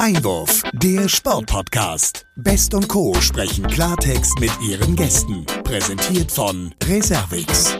[0.00, 2.24] Einwurf, der Sportpodcast.
[2.34, 3.12] Best und Co.
[3.20, 5.44] sprechen Klartext mit ihren Gästen.
[5.62, 7.76] Präsentiert von Reservix.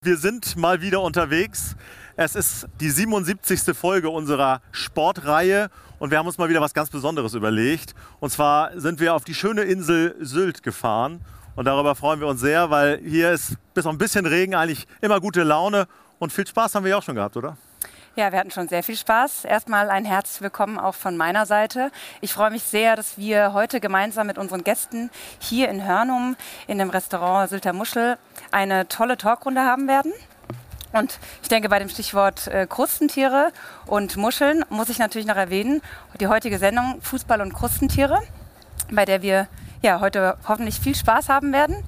[0.00, 1.76] Wir sind mal wieder unterwegs.
[2.16, 3.76] Es ist die 77.
[3.76, 5.68] Folge unserer Sportreihe
[5.98, 7.94] und wir haben uns mal wieder was ganz Besonderes überlegt.
[8.18, 11.20] Und zwar sind wir auf die schöne Insel Sylt gefahren
[11.56, 14.86] und darüber freuen wir uns sehr, weil hier ist bis auf ein bisschen Regen eigentlich
[15.02, 15.88] immer gute Laune
[16.18, 17.58] und viel Spaß haben wir auch schon gehabt, oder?
[18.14, 19.46] Ja, wir hatten schon sehr viel Spaß.
[19.46, 21.90] Erstmal ein herzlich willkommen auch von meiner Seite.
[22.20, 25.08] Ich freue mich sehr, dass wir heute gemeinsam mit unseren Gästen
[25.38, 26.36] hier in Hörnum
[26.66, 28.18] in dem Restaurant Sylter Muschel
[28.50, 30.12] eine tolle Talkrunde haben werden.
[30.92, 33.50] Und ich denke, bei dem Stichwort äh, Krustentiere
[33.86, 35.80] und Muscheln muss ich natürlich noch erwähnen,
[36.20, 38.18] die heutige Sendung Fußball und Krustentiere,
[38.90, 39.48] bei der wir
[39.80, 41.82] ja, heute hoffentlich viel Spaß haben werden.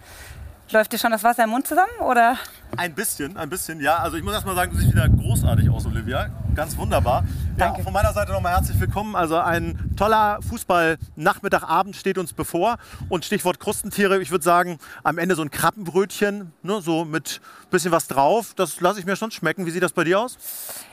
[0.70, 2.38] Läuft dir schon das Wasser im Mund zusammen oder?
[2.76, 3.98] Ein bisschen, ein bisschen, ja.
[3.98, 6.30] Also ich muss erst mal sagen, du siehst wieder großartig aus, Olivia.
[6.54, 7.24] Ganz wunderbar.
[7.58, 7.78] Danke.
[7.78, 9.14] Ja, von meiner Seite nochmal herzlich willkommen.
[9.14, 12.78] Also ein toller Fußball-Nachmittagabend steht uns bevor.
[13.10, 17.92] Und Stichwort Krustentiere, ich würde sagen, am Ende so ein Krabbenbrötchen, ne, so mit bisschen
[17.92, 18.54] was drauf.
[18.56, 19.66] Das lasse ich mir schon schmecken.
[19.66, 20.38] Wie sieht das bei dir aus?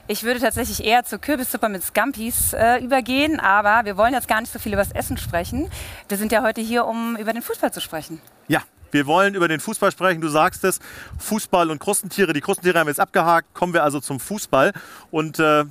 [0.07, 4.41] Ich würde tatsächlich eher zur Kürbissuppe mit Scampis äh, übergehen, aber wir wollen jetzt gar
[4.41, 5.71] nicht so viel über das Essen sprechen.
[6.09, 8.19] Wir sind ja heute hier, um über den Fußball zu sprechen.
[8.47, 8.61] Ja,
[8.91, 10.21] wir wollen über den Fußball sprechen.
[10.21, 10.79] Du sagst es,
[11.19, 12.33] Fußball und Krustentiere.
[12.33, 13.53] Die Krustentiere haben wir jetzt abgehakt.
[13.53, 14.73] Kommen wir also zum Fußball.
[15.09, 15.65] Und äh,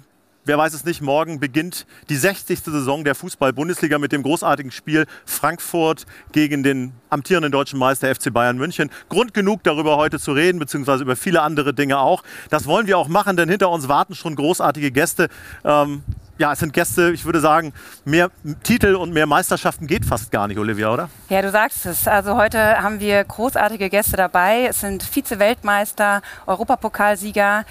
[0.44, 2.60] wer weiß es nicht, morgen beginnt die 60.
[2.60, 8.56] Saison der Fußball-Bundesliga mit dem großartigen Spiel Frankfurt gegen den amtierenden deutschen Meister FC Bayern
[8.56, 8.91] München.
[9.08, 12.22] Grund genug, darüber heute zu reden, beziehungsweise über viele andere Dinge auch.
[12.48, 15.28] Das wollen wir auch machen, denn hinter uns warten schon großartige Gäste.
[15.64, 16.02] Ähm,
[16.41, 17.74] ja, es sind Gäste, ich würde sagen,
[18.06, 18.30] mehr
[18.62, 21.10] Titel und mehr Meisterschaften geht fast gar nicht, Olivia, oder?
[21.28, 22.08] Ja, du sagst es.
[22.08, 24.64] Also heute haben wir großartige Gäste dabei.
[24.64, 27.66] Es sind Vize-Weltmeister, Europapokalsieger,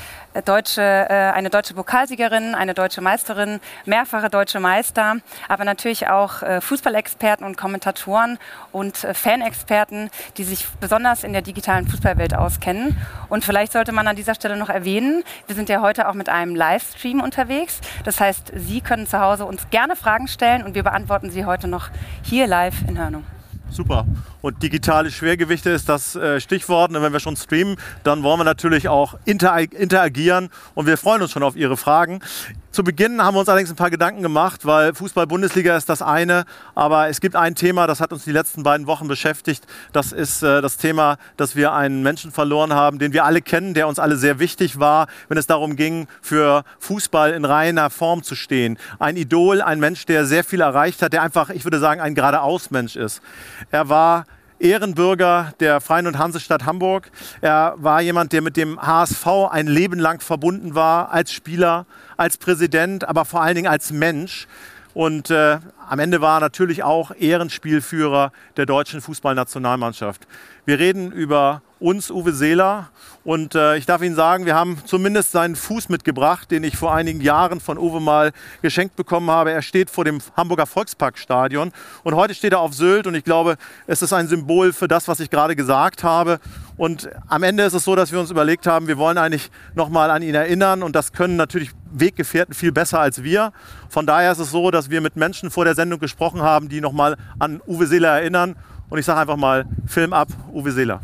[0.45, 6.61] deutsche, äh, eine deutsche Pokalsiegerin, eine deutsche Meisterin, mehrfache deutsche Meister, aber natürlich auch äh,
[6.61, 8.37] Fußballexperten und Kommentatoren
[8.71, 12.97] und äh, Fanexperten, die sich besonders in der digitalen Fußballwelt auskennen.
[13.29, 16.29] Und vielleicht sollte man an dieser Stelle noch erwähnen, wir sind ja heute auch mit
[16.29, 17.79] einem Livestream unterwegs.
[18.03, 21.67] Das heißt, Sie können zu Hause uns gerne Fragen stellen und wir beantworten sie heute
[21.67, 21.89] noch
[22.23, 23.25] hier live in Hörnung.
[23.69, 24.05] Super.
[24.41, 26.91] Und digitale Schwergewichte ist das äh, Stichwort.
[26.91, 31.31] Und wenn wir schon streamen, dann wollen wir natürlich auch interagieren und wir freuen uns
[31.31, 32.21] schon auf Ihre Fragen.
[32.71, 36.45] Zu Beginn haben wir uns allerdings ein paar Gedanken gemacht, weil Fußball-Bundesliga ist das eine,
[36.75, 39.65] aber es gibt ein Thema, das hat uns die letzten beiden Wochen beschäftigt.
[39.91, 43.73] Das ist äh, das Thema, dass wir einen Menschen verloren haben, den wir alle kennen,
[43.73, 48.21] der uns alle sehr wichtig war, wenn es darum ging, für Fußball in reiner Form
[48.21, 48.77] zu stehen.
[48.99, 52.13] Ein Idol, ein Mensch, der sehr viel erreicht hat, der einfach, ich würde sagen, ein
[52.13, 53.21] geradeaus-Mensch ist.
[53.71, 54.25] Er war
[54.59, 57.11] Ehrenbürger der Freien und Hansestadt Hamburg.
[57.41, 61.85] Er war jemand, der mit dem HSV ein Leben lang verbunden war, als Spieler,
[62.17, 64.47] als Präsident, aber vor allen Dingen als Mensch.
[64.93, 65.59] Und äh,
[65.89, 70.27] am Ende war er natürlich auch Ehrenspielführer der deutschen Fußballnationalmannschaft.
[70.65, 72.89] Wir reden über uns, Uwe Seeler.
[73.23, 76.93] Und äh, ich darf Ihnen sagen, wir haben zumindest seinen Fuß mitgebracht, den ich vor
[76.93, 79.51] einigen Jahren von Uwe mal geschenkt bekommen habe.
[79.51, 81.71] Er steht vor dem Hamburger Volksparkstadion.
[82.03, 83.07] Und heute steht er auf Sylt.
[83.07, 83.55] Und ich glaube,
[83.87, 86.39] es ist ein Symbol für das, was ich gerade gesagt habe.
[86.77, 90.11] Und am Ende ist es so, dass wir uns überlegt haben, wir wollen eigentlich nochmal
[90.11, 90.83] an ihn erinnern.
[90.83, 93.51] Und das können natürlich Weggefährten viel besser als wir.
[93.89, 96.81] Von daher ist es so, dass wir mit Menschen vor der Sendung gesprochen haben, die
[96.81, 98.57] nochmal an Uwe Seeler erinnern.
[98.89, 100.99] Und ich sage einfach mal, Film ab, Uwe Seeler.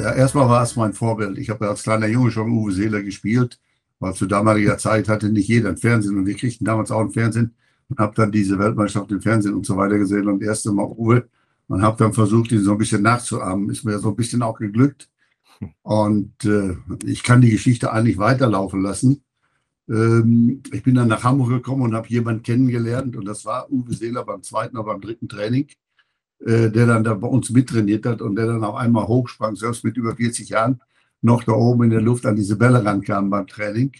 [0.00, 1.36] Ja, erstmal war es mein Vorbild.
[1.36, 3.60] Ich habe als kleiner Junge schon Uwe Seeler gespielt,
[4.00, 7.10] weil zu damaliger Zeit hatte nicht jeder ein Fernsehen und wir kriegten damals auch ein
[7.10, 7.54] Fernsehen
[7.90, 11.28] und habe dann diese Weltmeisterschaft im Fernsehen und so weiter gesehen und erst Mal Uwe
[11.68, 13.68] und habe dann versucht, ihn so ein bisschen nachzuahmen.
[13.68, 15.10] Ist mir so ein bisschen auch geglückt
[15.82, 19.22] und äh, ich kann die Geschichte eigentlich weiterlaufen lassen.
[19.88, 23.94] Ähm, ich bin dann nach Hamburg gekommen und habe jemanden kennengelernt und das war Uwe
[23.94, 25.68] Seeler beim zweiten oder beim dritten Training.
[26.44, 29.82] Äh, der dann da bei uns mittrainiert hat und der dann auf einmal hochsprang, selbst
[29.82, 30.80] mit über 40 Jahren,
[31.22, 33.92] noch da oben in der Luft an diese Bälle rankam beim Training.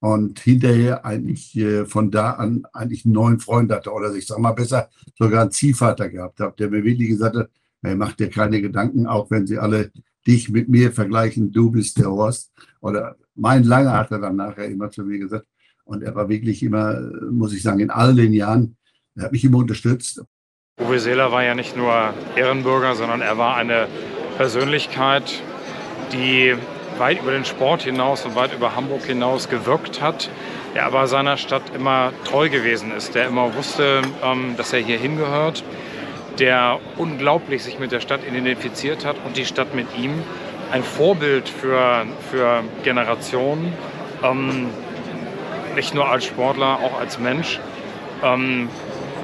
[0.00, 4.38] Und hinterher eigentlich äh, von da an eigentlich einen neuen Freund hatte oder ich sag
[4.38, 7.50] mal besser sogar einen Ziehvater gehabt hat, der mir wirklich gesagt hat,
[7.82, 9.92] hey, mach dir keine Gedanken, auch wenn sie alle
[10.26, 12.52] dich mit mir vergleichen, du bist der Horst.
[12.80, 15.46] Oder mein Langer hat er dann nachher immer zu mir gesagt.
[15.84, 17.00] Und er war wirklich immer,
[17.30, 18.76] muss ich sagen, in all den Jahren,
[19.16, 20.22] er hat mich immer unterstützt.
[20.80, 23.88] Uwe Seeler war ja nicht nur Ehrenbürger, sondern er war eine
[24.36, 25.42] Persönlichkeit,
[26.12, 26.54] die
[26.98, 30.30] weit über den Sport hinaus und weit über Hamburg hinaus gewirkt hat,
[30.74, 34.98] der aber seiner Stadt immer treu gewesen ist, der immer wusste, ähm, dass er hier
[34.98, 35.64] hingehört,
[36.38, 40.22] der unglaublich sich mit der Stadt identifiziert hat und die Stadt mit ihm.
[40.70, 43.72] ein Vorbild für, für Generationen,
[44.22, 44.68] ähm,
[45.74, 47.58] nicht nur als Sportler, auch als Mensch.
[48.22, 48.68] Ähm,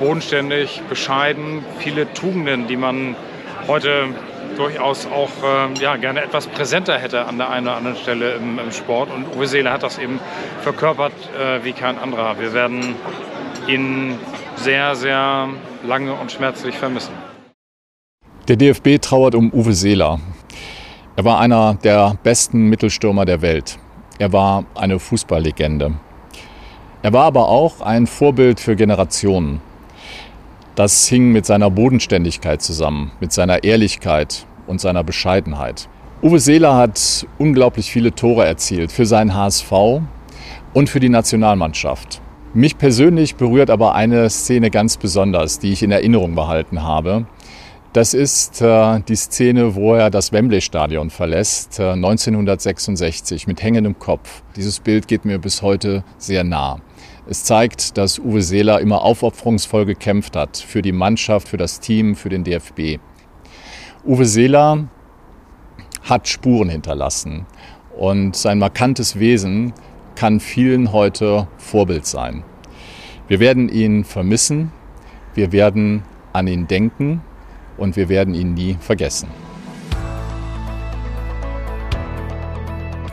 [0.00, 3.16] bodenständig, bescheiden, viele Tugenden, die man
[3.68, 4.08] heute
[4.56, 8.58] durchaus auch äh, ja, gerne etwas präsenter hätte an der einen oder anderen Stelle im,
[8.58, 9.10] im Sport.
[9.12, 10.20] Und Uwe Seele hat das eben
[10.62, 12.38] verkörpert äh, wie kein anderer.
[12.38, 12.94] Wir werden
[13.66, 14.18] ihn
[14.56, 15.48] sehr, sehr
[15.86, 17.12] lange und schmerzlich vermissen.
[18.48, 20.20] Der DFB trauert um Uwe Seeler.
[21.16, 23.78] Er war einer der besten Mittelstürmer der Welt.
[24.18, 25.94] Er war eine Fußballlegende.
[27.02, 29.60] Er war aber auch ein Vorbild für Generationen.
[30.74, 35.88] Das hing mit seiner Bodenständigkeit zusammen, mit seiner Ehrlichkeit und seiner Bescheidenheit.
[36.22, 39.72] Uwe Seeler hat unglaublich viele Tore erzielt für seinen HSV
[40.72, 42.20] und für die Nationalmannschaft.
[42.56, 47.26] Mich persönlich berührt aber eine Szene ganz besonders, die ich in Erinnerung behalten habe.
[47.92, 54.44] Das ist äh, die Szene, wo er das Wembley-Stadion verlässt, äh, 1966 mit hängendem Kopf.
[54.54, 56.78] Dieses Bild geht mir bis heute sehr nah.
[57.28, 62.14] Es zeigt, dass Uwe Seeler immer aufopferungsvoll gekämpft hat für die Mannschaft, für das Team,
[62.14, 63.00] für den DFB.
[64.06, 64.86] Uwe Seeler
[66.04, 67.46] hat Spuren hinterlassen
[67.96, 69.72] und sein markantes Wesen
[70.16, 72.44] kann vielen heute Vorbild sein.
[73.28, 74.70] Wir werden ihn vermissen,
[75.34, 76.02] wir werden
[76.32, 77.22] an ihn denken
[77.76, 79.28] und wir werden ihn nie vergessen.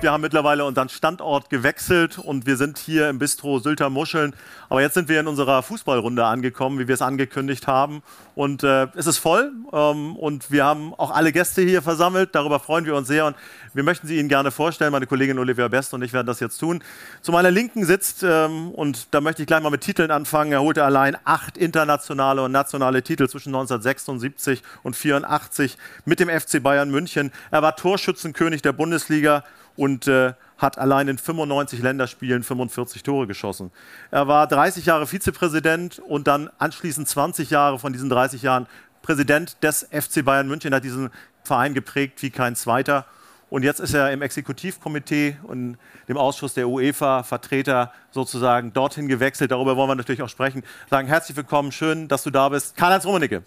[0.02, 4.34] Wir haben mittlerweile unseren Standort gewechselt und wir sind hier im Bistro Sylter Muscheln.
[4.68, 8.02] Aber jetzt sind wir in unserer Fußballrunde angekommen, wie wir es angekündigt haben.
[8.34, 12.34] Und äh, es ist voll ähm, und wir haben auch alle Gäste hier versammelt.
[12.34, 13.36] Darüber freuen wir uns sehr und
[13.76, 14.92] wir möchten sie Ihnen gerne vorstellen.
[14.92, 16.84] Meine Kollegin Olivia Best und ich werden das jetzt tun.
[17.22, 20.62] Zu meiner Linken sitzt, ähm, und da möchte ich gleich mal mit Titeln anfangen, er
[20.62, 26.90] holte allein acht internationale und nationale Titel zwischen 1976 und 1984 mit dem FC Bayern
[26.90, 27.32] München.
[27.52, 29.44] Er war Torschützenkönig der Bundesliga
[29.82, 33.72] und äh, hat allein in 95 Länderspielen 45 Tore geschossen.
[34.12, 38.68] Er war 30 Jahre Vizepräsident und dann anschließend 20 Jahre von diesen 30 Jahren
[39.02, 41.10] Präsident des FC Bayern München, hat diesen
[41.44, 43.08] Verein geprägt wie kein zweiter.
[43.50, 49.50] Und jetzt ist er im Exekutivkomitee und dem Ausschuss der UEFA Vertreter sozusagen dorthin gewechselt.
[49.50, 50.62] Darüber wollen wir natürlich auch sprechen.
[50.92, 52.78] Sagen herzlich willkommen, schön, dass du da bist.
[52.78, 53.42] Karl-Heinz Rummenigge.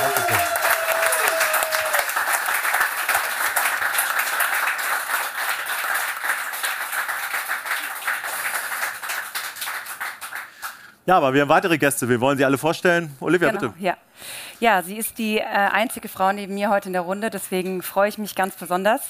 [0.00, 0.63] Danke.
[11.06, 12.08] Ja, aber wir haben weitere Gäste.
[12.08, 13.14] Wir wollen sie alle vorstellen.
[13.20, 13.74] Olivia, genau, bitte.
[13.78, 13.96] Ja.
[14.58, 18.08] ja, sie ist die äh, einzige Frau neben mir heute in der Runde, deswegen freue
[18.08, 19.02] ich mich ganz besonders.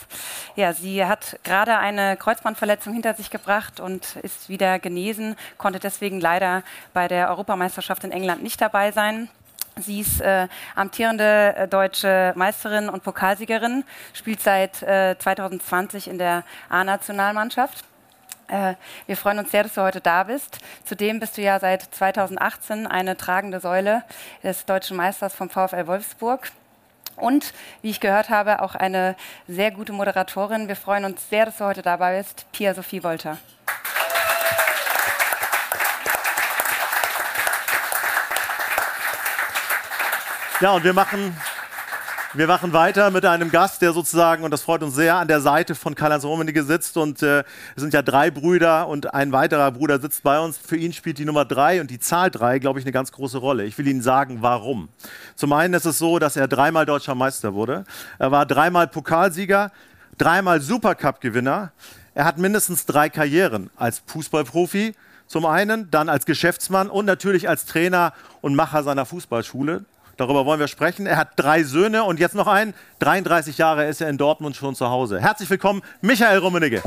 [0.56, 6.20] Ja, sie hat gerade eine Kreuzbandverletzung hinter sich gebracht und ist wieder genesen, konnte deswegen
[6.20, 9.29] leider bei der Europameisterschaft in England nicht dabei sein.
[9.76, 16.44] Sie ist äh, amtierende äh, deutsche Meisterin und Pokalsiegerin, spielt seit äh, 2020 in der
[16.69, 17.94] A-Nationalmannschaft äh,
[18.49, 20.58] wir freuen uns sehr, dass du heute da bist.
[20.85, 24.05] Zudem bist du ja seit 2018 eine tragende Säule
[24.43, 26.50] des deutschen Meisters vom VfL Wolfsburg.
[27.17, 30.69] Und wie ich gehört habe, auch eine sehr gute Moderatorin.
[30.69, 33.38] Wir freuen uns sehr, dass du heute dabei bist, Pia Sophie Wolter.
[40.61, 41.37] Ja, und wir machen
[42.37, 45.41] wir machen weiter mit einem Gast, der sozusagen, und das freut uns sehr, an der
[45.41, 46.97] Seite von Karl-Heinz Rummenigge sitzt.
[46.97, 47.44] Und äh,
[47.77, 50.58] es sind ja drei Brüder und ein weiterer Bruder sitzt bei uns.
[50.58, 53.39] Für ihn spielt die Nummer drei und die Zahl drei, glaube ich, eine ganz große
[53.39, 53.65] Rolle.
[53.65, 54.89] Ich will Ihnen sagen, warum.
[55.37, 57.85] Zum einen ist es so, dass er dreimal deutscher Meister wurde.
[58.19, 59.70] Er war dreimal Pokalsieger,
[60.19, 61.70] dreimal Supercup-Gewinner.
[62.15, 64.94] Er hat mindestens drei Karrieren als Fußballprofi.
[65.29, 69.85] Zum einen, dann als Geschäftsmann und natürlich als Trainer und Macher seiner Fußballschule.
[70.17, 71.06] Darüber wollen wir sprechen.
[71.06, 72.75] Er hat drei Söhne und jetzt noch einen.
[73.01, 75.21] 33 Jahre ist er in Dortmund schon zu Hause.
[75.21, 76.83] Herzlich willkommen, Michael Rummenigge.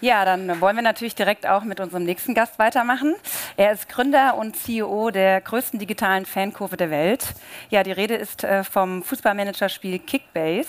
[0.00, 3.16] Ja, dann wollen wir natürlich direkt auch mit unserem nächsten Gast weitermachen.
[3.58, 7.34] Er ist Gründer und CEO der größten digitalen Fankurve der Welt.
[7.70, 10.68] Ja, die Rede ist äh, vom Fußballmanagerspiel Kickbase,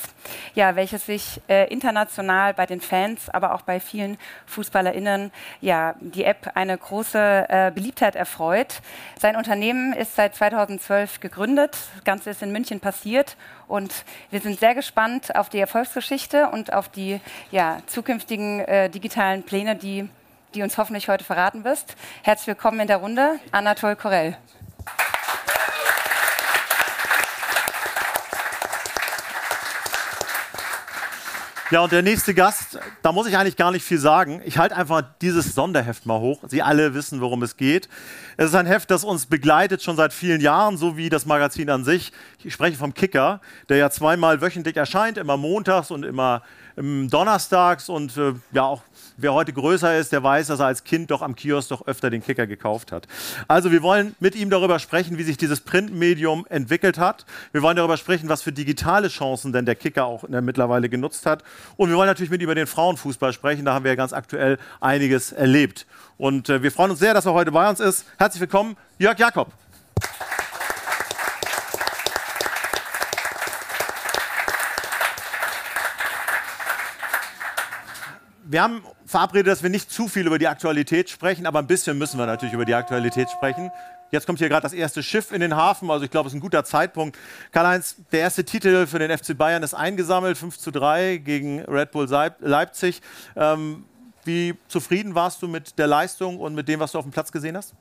[0.55, 4.17] ja, welches sich äh, international bei den Fans, aber auch bei vielen
[4.48, 5.31] FußballerInnen,
[5.62, 8.81] ja, die App eine große äh, Beliebtheit erfreut.
[9.19, 11.77] Sein Unternehmen ist seit 2012 gegründet.
[11.93, 16.74] Das Ganze ist in München passiert und wir sind sehr gespannt auf die Erfolgsgeschichte und
[16.74, 20.10] auf die ja, zukünftigen äh, digitalen Pläne, die,
[20.56, 21.96] die uns hoffentlich heute verraten wirst.
[22.24, 24.38] Herzlich willkommen in der Runde, Anatol Korell.
[31.72, 34.41] Ja, und der nächste Gast, da muss ich eigentlich gar nicht viel sagen.
[34.44, 36.39] Ich halte einfach dieses Sonderheft mal hoch.
[36.48, 37.88] Sie alle wissen, worum es geht.
[38.38, 41.70] Es ist ein Heft, das uns begleitet schon seit vielen Jahren, so wie das Magazin
[41.70, 42.12] an sich.
[42.44, 43.39] Ich spreche vom Kicker,
[43.70, 46.41] der ja zweimal wöchentlich erscheint, immer montags und immer
[46.79, 48.81] donnerstags und äh, ja auch
[49.21, 52.09] wer heute größer ist, der weiß, dass er als Kind doch am Kiosk doch öfter
[52.09, 53.07] den Kicker gekauft hat.
[53.48, 57.25] Also wir wollen mit ihm darüber sprechen, wie sich dieses Printmedium entwickelt hat.
[57.51, 61.43] Wir wollen darüber sprechen, was für digitale Chancen denn der Kicker auch mittlerweile genutzt hat.
[61.77, 63.65] Und wir wollen natürlich mit ihm über den Frauenfußball sprechen.
[63.65, 65.86] Da haben wir ja ganz aktuell einiges erlebt.
[66.17, 68.05] Und äh, wir freuen uns sehr, dass er heute bei uns ist.
[68.17, 69.51] Herzlich willkommen, Jörg Jakob.
[78.51, 82.00] Wir haben verabredet, dass wir nicht zu viel über die Aktualität sprechen, aber ein bisschen
[82.00, 83.70] müssen wir natürlich über die Aktualität sprechen.
[84.10, 86.38] Jetzt kommt hier gerade das erste Schiff in den Hafen, also ich glaube, es ist
[86.38, 87.15] ein guter Zeitpunkt.
[87.51, 91.91] Karl-Heinz, der erste Titel für den FC Bayern ist eingesammelt, 5 zu 3 gegen Red
[91.91, 93.03] Bull Leipzig.
[93.36, 93.86] Ähm,
[94.24, 97.32] wie zufrieden warst du mit der Leistung und mit dem, was du auf dem Platz
[97.32, 97.75] gesehen hast?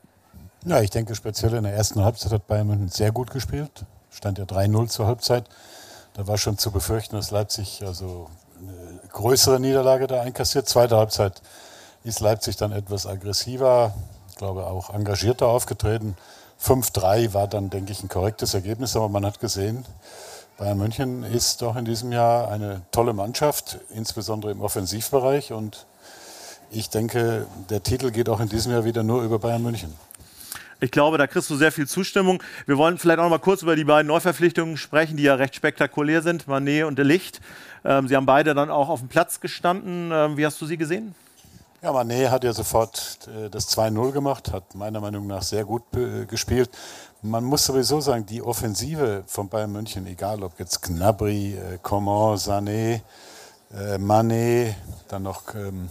[0.66, 3.86] Ja, ich denke, speziell in der ersten Halbzeit hat Bayern München sehr gut gespielt.
[4.10, 5.48] Stand ja 3-0 zur Halbzeit.
[6.12, 8.28] Da war schon zu befürchten, dass Leipzig also
[9.18, 10.68] größere Niederlage da einkassiert.
[10.68, 11.42] Zweite Halbzeit
[12.04, 13.92] ist Leipzig dann etwas aggressiver,
[14.30, 16.16] ich glaube auch engagierter aufgetreten.
[16.62, 19.84] 5-3 war dann, denke ich, ein korrektes Ergebnis, aber man hat gesehen,
[20.56, 25.52] Bayern München ist doch in diesem Jahr eine tolle Mannschaft, insbesondere im Offensivbereich.
[25.52, 25.86] Und
[26.70, 29.94] ich denke, der Titel geht auch in diesem Jahr wieder nur über Bayern München.
[30.80, 32.40] Ich glaube, da kriegst du sehr viel Zustimmung.
[32.66, 35.56] Wir wollen vielleicht auch noch mal kurz über die beiden Neuverpflichtungen sprechen, die ja recht
[35.56, 37.40] spektakulär sind, Manet und De Licht.
[37.84, 40.10] Ähm, sie haben beide dann auch auf dem Platz gestanden.
[40.12, 41.16] Ähm, wie hast du sie gesehen?
[41.82, 45.82] Ja, Manet hat ja sofort äh, das 2-0 gemacht, hat meiner Meinung nach sehr gut
[45.96, 46.70] äh, gespielt.
[47.22, 52.36] Man muss sowieso sagen, die Offensive von Bayern München, egal ob jetzt Gnabry, äh, Coman,
[52.36, 53.00] Sané,
[53.74, 54.76] äh, Manet,
[55.08, 55.88] dann noch ähm,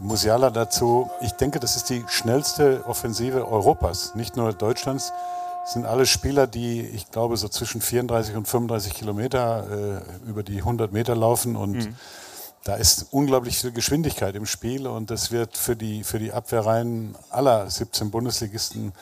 [0.00, 1.10] Musiala dazu.
[1.20, 5.12] Ich denke, das ist die schnellste Offensive Europas, nicht nur Deutschlands.
[5.62, 10.42] Das sind alle Spieler, die, ich glaube, so zwischen 34 und 35 Kilometer äh, über
[10.42, 11.96] die 100 Meter laufen und mhm.
[12.64, 17.14] da ist unglaublich viel Geschwindigkeit im Spiel und das wird für die, für die Abwehrreihen
[17.30, 18.92] aller 17 Bundesligisten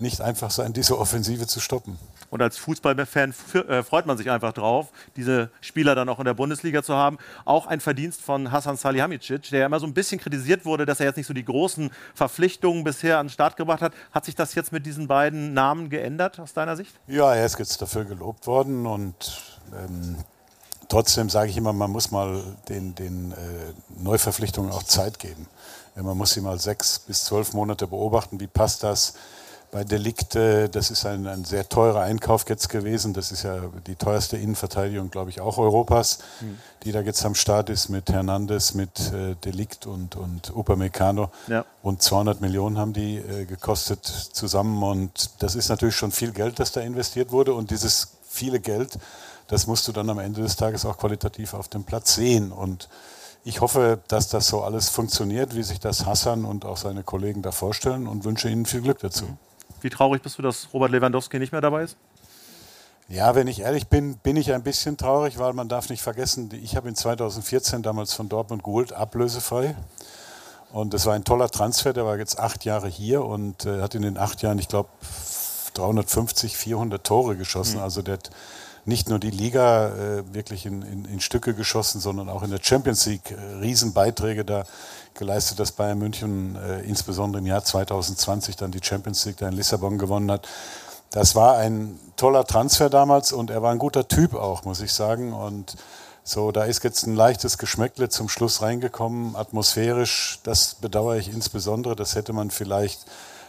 [0.00, 1.98] nicht einfach sein, diese Offensive zu stoppen.
[2.30, 6.34] Und als Fußballfan äh, freut man sich einfach drauf, diese Spieler dann auch in der
[6.34, 7.18] Bundesliga zu haben.
[7.44, 11.06] Auch ein Verdienst von Hasan Salihamidzic, der immer so ein bisschen kritisiert wurde, dass er
[11.06, 13.94] jetzt nicht so die großen Verpflichtungen bisher an den Start gebracht hat.
[14.12, 16.94] Hat sich das jetzt mit diesen beiden Namen geändert aus deiner Sicht?
[17.06, 19.42] Ja, er ist jetzt dafür gelobt worden und
[19.74, 20.16] ähm,
[20.88, 23.36] trotzdem sage ich immer, man muss mal den, den äh,
[24.02, 25.46] Neuverpflichtungen auch Zeit geben.
[25.96, 28.38] Ja, man muss sie mal sechs bis zwölf Monate beobachten.
[28.38, 29.14] Wie passt das?
[29.70, 33.12] Bei Delikte, das ist ein, ein, sehr teurer Einkauf jetzt gewesen.
[33.12, 36.58] Das ist ja die teuerste Innenverteidigung, glaube ich, auch Europas, mhm.
[36.84, 41.30] die da jetzt am Start ist mit Hernandez, mit äh, Delikt und, und Upamecano.
[41.48, 41.64] Ja.
[41.82, 44.82] Und 200 Millionen haben die äh, gekostet zusammen.
[44.82, 47.52] Und das ist natürlich schon viel Geld, das da investiert wurde.
[47.52, 48.98] Und dieses viele Geld,
[49.48, 52.52] das musst du dann am Ende des Tages auch qualitativ auf dem Platz sehen.
[52.52, 52.88] Und
[53.44, 57.42] ich hoffe, dass das so alles funktioniert, wie sich das Hassan und auch seine Kollegen
[57.42, 59.24] da vorstellen und wünsche ihnen viel Glück dazu.
[59.24, 59.38] Mhm.
[59.80, 61.96] Wie traurig bist du, dass Robert Lewandowski nicht mehr dabei ist?
[63.08, 66.50] Ja, wenn ich ehrlich bin, bin ich ein bisschen traurig, weil man darf nicht vergessen,
[66.62, 69.74] ich habe ihn 2014 damals von Dortmund geholt, ablösefrei.
[70.72, 73.94] Und das war ein toller Transfer, der war jetzt acht Jahre hier und äh, hat
[73.94, 74.90] in den acht Jahren, ich glaube,
[75.72, 77.76] 350, 400 Tore geschossen.
[77.76, 77.82] Mhm.
[77.82, 78.30] Also der hat
[78.88, 82.60] nicht nur die Liga äh, wirklich in, in, in, Stücke geschossen, sondern auch in der
[82.62, 84.64] Champions League äh, Riesenbeiträge da
[85.12, 89.54] geleistet, dass Bayern München äh, insbesondere im Jahr 2020 dann die Champions League da in
[89.54, 90.48] Lissabon gewonnen hat.
[91.10, 94.92] Das war ein toller Transfer damals und er war ein guter Typ auch, muss ich
[94.92, 95.34] sagen.
[95.34, 95.76] Und
[96.24, 100.40] so, da ist jetzt ein leichtes Geschmäckle zum Schluss reingekommen, atmosphärisch.
[100.44, 101.94] Das bedauere ich insbesondere.
[101.94, 103.04] Das hätte man vielleicht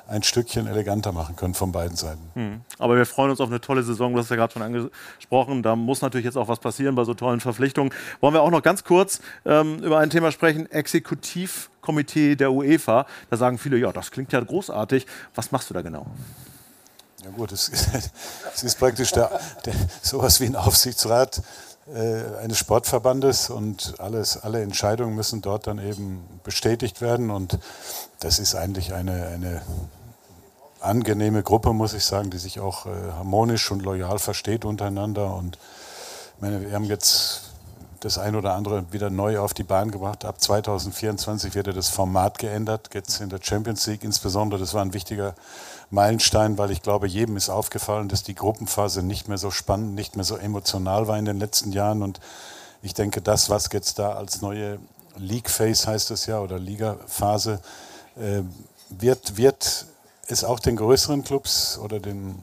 [0.09, 2.31] ein Stückchen eleganter machen können von beiden Seiten.
[2.35, 2.61] Mhm.
[2.77, 5.63] Aber wir freuen uns auf eine tolle Saison, du hast ja gerade schon angesprochen.
[5.63, 7.93] Da muss natürlich jetzt auch was passieren bei so tollen Verpflichtungen.
[8.19, 13.05] Wollen wir auch noch ganz kurz ähm, über ein Thema sprechen, Exekutivkomitee der UEFA.
[13.29, 15.05] Da sagen viele, ja, das klingt ja großartig.
[15.35, 16.07] Was machst du da genau?
[17.23, 17.89] Ja gut, es ist,
[18.55, 21.41] es ist praktisch der, der, sowas wie ein Aufsichtsrat
[21.93, 27.57] äh, eines Sportverbandes und alles, alle Entscheidungen müssen dort dann eben bestätigt werden und
[28.19, 29.61] das ist eigentlich eine, eine
[30.81, 35.33] angenehme Gruppe, muss ich sagen, die sich auch äh, harmonisch und loyal versteht untereinander.
[35.35, 35.57] Und
[36.39, 37.49] meine, wir haben jetzt
[37.99, 40.23] das ein oder andere wieder neu auf die Bahn gebracht.
[40.23, 44.59] Ab 2024 wird ja das Format geändert, jetzt in der Champions League insbesondere.
[44.59, 45.35] Das war ein wichtiger
[45.89, 50.15] Meilenstein, weil ich glaube, jedem ist aufgefallen, dass die Gruppenphase nicht mehr so spannend, nicht
[50.15, 52.01] mehr so emotional war in den letzten Jahren.
[52.01, 52.19] Und
[52.81, 54.79] ich denke, das, was jetzt da als neue
[55.17, 57.59] League Phase heißt es ja, oder Liga-Phase,
[58.15, 58.43] äh,
[58.89, 59.85] wird, wird
[60.31, 62.35] es auch den größeren Clubs oder den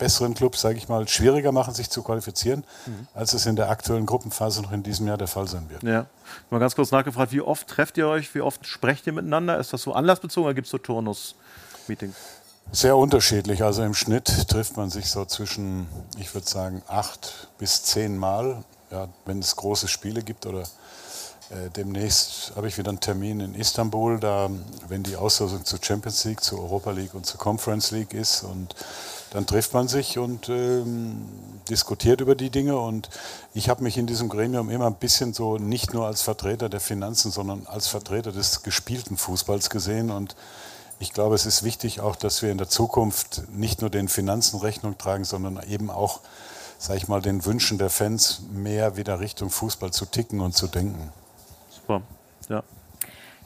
[0.00, 3.06] besseren Clubs, sage ich mal, schwieriger machen, sich zu qualifizieren, mhm.
[3.14, 5.82] als es in der aktuellen Gruppenphase noch in diesem Jahr der Fall sein wird.
[5.82, 6.06] Ja.
[6.48, 9.58] Mal ganz kurz nachgefragt, wie oft trefft ihr euch, wie oft sprecht ihr miteinander?
[9.58, 12.16] Ist das so anlassbezogen oder gibt es so Turnus-Meetings?
[12.72, 13.62] Sehr unterschiedlich.
[13.62, 15.86] Also im Schnitt trifft man sich so zwischen,
[16.18, 20.64] ich würde sagen, acht bis zehn Mal, ja, wenn es große Spiele gibt oder
[21.76, 24.48] demnächst habe ich wieder einen Termin in Istanbul, da,
[24.88, 28.44] wenn die Auslosung zur Champions League, zur Europa League und zur Conference League ist.
[28.44, 28.74] Und
[29.30, 31.28] dann trifft man sich und ähm,
[31.68, 32.78] diskutiert über die Dinge.
[32.78, 33.08] Und
[33.54, 36.80] ich habe mich in diesem Gremium immer ein bisschen so nicht nur als Vertreter der
[36.80, 40.10] Finanzen, sondern als Vertreter des gespielten Fußballs gesehen.
[40.10, 40.36] Und
[40.98, 44.60] ich glaube, es ist wichtig auch, dass wir in der Zukunft nicht nur den Finanzen
[44.60, 46.20] Rechnung tragen, sondern eben auch,
[46.78, 50.66] sage ich mal, den Wünschen der Fans mehr wieder Richtung Fußball zu ticken und zu
[50.66, 51.12] denken.
[51.90, 52.02] Super.
[52.48, 52.62] Ja.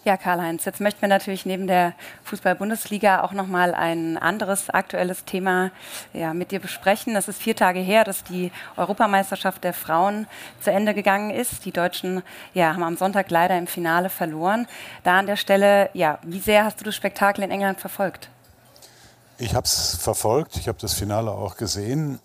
[0.05, 5.25] Ja, Karl-Heinz, jetzt möchten wir natürlich neben der Fußball-Bundesliga auch noch mal ein anderes aktuelles
[5.25, 5.71] Thema
[6.13, 7.17] ja, mit dir besprechen.
[7.17, 10.27] Es ist vier Tage her, dass die Europameisterschaft der Frauen
[10.61, 11.65] zu Ende gegangen ist.
[11.65, 12.23] Die Deutschen
[12.53, 14.67] ja, haben am Sonntag leider im Finale verloren.
[15.05, 18.29] Da an der Stelle, ja, wie sehr hast du das Spektakel in England verfolgt?
[19.39, 22.21] Ich habe es verfolgt, ich habe das Finale auch gesehen.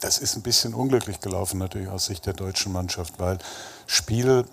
[0.00, 3.38] Das ist ein bisschen unglücklich gelaufen natürlich aus Sicht der deutschen Mannschaft, weil
[3.86, 4.44] Spiel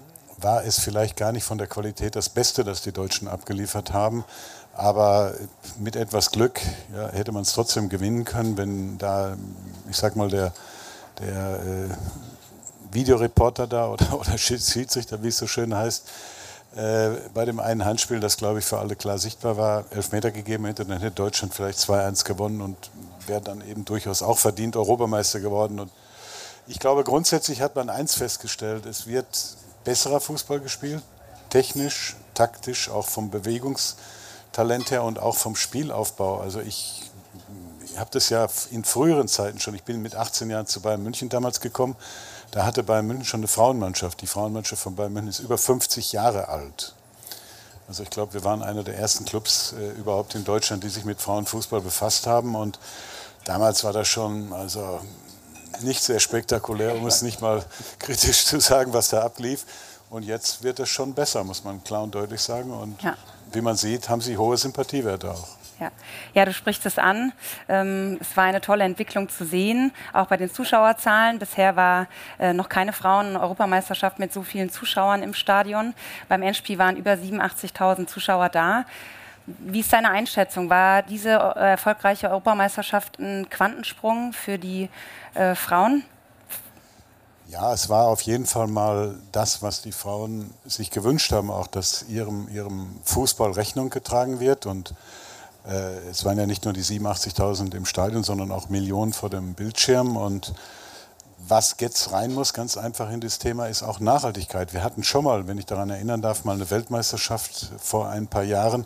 [0.44, 4.24] war es vielleicht gar nicht von der Qualität das Beste, das die Deutschen abgeliefert haben.
[4.76, 5.34] Aber
[5.78, 6.60] mit etwas Glück
[6.96, 9.38] ja, hätte man es trotzdem gewinnen können, wenn da,
[9.90, 10.52] ich sag mal, der,
[11.20, 11.90] der äh,
[12.92, 16.10] Videoreporter da oder, oder Schiedsrichter, wie es so schön heißt,
[16.76, 20.66] äh, bei dem einen Handspiel, das glaube ich für alle klar sichtbar war, Elfmeter gegeben
[20.66, 22.78] hätte, dann hätte Deutschland vielleicht 2-1 gewonnen und
[23.28, 25.80] wäre dann eben durchaus auch verdient Europameister geworden.
[25.80, 25.92] Und
[26.66, 29.28] ich glaube, grundsätzlich hat man eins festgestellt, es wird
[29.84, 31.04] besserer Fußball gespielt,
[31.50, 36.40] technisch, taktisch, auch vom Bewegungstalent her und auch vom Spielaufbau.
[36.40, 37.12] Also ich,
[37.98, 41.30] habe das ja in früheren Zeiten schon, ich bin mit 18 Jahren zu Bayern München
[41.30, 41.96] damals gekommen,
[42.52, 44.22] da hatte Bayern München schon eine Frauenmannschaft.
[44.22, 46.94] Die Frauenmannschaft von Bayern München ist über 50 Jahre alt.
[47.88, 51.04] Also ich glaube, wir waren einer der ersten Clubs äh, überhaupt in Deutschland, die sich
[51.04, 52.56] mit Frauenfußball befasst haben.
[52.56, 52.80] Und
[53.46, 55.02] damals war das schon, also
[55.82, 57.64] nicht sehr spektakulär, um es nicht mal
[58.00, 59.66] kritisch zu sagen, was da ablief.
[60.10, 62.72] Und jetzt wird es schon besser, muss man klar und deutlich sagen.
[62.72, 63.16] Und ja.
[63.52, 65.48] wie man sieht, haben sie hohe Sympathiewerte auch.
[65.80, 65.92] Ja.
[66.34, 67.34] ja, du sprichst es an.
[67.68, 71.40] Ähm, es war eine tolle Entwicklung zu sehen, auch bei den Zuschauerzahlen.
[71.40, 72.08] Bisher war
[72.40, 75.94] äh, noch keine Frauen-Europameisterschaft mit so vielen Zuschauern im Stadion.
[76.30, 78.86] Beim Endspiel waren über 87.000 Zuschauer da.
[79.46, 80.70] Wie ist deine Einschätzung?
[80.70, 84.90] War diese äh, erfolgreiche Europameisterschaft ein Quantensprung für die
[85.34, 86.04] äh, Frauen?
[87.50, 91.68] Ja, es war auf jeden Fall mal das, was die Frauen sich gewünscht haben, auch
[91.68, 94.66] dass ihrem, ihrem Fußball Rechnung getragen wird.
[94.66, 94.96] Und
[95.68, 99.54] äh, es waren ja nicht nur die 87.000 im Stadion, sondern auch Millionen vor dem
[99.54, 100.16] Bildschirm.
[100.16, 100.54] Und
[101.48, 104.74] was jetzt rein muss, ganz einfach in das Thema, ist auch Nachhaltigkeit.
[104.74, 108.44] Wir hatten schon mal, wenn ich daran erinnern darf, mal eine Weltmeisterschaft vor ein paar
[108.44, 108.86] Jahren.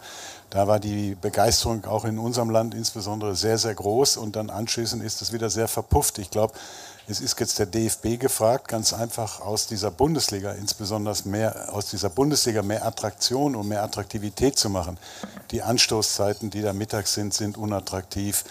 [0.49, 5.03] Da war die Begeisterung auch in unserem Land insbesondere sehr, sehr groß und dann anschließend
[5.03, 6.19] ist es wieder sehr verpufft.
[6.19, 6.53] Ich glaube,
[7.09, 12.09] es ist jetzt der DFB gefragt, ganz einfach aus dieser Bundesliga, insbesondere mehr, aus dieser
[12.09, 14.97] Bundesliga mehr Attraktion und mehr Attraktivität zu machen.
[15.51, 18.43] Die Anstoßzeiten, die da mittags sind, sind unattraktiv.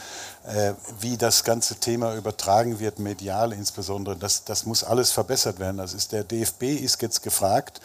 [0.47, 5.77] Äh, wie das ganze Thema übertragen wird, medial insbesondere, das, das muss alles verbessert werden.
[5.77, 7.83] Das ist der DFB ist jetzt gefragt,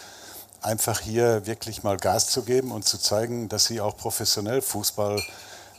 [0.61, 5.21] einfach hier wirklich mal Gas zu geben und zu zeigen, dass sie auch professionell Fußball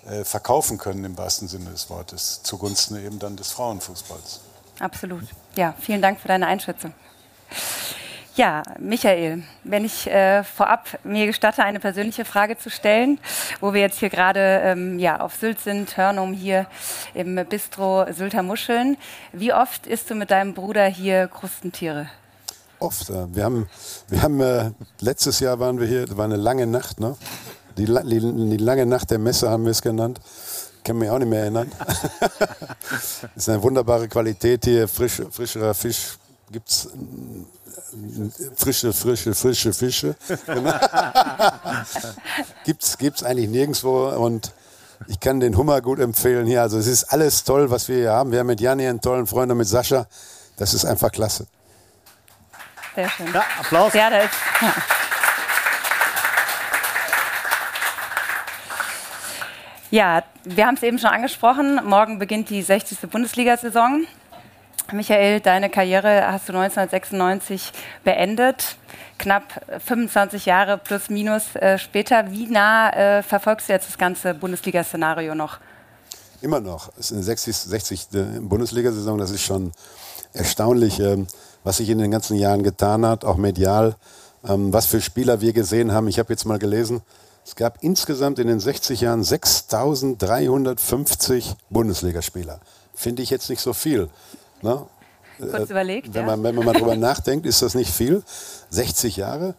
[0.07, 4.40] äh, verkaufen können im wahrsten Sinne des Wortes, zugunsten eben dann des Frauenfußballs.
[4.81, 5.25] Absolut.
[5.55, 6.92] Ja, vielen Dank für deine Einschätzung.
[8.35, 13.21] Ja, Michael, wenn ich äh, vorab mir gestatte, eine persönliche Frage zu stellen,
[13.61, 16.66] wo wir jetzt hier gerade ähm, ja, auf Sylt sind, Hörnum hier
[17.12, 18.97] im Bistro Sylter Muscheln.
[19.33, 22.09] Wie oft isst du mit deinem Bruder hier Krustentiere?
[22.83, 23.11] Oft.
[23.11, 23.68] Äh, wir haben,
[24.09, 27.16] wir haben äh, letztes Jahr waren wir hier, war eine lange Nacht, ne?
[27.79, 30.21] Die, die, die lange Nacht der Messe haben wir es genannt.
[30.85, 31.71] Kann mich auch nicht mehr erinnern.
[33.37, 36.18] ist eine wunderbare Qualität hier, frisch, frischerer Fisch
[36.51, 36.88] gibt es
[38.57, 40.16] frische, frische, frische Fische.
[42.64, 44.53] gibt's, gibt's eigentlich nirgendwo und
[45.09, 46.62] ich kann den Hummer gut empfehlen hier.
[46.62, 48.33] Also es ist alles toll, was wir hier haben.
[48.33, 50.07] Wir haben mit Janni einen tollen Freund und mit Sascha.
[50.57, 51.47] Das ist einfach klasse.
[52.94, 53.33] Sehr schön.
[53.33, 53.94] Ja, Applaus.
[53.94, 54.74] Ja, da ist, ja.
[59.92, 61.78] Ja, wir haben es eben schon angesprochen.
[61.85, 62.98] Morgen beginnt die 60.
[63.11, 64.07] Bundesliga-Saison.
[64.90, 68.76] Michael, deine Karriere hast du 1996 beendet.
[69.18, 72.31] Knapp 25 Jahre plus minus äh, später.
[72.31, 75.59] Wie nah äh, verfolgst du jetzt das ganze Bundesliga-Szenario noch?
[76.40, 76.90] Immer noch.
[76.98, 77.55] Es ist eine 60.
[77.55, 78.09] 60.
[78.40, 79.18] Bundesliga-Saison.
[79.18, 79.72] Das ist schon
[80.33, 81.26] erstaunlich, ähm,
[81.64, 83.96] was sich in den ganzen Jahren getan hat, auch medial.
[84.44, 86.09] Ähm, was für Spieler wir gesehen haben.
[86.09, 87.03] Ich habe jetzt mal gelesen,
[87.44, 92.61] es gab insgesamt in den 60 Jahren 6350 Bundesligaspieler.
[92.94, 94.09] Finde ich jetzt nicht so viel.
[94.62, 94.87] Ne?
[95.38, 96.14] Kurz äh, überlegt.
[96.14, 98.22] Wenn, man, wenn man mal drüber nachdenkt, ist das nicht viel.
[98.70, 99.55] 60 Jahre.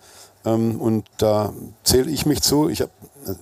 [0.45, 2.69] Ähm, und da zähle ich mich zu.
[2.69, 2.91] Ich habe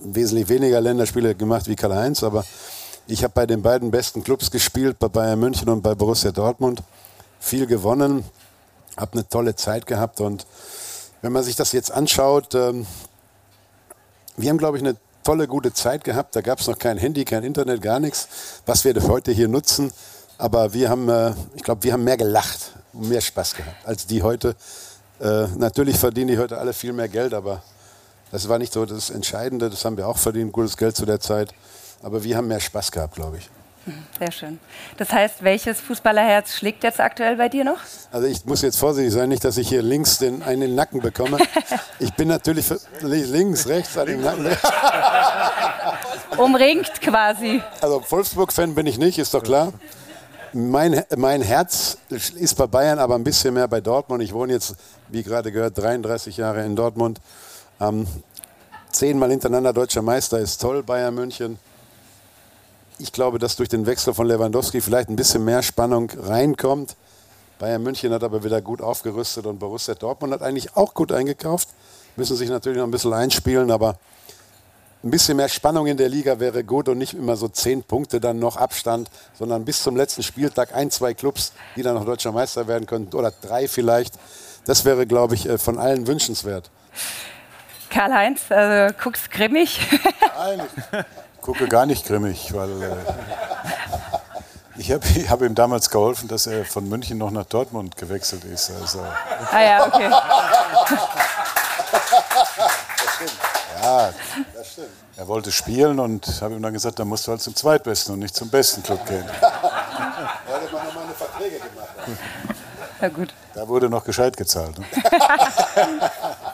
[0.04, 2.44] wesentlich weniger Länderspiele gemacht wie Karl-Heinz, aber
[3.06, 6.82] ich habe bei den beiden besten Clubs gespielt, bei Bayern München und bei Borussia Dortmund.
[7.40, 8.24] Viel gewonnen,
[8.96, 10.46] habe eine tolle Zeit gehabt und
[11.22, 12.86] wenn man sich das jetzt anschaut, ähm,
[14.36, 16.34] wir haben, glaube ich, eine tolle, gute Zeit gehabt.
[16.36, 18.28] Da gab es noch kein Handy, kein Internet, gar nichts,
[18.66, 19.92] was wir heute hier nutzen.
[20.38, 24.06] Aber wir haben, äh, ich glaube, wir haben mehr gelacht und mehr Spaß gehabt als
[24.06, 24.56] die heute.
[25.20, 27.62] Äh, natürlich verdienen die heute alle viel mehr Geld, aber
[28.32, 29.70] das war nicht so das Entscheidende.
[29.70, 31.54] Das haben wir auch verdient, gutes Geld zu der Zeit.
[32.02, 33.48] Aber wir haben mehr Spaß gehabt, glaube ich.
[34.18, 34.60] Sehr schön.
[34.96, 37.78] Das heißt, welches Fußballerherz schlägt jetzt aktuell bei dir noch?
[38.12, 40.74] Also ich muss jetzt vorsichtig sein, nicht, dass ich hier links den, einen in den
[40.76, 41.38] Nacken bekomme.
[41.98, 42.66] Ich bin natürlich
[43.00, 44.46] links, rechts an den Nacken.
[46.36, 47.62] Umringt quasi.
[47.80, 49.72] Also Wolfsburg-Fan bin ich nicht, ist doch klar.
[50.52, 54.22] Mein, mein Herz ist bei Bayern, aber ein bisschen mehr bei Dortmund.
[54.22, 54.74] Ich wohne jetzt,
[55.08, 57.20] wie gerade gehört, 33 Jahre in Dortmund.
[57.80, 58.08] Ähm,
[58.90, 61.58] zehnmal hintereinander deutscher Meister ist toll, Bayern München
[63.02, 66.94] ich glaube, dass durch den Wechsel von Lewandowski vielleicht ein bisschen mehr Spannung reinkommt.
[67.58, 71.68] Bayern München hat aber wieder gut aufgerüstet und Borussia Dortmund hat eigentlich auch gut eingekauft.
[72.14, 73.98] Müssen sich natürlich noch ein bisschen einspielen, aber
[75.02, 78.20] ein bisschen mehr Spannung in der Liga wäre gut und nicht immer so zehn Punkte
[78.20, 82.30] dann noch Abstand, sondern bis zum letzten Spieltag ein, zwei Clubs, die dann noch deutscher
[82.30, 84.14] Meister werden könnten oder drei vielleicht.
[84.64, 86.70] Das wäre, glaube ich, äh, von allen wünschenswert.
[87.90, 89.80] Karl-Heinz, also guckst grimmig.
[90.38, 90.62] Nein,
[91.42, 92.96] gucke gar nicht grimmig, weil äh,
[94.78, 98.44] ich habe ich hab ihm damals geholfen, dass er von München noch nach Dortmund gewechselt
[98.44, 98.70] ist.
[98.80, 99.04] Also.
[99.50, 100.10] Ah ja, okay.
[101.90, 103.32] Das stimmt.
[103.82, 104.12] Ja,
[104.54, 104.88] das stimmt.
[105.16, 108.20] Er wollte spielen und habe ihm dann gesagt, dann musst du halt zum Zweitbesten und
[108.20, 109.24] nicht zum besten Club gehen.
[109.42, 109.50] Ja,
[110.60, 111.88] das man nochmal eine Verträge gemacht.
[113.00, 113.34] Na gut.
[113.54, 114.78] Da wurde noch gescheit gezahlt.
[114.78, 114.86] Ne?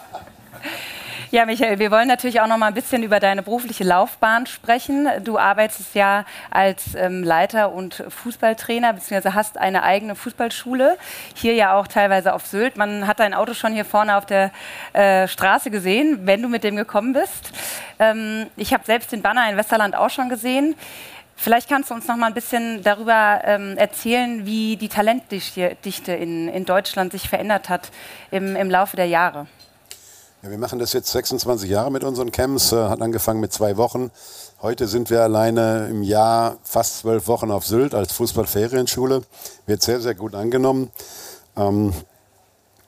[1.30, 5.06] Ja, Michael, wir wollen natürlich auch noch mal ein bisschen über deine berufliche Laufbahn sprechen.
[5.24, 10.96] Du arbeitest ja als ähm, Leiter und Fußballtrainer, beziehungsweise hast eine eigene Fußballschule.
[11.34, 12.78] Hier ja auch teilweise auf Sylt.
[12.78, 14.52] Man hat dein Auto schon hier vorne auf der
[14.94, 17.52] äh, Straße gesehen, wenn du mit dem gekommen bist.
[17.98, 20.76] Ähm, ich habe selbst den Banner in Westerland auch schon gesehen.
[21.36, 26.48] Vielleicht kannst du uns noch mal ein bisschen darüber ähm, erzählen, wie die Talentdichte in,
[26.48, 27.90] in Deutschland sich verändert hat
[28.30, 29.46] im, im Laufe der Jahre.
[30.40, 33.76] Ja, wir machen das jetzt 26 Jahre mit unseren Camps, äh, hat angefangen mit zwei
[33.76, 34.12] Wochen.
[34.62, 39.22] Heute sind wir alleine im Jahr fast zwölf Wochen auf Sylt als Fußballferienschule.
[39.66, 40.92] Wird sehr, sehr gut angenommen.
[41.56, 41.92] Ähm,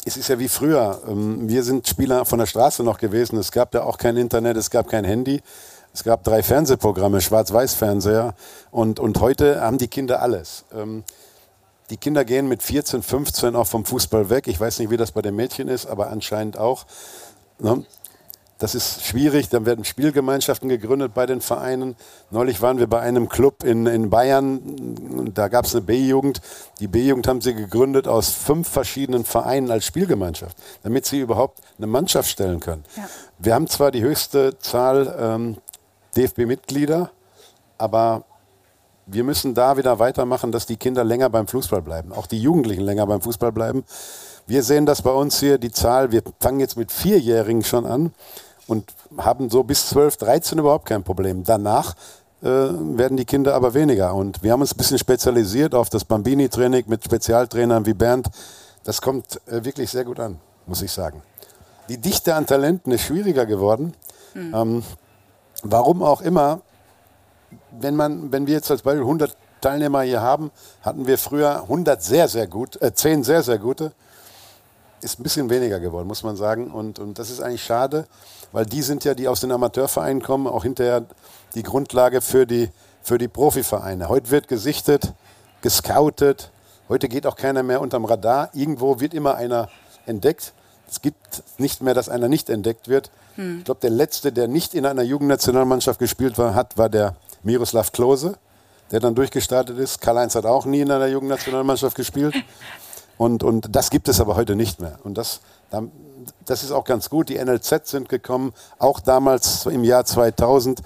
[0.05, 1.03] es ist ja wie früher.
[1.09, 3.37] Ähm, wir sind Spieler von der Straße noch gewesen.
[3.37, 5.43] Es gab ja auch kein Internet, es gab kein Handy.
[5.93, 8.35] Es gab drei Fernsehprogramme, Schwarz-Weiß-Fernseher.
[8.71, 10.67] Und, und heute haben die Kinder alles.
[10.73, 11.03] Ähm,
[11.91, 14.47] die Kinder gehen mit 14, 15 auch vom Fußball weg.
[14.47, 16.87] Ich weiß nicht, wie das bei den Mädchen ist, aber anscheinend auch.
[17.61, 17.85] Ne?
[18.61, 19.49] Das ist schwierig.
[19.49, 21.97] Dann werden Spielgemeinschaften gegründet bei den Vereinen.
[22.31, 25.33] Neulich waren wir bei einem Club in, in Bayern.
[25.33, 26.43] Da gab es eine B-Jugend.
[26.79, 31.87] Die B-Jugend haben sie gegründet aus fünf verschiedenen Vereinen als Spielgemeinschaft, damit sie überhaupt eine
[31.87, 32.85] Mannschaft stellen können.
[32.97, 33.09] Ja.
[33.39, 35.57] Wir haben zwar die höchste Zahl ähm,
[36.17, 37.11] DFB-Mitglieder,
[37.79, 38.25] aber
[39.07, 42.83] wir müssen da wieder weitermachen, dass die Kinder länger beim Fußball bleiben, auch die Jugendlichen
[42.83, 43.85] länger beim Fußball bleiben.
[44.51, 48.13] Wir sehen das bei uns hier, die Zahl, wir fangen jetzt mit Vierjährigen schon an
[48.67, 51.45] und haben so bis 12, 13 überhaupt kein Problem.
[51.45, 51.95] Danach
[52.43, 54.13] äh, werden die Kinder aber weniger.
[54.13, 58.29] Und wir haben uns ein bisschen spezialisiert auf das Bambini-Training mit Spezialtrainern wie Bernd.
[58.83, 61.23] Das kommt äh, wirklich sehr gut an, muss ich sagen.
[61.89, 63.95] Die Dichte an Talenten ist schwieriger geworden.
[64.35, 64.53] Mhm.
[64.53, 64.83] Ähm,
[65.63, 66.63] warum auch immer,
[67.79, 70.51] wenn, man, wenn wir jetzt als Beispiel 100 Teilnehmer hier haben,
[70.83, 73.93] hatten wir früher 100 sehr, sehr gut, äh, 10 sehr, sehr gute
[75.03, 76.71] ist ein bisschen weniger geworden, muss man sagen.
[76.71, 78.07] Und, und das ist eigentlich schade,
[78.53, 81.05] weil die sind ja, die aus den Amateurvereinen kommen, auch hinterher
[81.55, 82.69] die Grundlage für die,
[83.03, 84.09] für die Profivereine.
[84.09, 85.13] Heute wird gesichtet,
[85.63, 86.51] gescoutet.
[86.89, 88.51] Heute geht auch keiner mehr unterm Radar.
[88.55, 89.69] Irgendwo wird immer einer
[90.07, 90.53] entdeckt.
[90.89, 93.11] Es gibt nicht mehr, dass einer nicht entdeckt wird.
[93.37, 93.59] Hm.
[93.59, 97.93] Ich glaube, der letzte, der nicht in einer Jugendnationalmannschaft gespielt war, hat, war der Miroslav
[97.93, 98.37] Klose.
[98.91, 100.01] der dann durchgestartet ist.
[100.01, 102.35] Karl-Heinz hat auch nie in einer jungen Nationalmannschaft gespielt.
[103.21, 104.99] Und, und das gibt es aber heute nicht mehr.
[105.05, 105.41] Und das,
[106.47, 107.29] das ist auch ganz gut.
[107.29, 110.81] Die NLZ sind gekommen, auch damals im Jahr 2000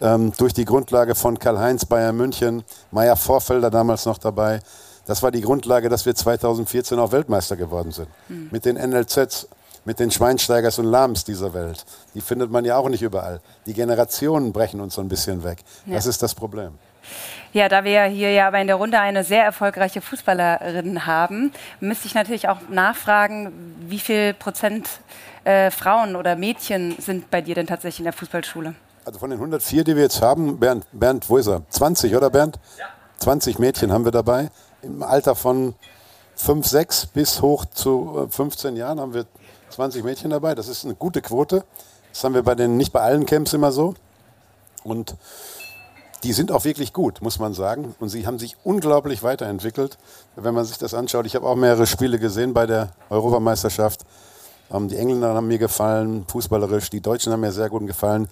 [0.00, 4.58] ähm, durch die Grundlage von Karl-Heinz Bayern München, Meier Vorfelder damals noch dabei.
[5.06, 8.08] Das war die Grundlage, dass wir 2014 auch Weltmeister geworden sind.
[8.28, 8.48] Mhm.
[8.50, 9.46] Mit den NLZs,
[9.84, 11.84] mit den Schweinsteigers und Lahms dieser Welt.
[12.14, 13.40] Die findet man ja auch nicht überall.
[13.64, 15.62] Die Generationen brechen uns so ein bisschen weg.
[15.86, 15.94] Ja.
[15.94, 16.72] Das ist das Problem.
[17.56, 22.06] Ja, da wir hier ja aber in der Runde eine sehr erfolgreiche Fußballerin haben, müsste
[22.06, 23.50] ich natürlich auch nachfragen,
[23.88, 24.86] wie viel Prozent
[25.44, 28.74] äh, Frauen oder Mädchen sind bei dir denn tatsächlich in der Fußballschule?
[29.06, 31.62] Also von den 104, die wir jetzt haben, Bernd, Bernd wo ist er?
[31.70, 32.58] 20, oder Bernd?
[32.78, 32.84] Ja.
[33.20, 34.50] 20 Mädchen haben wir dabei.
[34.82, 35.74] Im Alter von
[36.34, 39.24] 5, 6 bis hoch zu 15 äh, Jahren haben wir
[39.70, 40.54] 20 Mädchen dabei.
[40.54, 41.64] Das ist eine gute Quote.
[42.12, 43.94] Das haben wir bei den, nicht bei allen Camps immer so.
[44.84, 45.16] Und
[46.22, 47.94] die sind auch wirklich gut, muss man sagen.
[48.00, 49.98] Und sie haben sich unglaublich weiterentwickelt.
[50.34, 54.04] Wenn man sich das anschaut, ich habe auch mehrere Spiele gesehen bei der Europameisterschaft.
[54.72, 56.90] Ähm, die Engländer haben mir gefallen, fußballerisch.
[56.90, 58.28] Die Deutschen haben mir sehr gut gefallen.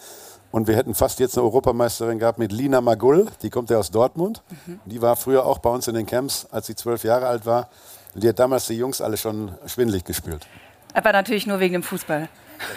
[0.50, 3.26] Und wir hätten fast jetzt eine Europameisterin gehabt mit Lina Magull.
[3.42, 4.42] Die kommt ja aus Dortmund.
[4.66, 4.80] Mhm.
[4.84, 7.68] Die war früher auch bei uns in den Camps, als sie zwölf Jahre alt war.
[8.14, 10.46] Und die hat damals die Jungs alle schon schwindlig gespielt.
[10.92, 12.28] Aber natürlich nur wegen dem Fußball.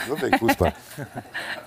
[0.08, 0.74] Nur wegen Fußball.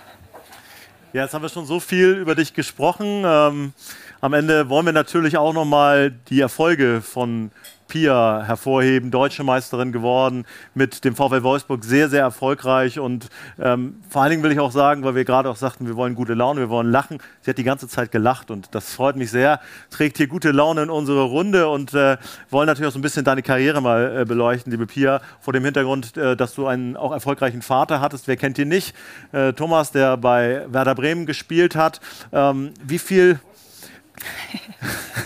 [1.12, 3.24] Ja, jetzt haben wir schon so viel über dich gesprochen.
[3.26, 3.72] Ähm,
[4.20, 7.50] am Ende wollen wir natürlich auch noch mal die Erfolge von
[7.90, 12.98] Pia hervorheben, deutsche Meisterin geworden, mit dem VfL Wolfsburg sehr, sehr erfolgreich.
[12.98, 15.96] Und ähm, vor allen Dingen will ich auch sagen, weil wir gerade auch sagten, wir
[15.96, 17.18] wollen gute Laune, wir wollen lachen.
[17.42, 19.60] Sie hat die ganze Zeit gelacht und das freut mich sehr.
[19.90, 22.16] Trägt hier gute Laune in unsere Runde und äh,
[22.48, 25.64] wollen natürlich auch so ein bisschen deine Karriere mal äh, beleuchten, liebe Pia, vor dem
[25.64, 28.28] Hintergrund, äh, dass du einen auch erfolgreichen Vater hattest.
[28.28, 28.94] Wer kennt ihn nicht?
[29.32, 32.00] Äh, Thomas, der bei Werder Bremen gespielt hat.
[32.32, 33.40] Ähm, wie viel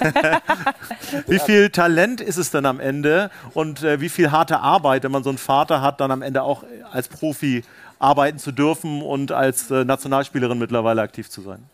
[1.27, 5.13] wie viel Talent ist es denn am Ende und äh, wie viel harte Arbeit, wenn
[5.13, 7.63] man so einen Vater hat, dann am Ende auch als Profi
[7.99, 11.65] arbeiten zu dürfen und als äh, Nationalspielerin mittlerweile aktiv zu sein?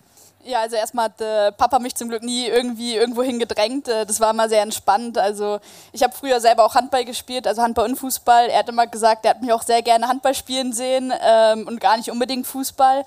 [0.43, 3.89] Ja, also erstmal hat äh, Papa mich zum Glück nie irgendwie irgendwo hingedrängt.
[3.89, 5.19] Äh, das war immer sehr entspannt.
[5.19, 5.61] Also
[5.93, 8.47] ich habe früher selber auch Handball gespielt, also Handball und Fußball.
[8.49, 11.79] Er hat immer gesagt, er hat mich auch sehr gerne Handball spielen sehen ähm, und
[11.79, 13.05] gar nicht unbedingt Fußball.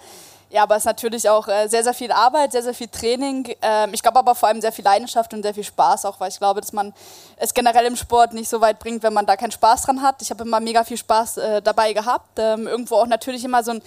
[0.54, 3.56] Ja, aber es ist natürlich auch äh, sehr, sehr viel Arbeit, sehr, sehr viel Training.
[3.60, 6.30] Ähm, ich glaube aber vor allem sehr viel Leidenschaft und sehr viel Spaß auch, weil
[6.30, 6.94] ich glaube, dass man
[7.38, 10.22] es generell im Sport nicht so weit bringt, wenn man da keinen Spaß dran hat.
[10.22, 12.38] Ich habe immer mega viel Spaß äh, dabei gehabt.
[12.38, 13.82] Ähm, irgendwo auch natürlich immer so ein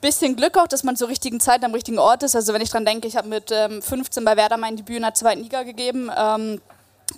[0.00, 2.36] bisschen Glück auch, dass man zur richtigen Zeit am richtigen Ort ist.
[2.36, 5.02] Also wenn ich dran denke, ich habe mit 15 ähm, bei Werder mein Debüt in
[5.02, 6.12] der zweiten Liga gegeben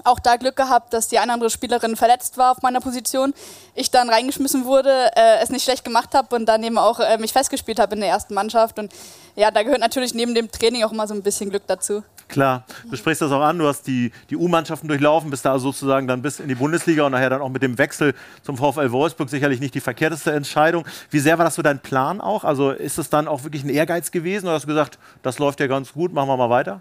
[0.04, 3.34] auch da Glück gehabt, dass die eine andere Spielerin verletzt war auf meiner Position.
[3.74, 7.18] Ich dann reingeschmissen wurde, äh, es nicht schlecht gemacht habe und dann eben auch äh,
[7.18, 8.78] mich festgespielt habe in der ersten Mannschaft.
[8.78, 8.92] Und
[9.34, 12.02] ja, da gehört natürlich neben dem Training auch immer so ein bisschen Glück dazu.
[12.28, 16.08] Klar, du sprichst das auch an, du hast die, die U-Mannschaften durchlaufen, bist da sozusagen
[16.08, 19.30] dann bis in die Bundesliga und nachher dann auch mit dem Wechsel zum VfL Wolfsburg
[19.30, 20.84] sicherlich nicht die verkehrteste Entscheidung.
[21.10, 22.42] Wie sehr war das so dein Plan auch?
[22.42, 25.60] Also ist es dann auch wirklich ein Ehrgeiz gewesen oder hast du gesagt, das läuft
[25.60, 26.80] ja ganz gut, machen wir mal weiter?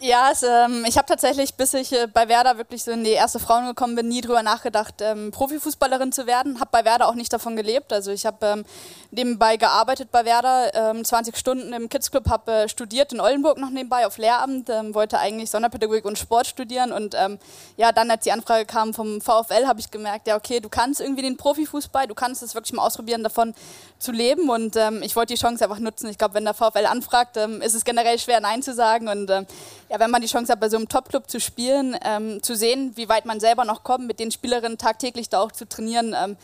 [0.00, 3.10] Ja, es, ähm, ich habe tatsächlich, bis ich äh, bei Werder wirklich so in die
[3.10, 6.60] erste Frauen gekommen bin, nie drüber nachgedacht, ähm, Profifußballerin zu werden.
[6.60, 7.92] Habe bei Werder auch nicht davon gelebt.
[7.92, 8.64] Also ich habe ähm,
[9.10, 13.58] nebenbei gearbeitet bei Werder, ähm, 20 Stunden im Kids Club, habe äh, studiert in Oldenburg
[13.58, 17.40] noch nebenbei auf Lehramt, ähm, wollte eigentlich Sonderpädagogik und Sport studieren und ähm,
[17.76, 21.00] ja, dann als die Anfrage kam vom VfL, habe ich gemerkt, ja okay, du kannst
[21.00, 23.52] irgendwie den Profifußball, du kannst es wirklich mal ausprobieren, davon
[23.98, 26.08] zu leben und ich wollte die Chance einfach nutzen.
[26.08, 29.98] Ich glaube, wenn der VfL anfragt, ist es generell schwer Nein zu sagen und ja,
[29.98, 33.08] wenn man die Chance hat, bei so einem Top-Club zu spielen, ähm, zu sehen, wie
[33.08, 36.36] weit man selber noch kommt, mit den Spielerinnen tagtäglich da auch zu trainieren, ähm,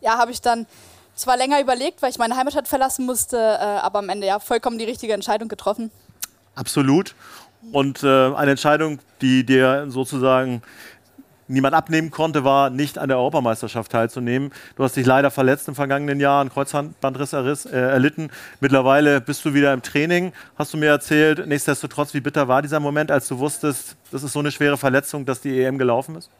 [0.00, 0.66] ja, habe ich dann
[1.14, 4.78] zwar länger überlegt, weil ich meine Heimatstadt verlassen musste, äh, aber am Ende ja vollkommen
[4.78, 5.90] die richtige Entscheidung getroffen.
[6.54, 7.14] Absolut.
[7.70, 10.62] Und äh, eine Entscheidung, die dir sozusagen
[11.52, 14.50] niemand abnehmen konnte, war nicht an der Europameisterschaft teilzunehmen.
[14.76, 18.30] Du hast dich leider verletzt im vergangenen Jahr, einen Kreuzbandriss erriss, äh, erlitten.
[18.60, 21.46] Mittlerweile bist du wieder im Training, hast du mir erzählt.
[21.46, 25.24] Nichtsdestotrotz, wie bitter war dieser Moment, als du wusstest, das ist so eine schwere Verletzung,
[25.24, 26.30] dass die EM gelaufen ist?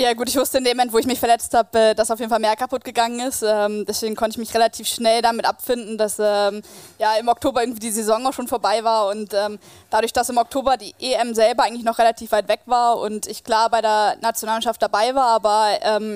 [0.00, 2.18] Ja gut, ich wusste in dem Moment, wo ich mich verletzt habe, äh, dass auf
[2.18, 3.44] jeden Fall mehr kaputt gegangen ist.
[3.46, 6.62] Ähm, deswegen konnte ich mich relativ schnell damit abfinden, dass ähm,
[6.98, 9.08] ja, im Oktober irgendwie die Saison auch schon vorbei war.
[9.08, 9.58] Und ähm,
[9.90, 13.44] dadurch, dass im Oktober die EM selber eigentlich noch relativ weit weg war und ich
[13.44, 15.68] klar bei der Nationalmannschaft dabei war, aber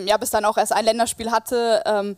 [0.07, 2.14] ja, bis dann auch erst ein Länderspiel hatte,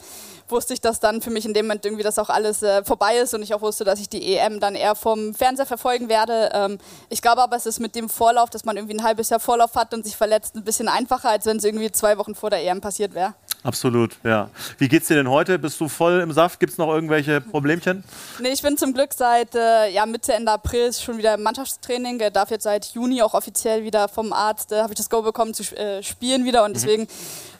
[0.48, 3.16] wusste ich, dass dann für mich in dem Moment irgendwie das auch alles äh, vorbei
[3.16, 6.50] ist und ich auch wusste, dass ich die EM dann eher vom Fernseher verfolgen werde.
[6.52, 6.78] Ähm,
[7.08, 9.74] ich glaube aber, es ist mit dem Vorlauf, dass man irgendwie ein halbes Jahr Vorlauf
[9.74, 12.64] hat und sich verletzt, ein bisschen einfacher, als wenn es irgendwie zwei Wochen vor der
[12.64, 13.34] EM passiert wäre.
[13.66, 14.48] Absolut, ja.
[14.78, 15.58] Wie geht's dir denn heute?
[15.58, 16.60] Bist du voll im Saft?
[16.60, 18.04] Gibt es noch irgendwelche Problemchen?
[18.38, 22.20] Nee, ich bin zum Glück seit äh, ja, Mitte, Ende April schon wieder im Mannschaftstraining.
[22.20, 25.20] Ich darf jetzt seit Juni auch offiziell wieder vom Arzt, äh, habe ich das Go
[25.20, 26.74] bekommen zu äh, spielen wieder und mhm.
[26.74, 27.08] deswegen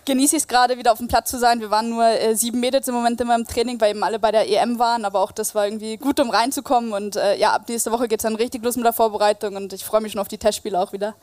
[0.05, 1.59] genieße ich es gerade wieder auf dem Platz zu sein.
[1.59, 4.31] Wir waren nur äh, sieben Mädels im Moment immer im Training, weil eben alle bei
[4.31, 7.69] der EM waren, aber auch das war irgendwie gut, um reinzukommen und äh, ja, ab
[7.69, 10.21] nächste Woche geht es dann richtig los mit der Vorbereitung und ich freue mich schon
[10.21, 11.17] auf die Testspiele auch wieder.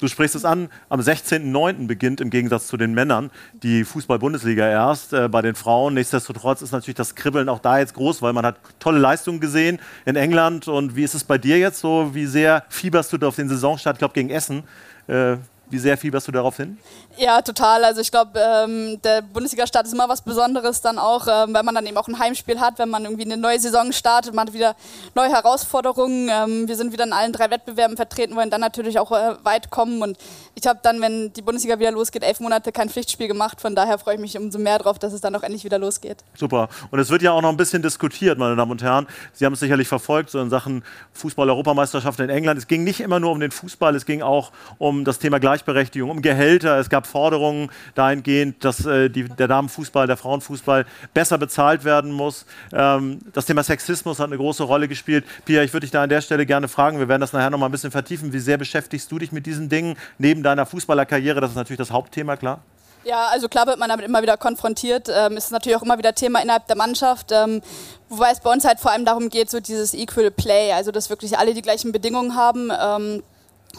[0.00, 1.86] Du sprichst es an, am 16.09.
[1.86, 3.30] beginnt im Gegensatz zu den Männern
[3.62, 5.12] die Fußball-Bundesliga erst.
[5.12, 8.46] Äh, bei den Frauen, nichtsdestotrotz ist natürlich das Kribbeln auch da jetzt groß, weil man
[8.46, 10.68] hat tolle Leistungen gesehen in England.
[10.68, 12.14] Und wie ist es bei dir jetzt so?
[12.14, 14.62] Wie sehr fieberst du auf den Saisonstart, ich glaube, gegen Essen?
[15.06, 15.36] Äh,
[15.70, 16.78] wie sehr fieberst du darauf hin?
[17.16, 17.84] Ja, total.
[17.84, 21.74] Also ich glaube, ähm, der Bundesliga-Start ist immer was Besonderes dann auch, ähm, wenn man
[21.74, 24.54] dann eben auch ein Heimspiel hat, wenn man irgendwie eine neue Saison startet, man hat
[24.54, 24.74] wieder
[25.14, 26.28] neue Herausforderungen.
[26.30, 29.70] Ähm, wir sind wieder in allen drei Wettbewerben vertreten, wollen dann natürlich auch äh, weit
[29.70, 30.18] kommen und
[30.54, 33.60] ich habe dann, wenn die Bundesliga wieder losgeht, elf Monate kein Pflichtspiel gemacht.
[33.60, 36.18] Von daher freue ich mich umso mehr darauf, dass es dann auch endlich wieder losgeht.
[36.34, 36.68] Super.
[36.90, 39.06] Und es wird ja auch noch ein bisschen diskutiert, meine Damen und Herren.
[39.32, 42.58] Sie haben es sicherlich verfolgt, so in Sachen Fußball-Europameisterschaften in England.
[42.58, 46.10] Es ging nicht immer nur um den Fußball, es ging auch um das Thema Gleichberechtigung,
[46.10, 46.78] um Gehälter.
[46.78, 52.46] Es gab Forderungen dahingehend, dass äh, die, der Damenfußball, der Frauenfußball besser bezahlt werden muss.
[52.72, 55.24] Ähm, das Thema Sexismus hat eine große Rolle gespielt.
[55.44, 57.58] Pia, ich würde dich da an der Stelle gerne fragen, wir werden das nachher noch
[57.58, 58.32] mal ein bisschen vertiefen.
[58.32, 61.40] Wie sehr beschäftigst du dich mit diesen Dingen neben deiner Fußballerkarriere?
[61.40, 62.60] Das ist natürlich das Hauptthema, klar.
[63.02, 65.08] Ja, also klar wird man damit immer wieder konfrontiert.
[65.10, 67.32] Ähm, ist natürlich auch immer wieder Thema innerhalb der Mannschaft.
[67.32, 67.62] Ähm,
[68.10, 71.08] wobei es bei uns halt vor allem darum geht, so dieses Equal Play, also dass
[71.08, 72.70] wirklich alle die gleichen Bedingungen haben.
[72.70, 73.22] Ähm,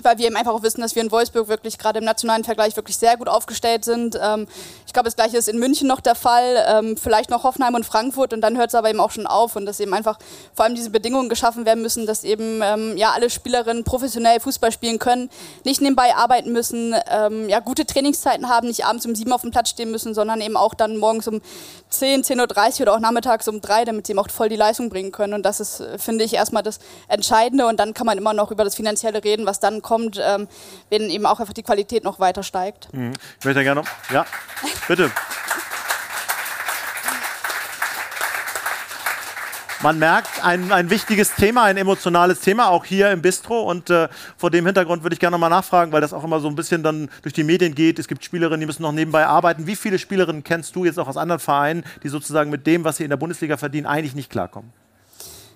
[0.04, 2.76] weil wir eben einfach auch wissen, dass wir in Wolfsburg wirklich gerade im nationalen Vergleich
[2.76, 4.18] wirklich sehr gut aufgestellt sind.
[4.22, 4.48] Ähm,
[4.88, 7.86] ich glaube, das gleiche ist in München noch der Fall, ähm, vielleicht noch Hoffenheim und
[7.86, 10.18] Frankfurt und dann hört es aber eben auch schon auf und dass eben einfach
[10.54, 14.72] vor allem diese Bedingungen geschaffen werden müssen, dass eben ähm, ja alle Spielerinnen professionell Fußball
[14.72, 15.30] spielen können,
[15.66, 16.96] nicht nebenbei arbeiten müssen,
[17.48, 20.58] ja gute Trainingszeiten haben, nicht abends um sieben auf dem Platz stehen müssen, sondern eben
[20.58, 21.42] auch dann morgens um
[21.90, 24.90] 10, 10.30 Uhr oder auch nachmittags um drei, damit sie eben auch voll die Leistung
[24.90, 28.34] bringen können und das ist, finde ich, erstmal das Entscheidende und dann kann man immer
[28.34, 30.48] noch über das Finanzielle reden, was dann kommt, ähm,
[30.90, 32.94] wenn eben auch einfach die Qualität noch weiter steigt.
[32.94, 33.14] Mhm.
[33.40, 34.26] Ich möchte gerne, ja,
[34.88, 35.12] bitte.
[39.84, 43.62] Man merkt, ein, ein wichtiges Thema, ein emotionales Thema, auch hier im Bistro.
[43.62, 46.48] Und äh, vor dem Hintergrund würde ich gerne mal nachfragen, weil das auch immer so
[46.48, 47.98] ein bisschen dann durch die Medien geht.
[47.98, 49.66] Es gibt Spielerinnen, die müssen noch nebenbei arbeiten.
[49.66, 52.98] Wie viele Spielerinnen kennst du jetzt auch aus anderen Vereinen, die sozusagen mit dem, was
[52.98, 54.72] sie in der Bundesliga verdienen, eigentlich nicht klarkommen?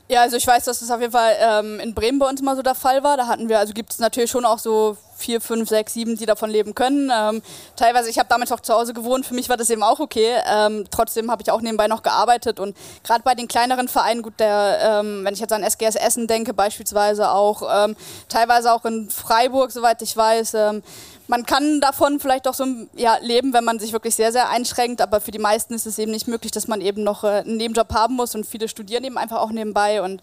[0.08, 2.56] Ja, also ich weiß, dass das auf jeden Fall ähm, in Bremen bei uns mal
[2.56, 3.18] so der Fall war.
[3.18, 6.26] Da hatten wir, also gibt es natürlich schon auch so vier, fünf, sechs, sieben, die
[6.26, 7.12] davon leben können.
[7.14, 7.42] Ähm,
[7.76, 10.36] teilweise, ich habe damals auch zu Hause gewohnt, für mich war das eben auch okay.
[10.48, 14.40] Ähm, trotzdem habe ich auch nebenbei noch gearbeitet und gerade bei den kleineren Vereinen, gut,
[14.40, 17.96] der, ähm, wenn ich jetzt an SGS Essen denke, beispielsweise auch, ähm,
[18.30, 20.84] teilweise auch in Freiburg, soweit ich weiß, ähm,
[21.28, 25.02] man kann davon vielleicht auch so ja, leben, wenn man sich wirklich sehr, sehr einschränkt,
[25.02, 27.58] aber für die meisten ist es eben nicht möglich, dass man eben noch äh, einen
[27.58, 30.22] Nebenjob haben muss und viele studieren eben einfach auch nebenbei und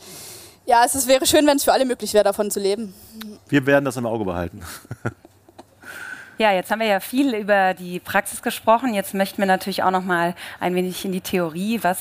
[0.64, 2.94] ja, es ist, wäre schön, wenn es für alle möglich wäre, davon zu leben.
[3.48, 4.62] Wir werden das im Auge behalten.
[6.42, 8.94] Ja, jetzt haben wir ja viel über die Praxis gesprochen.
[8.94, 12.00] Jetzt möchten wir natürlich auch noch mal ein wenig in die Theorie, was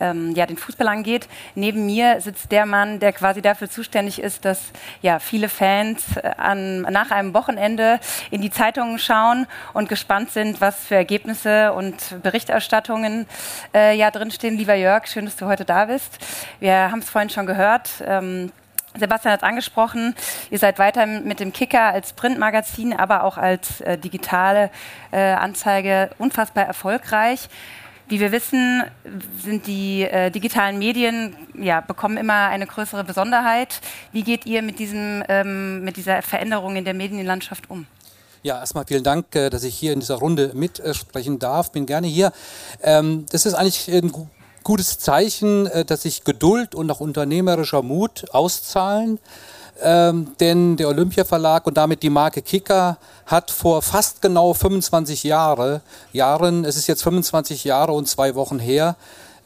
[0.00, 1.28] ähm, ja den Fußball angeht.
[1.54, 6.30] Neben mir sitzt der Mann, der quasi dafür zuständig ist, dass ja viele Fans äh,
[6.38, 12.22] an, nach einem Wochenende in die Zeitungen schauen und gespannt sind, was für Ergebnisse und
[12.22, 13.26] Berichterstattungen
[13.74, 14.56] äh, ja drinstehen.
[14.56, 16.18] Lieber Jörg, schön, dass du heute da bist.
[16.58, 17.90] Wir haben es vorhin schon gehört.
[18.06, 18.50] Ähm,
[18.98, 20.14] Sebastian hat es angesprochen,
[20.50, 24.70] ihr seid weiter mit dem Kicker als Printmagazin, aber auch als äh, digitale
[25.10, 27.48] äh, Anzeige unfassbar erfolgreich.
[28.06, 28.84] Wie wir wissen,
[29.42, 33.80] sind die äh, digitalen Medien, ja, bekommen immer eine größere Besonderheit.
[34.12, 37.86] Wie geht ihr mit, diesem, ähm, mit dieser Veränderung in der Medienlandschaft um?
[38.42, 41.72] Ja, erstmal vielen Dank, äh, dass ich hier in dieser Runde mitsprechen darf.
[41.72, 42.30] Bin gerne hier.
[42.82, 44.12] Ähm, das ist eigentlich ein
[44.64, 49.18] gutes Zeichen, äh, dass sich Geduld und auch unternehmerischer Mut auszahlen.
[49.82, 52.96] Ähm, denn der Olympia Verlag und damit die Marke Kicker
[53.26, 55.80] hat vor fast genau 25 Jahre,
[56.12, 58.96] Jahren, es ist jetzt 25 Jahre und zwei Wochen her,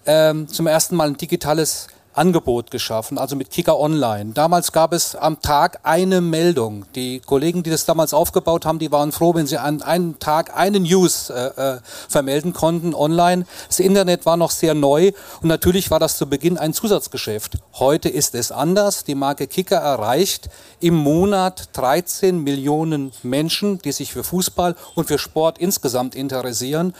[0.04, 4.32] ähm, zum ersten Mal ein digitales Angebot geschaffen, also mit Kicker Online.
[4.34, 6.84] Damals gab es am Tag eine Meldung.
[6.94, 10.56] Die Kollegen, die das damals aufgebaut haben, die waren froh, wenn sie an einem Tag
[10.56, 13.46] eine News äh, äh, vermelden konnten online.
[13.68, 17.58] Das Internet war noch sehr neu und natürlich war das zu Beginn ein Zusatzgeschäft.
[17.74, 19.04] Heute ist es anders.
[19.04, 20.50] Die Marke Kicker erreicht
[20.80, 26.94] im Monat 13 Millionen Menschen, die sich für Fußball und für Sport insgesamt interessieren.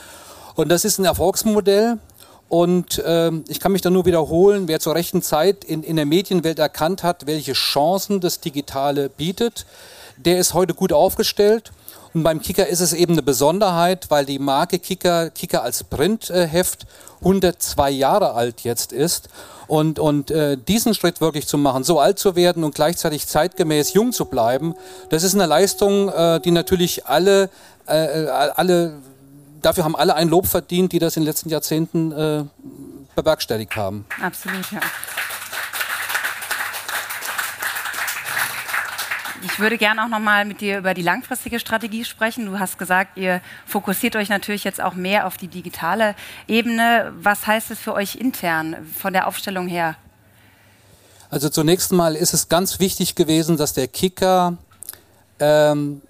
[0.55, 1.99] Und das ist ein Erfolgsmodell.
[2.49, 6.07] Und ähm, ich kann mich da nur wiederholen, wer zur rechten Zeit in, in der
[6.07, 9.67] Medienwelt erkannt hat, welche Chancen das Digitale bietet,
[10.17, 11.71] der ist heute gut aufgestellt.
[12.13, 16.87] Und beim Kicker ist es eben eine Besonderheit, weil die Marke Kicker, Kicker als Printheft
[17.19, 19.29] 102 Jahre alt jetzt ist.
[19.67, 23.93] Und, und äh, diesen Schritt wirklich zu machen, so alt zu werden und gleichzeitig zeitgemäß
[23.93, 24.73] jung zu bleiben,
[25.09, 27.51] das ist eine Leistung, äh, die natürlich alle,
[27.87, 28.93] äh, äh alle,
[29.61, 32.43] dafür haben alle ein Lob verdient, die das in den letzten Jahrzehnten äh,
[33.15, 34.05] bewerkstelligt haben.
[34.21, 34.79] Absolut, ja.
[39.41, 42.45] Ich würde gerne auch noch mal mit dir über die langfristige Strategie sprechen.
[42.45, 46.15] Du hast gesagt, ihr fokussiert euch natürlich jetzt auch mehr auf die digitale
[46.47, 47.13] Ebene.
[47.21, 49.95] Was heißt es für euch intern von der Aufstellung her?
[51.29, 54.57] Also zunächst mal ist es ganz wichtig gewesen, dass der Kicker
[55.39, 56.01] ähm,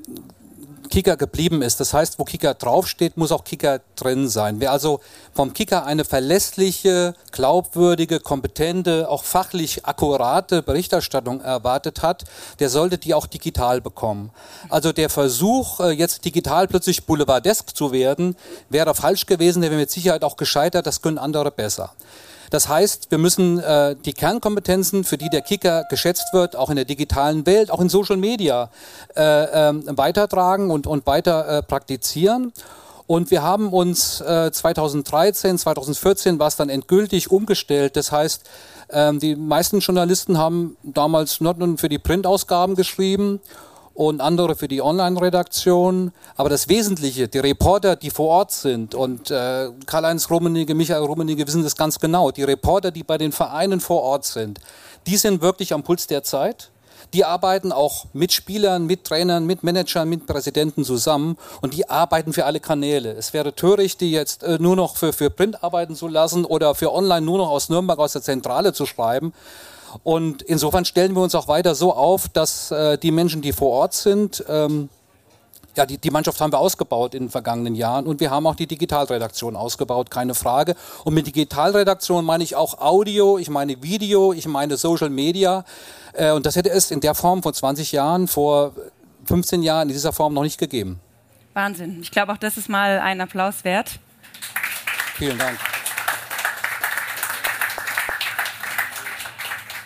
[0.90, 1.80] Kicker geblieben ist.
[1.80, 4.60] Das heißt, wo Kicker draufsteht, muss auch Kicker drin sein.
[4.60, 5.00] Wer also
[5.34, 12.26] vom Kicker eine verlässliche, glaubwürdige, kompetente, auch fachlich akkurate Berichterstattung erwartet hat,
[12.60, 14.32] der sollte die auch digital bekommen.
[14.70, 18.36] Also der Versuch, äh, jetzt digital plötzlich boulevardesk zu werden,
[18.70, 21.94] wäre falsch gewesen, der wäre mit Sicherheit auch gescheitert, das können andere besser.
[22.50, 26.76] Das heißt, wir müssen äh, die Kernkompetenzen, für die der Kicker geschätzt wird, auch in
[26.76, 28.70] der digitalen Welt, auch in Social Media,
[29.16, 29.22] äh,
[29.70, 32.52] äh, weitertragen und, und weiter äh, praktizieren.
[33.08, 37.96] Und wir haben uns äh, 2013, 2014 war es dann endgültig umgestellt.
[37.96, 38.48] Das heißt,
[38.92, 43.42] ähm, die meisten Journalisten haben damals nur für die Printausgaben geschrieben
[44.00, 46.14] und andere für die Online-Redaktion.
[46.38, 51.46] Aber das Wesentliche, die Reporter, die vor Ort sind und äh, Karl-Heinz Rummenigge, Michael Rummenigge
[51.46, 54.62] wissen das ganz genau, die Reporter, die bei den Vereinen vor Ort sind,
[55.06, 56.72] die sind wirklich am Puls der Zeit.
[57.14, 62.32] Die arbeiten auch mit Spielern, mit Trainern, mit Managern, mit Präsidenten zusammen und die arbeiten
[62.32, 63.12] für alle Kanäle.
[63.12, 66.74] Es wäre töricht, die jetzt äh, nur noch für, für Print arbeiten zu lassen oder
[66.74, 69.34] für Online nur noch aus Nürnberg aus der Zentrale zu schreiben.
[70.04, 73.72] Und insofern stellen wir uns auch weiter so auf, dass äh, die Menschen, die vor
[73.72, 74.90] Ort sind, ähm,
[75.76, 78.56] ja, die, die Mannschaft haben wir ausgebaut in den vergangenen Jahren und wir haben auch
[78.56, 80.76] die Digitalredaktion ausgebaut, keine Frage.
[81.06, 85.64] Und mit Digitalredaktion meine ich auch Audio, ich meine Video, ich meine Social Media.
[86.14, 88.74] Äh, und das hätte es in der Form vor 20 Jahren, vor
[89.26, 91.00] 15 Jahren in dieser Form noch nicht gegeben.
[91.54, 92.00] Wahnsinn.
[92.02, 94.00] Ich glaube, auch das ist mal ein Applaus wert.
[95.16, 95.58] Vielen Dank.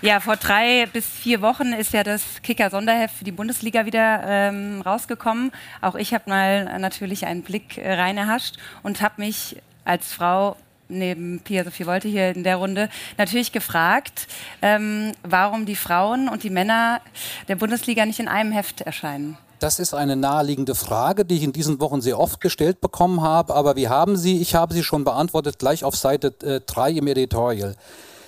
[0.03, 4.81] Ja, vor drei bis vier Wochen ist ja das Kicker-Sonderheft für die Bundesliga wieder ähm,
[4.81, 5.53] rausgekommen.
[5.79, 10.57] Auch ich habe mal natürlich einen Blick äh, reinerhascht und habe mich als Frau
[10.89, 14.27] neben Pia Sophie Wolte hier in der Runde natürlich gefragt,
[14.61, 16.99] ähm, warum die Frauen und die Männer
[17.47, 19.37] der Bundesliga nicht in einem Heft erscheinen.
[19.59, 23.55] Das ist eine naheliegende Frage, die ich in diesen Wochen sehr oft gestellt bekommen habe,
[23.55, 26.31] aber wir haben sie, ich habe sie schon beantwortet, gleich auf Seite
[26.65, 27.77] 3 äh, im Editorial.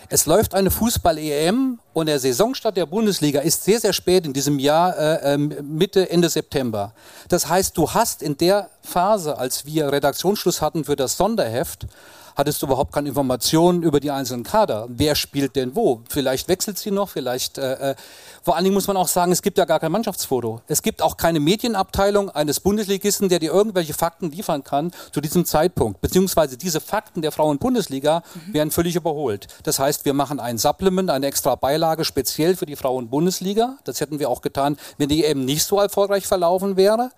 [0.10, 4.60] Es läuft eine Fußball-EM und der Saisonstart der Bundesliga ist sehr, sehr spät in diesem
[4.60, 6.94] Jahr, äh, ähm, Mitte, Ende September.
[7.28, 11.88] Das heißt, du hast in der Phase, als wir Redaktionsschluss hatten für das Sonderheft,
[12.36, 14.88] hattest du überhaupt keine Informationen über die einzelnen Kader.
[14.90, 16.02] Wer spielt denn wo?
[16.10, 17.58] Vielleicht wechselt sie noch, vielleicht.
[17.58, 17.96] Äh, äh,
[18.44, 20.62] vor allen Dingen muss man auch sagen, es gibt ja gar kein Mannschaftsfoto.
[20.68, 25.46] Es gibt auch keine Medienabteilung eines Bundesligisten, der dir irgendwelche Fakten liefern kann zu diesem
[25.46, 26.02] Zeitpunkt.
[26.02, 28.54] Beziehungsweise diese Fakten der Frauen-Bundesliga mhm.
[28.54, 29.48] werden völlig überholt.
[29.64, 33.78] Das heißt, wir machen ein Supplement, eine extra Beilage speziell für die Frauen-Bundesliga.
[33.84, 37.10] Das hätten wir auch getan, wenn die eben nicht so erfolgreich verlaufen wäre.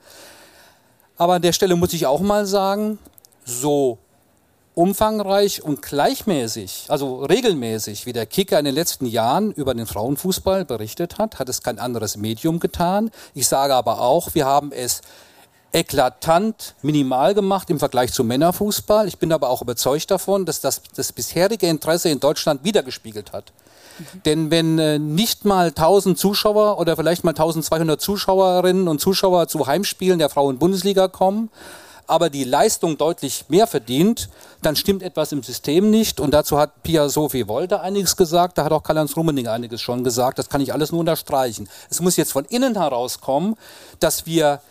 [1.18, 3.00] Aber an der Stelle muss ich auch mal sagen,
[3.44, 3.98] so
[4.78, 10.66] umfangreich und gleichmäßig, also regelmäßig, wie der Kicker in den letzten Jahren über den Frauenfußball
[10.66, 13.10] berichtet hat, hat es kein anderes Medium getan.
[13.34, 15.02] Ich sage aber auch, wir haben es
[15.74, 19.08] eklatant minimal gemacht im Vergleich zum Männerfußball.
[19.08, 23.52] Ich bin aber auch überzeugt davon, dass das das bisherige Interesse in Deutschland wiedergespiegelt hat.
[23.98, 24.24] Mhm.
[24.26, 29.66] Denn wenn äh, nicht mal 1000 Zuschauer oder vielleicht mal 1200 Zuschauerinnen und Zuschauer zu
[29.66, 31.50] Heimspielen der Frauen-Bundesliga kommen,
[32.08, 34.30] aber die Leistung deutlich mehr verdient,
[34.62, 36.20] dann stimmt etwas im System nicht.
[36.20, 40.04] Und dazu hat Pia Sophie Wolter einiges gesagt, da hat auch Karl-Heinz Rummening einiges schon
[40.04, 40.40] gesagt.
[40.40, 41.70] Das kann ich alles nur unterstreichen.
[41.90, 43.56] Es muss jetzt von innen herauskommen,
[44.00, 44.62] dass wir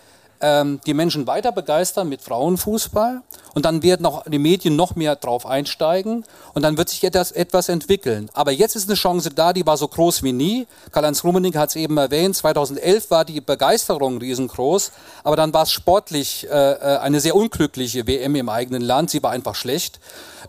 [0.41, 3.22] ähm, die Menschen weiter begeistern mit Frauenfußball
[3.55, 6.24] und dann werden auch die Medien noch mehr drauf einsteigen
[6.55, 8.28] und dann wird sich etwas, etwas entwickeln.
[8.34, 10.66] Aber jetzt ist eine Chance da, die war so groß wie nie.
[10.93, 14.93] Karl-Heinz Rummenigge hat es eben erwähnt, 2011 war die Begeisterung riesengroß,
[15.24, 19.22] aber dann war es sportlich äh, äh eine sehr unglückliche WM im eigenen Land, sie
[19.22, 20.01] war einfach schlecht.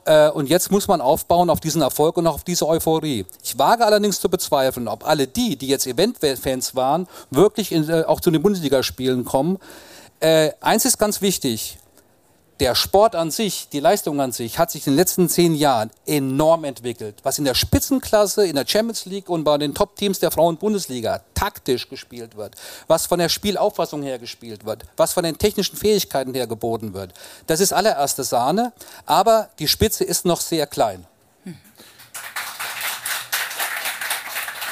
[0.08, 3.26] Äh, und jetzt muss man aufbauen auf diesen Erfolg und auf diese Euphorie.
[3.44, 8.04] Ich wage allerdings zu bezweifeln, ob alle die, die jetzt Eventfans waren, wirklich in, äh,
[8.04, 9.60] auch zu den Bundesligaspielen kommen.
[10.20, 11.78] Äh, eins ist ganz wichtig.
[12.60, 15.92] der Sport an sich, die Leistung an sich, hat sich in den letzten zehn Jahren
[16.06, 17.16] enorm entwickelt.
[17.24, 21.88] Was in der Spitzenklasse, in der Champions League und bei den Top-Teams der Frauen-Bundesliga taktisch
[21.90, 22.56] gespielt wird,
[22.88, 27.14] was von der Spielauffassung her gespielt wird, was von den technischen Fähigkeiten her geboten wird,
[27.46, 28.74] das ist allererste Sahne,
[29.06, 31.06] aber die Spitze ist noch sehr klein.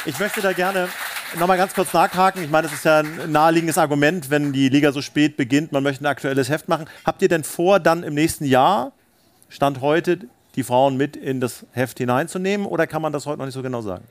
[0.08, 0.90] Ich möchte da gerne
[1.40, 2.44] nochmal ganz kurz nachhaken.
[2.44, 5.84] Ich meine, das ist ja ein naheliegendes Argument, wenn die Liga so spät beginnt, man
[5.84, 6.88] möchte ein aktuelles Heft machen.
[7.06, 8.92] Habt ihr denn vor, dann im nächsten Jahr,
[9.50, 10.20] Stand heute,
[10.56, 13.62] die Frauen mit in das Heft hineinzunehmen oder kann man das heute noch nicht so
[13.62, 14.06] genau sagen?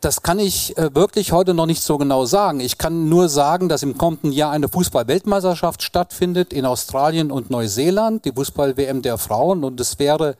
[0.00, 2.60] Das kann ich äh, wirklich heute noch nicht so genau sagen.
[2.60, 8.24] Ich kann nur sagen, dass im kommenden Jahr eine Fußball-Weltmeisterschaft stattfindet in Australien und Neuseeland,
[8.26, 9.64] die Fußball-WM der Frauen.
[9.64, 10.36] Und es wäre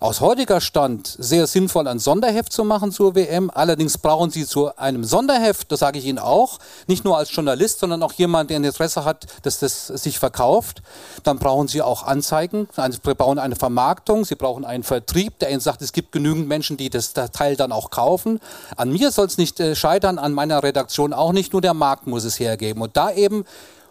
[0.00, 3.50] aus heutiger Stand sehr sinnvoll, ein Sonderheft zu machen zur WM.
[3.52, 7.80] Allerdings brauchen Sie zu einem Sonderheft, das sage ich Ihnen auch, nicht nur als Journalist,
[7.80, 10.82] sondern auch jemand, der ein Interesse hat, dass das sich verkauft.
[11.22, 15.60] Dann brauchen Sie auch Anzeigen, Sie brauchen eine Vermarktung, Sie brauchen einen Vertrieb, der Ihnen
[15.60, 18.40] sagt, es gibt genügend Menschen, die das Teil dann auch kaufen.
[18.76, 22.06] An mir soll es nicht äh, scheitern, an meiner Redaktion auch nicht, nur der Markt
[22.06, 22.82] muss es hergeben.
[22.82, 23.44] Und da eben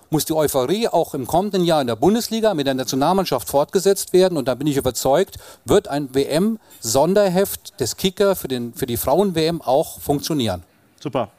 [0.09, 4.37] muss die Euphorie auch im kommenden Jahr in der Bundesliga mit der Nationalmannschaft fortgesetzt werden.
[4.37, 9.61] Und da bin ich überzeugt, wird ein WM-Sonderheft des Kicker für, den, für die Frauen-WM
[9.61, 10.63] auch funktionieren.
[10.99, 11.29] Super.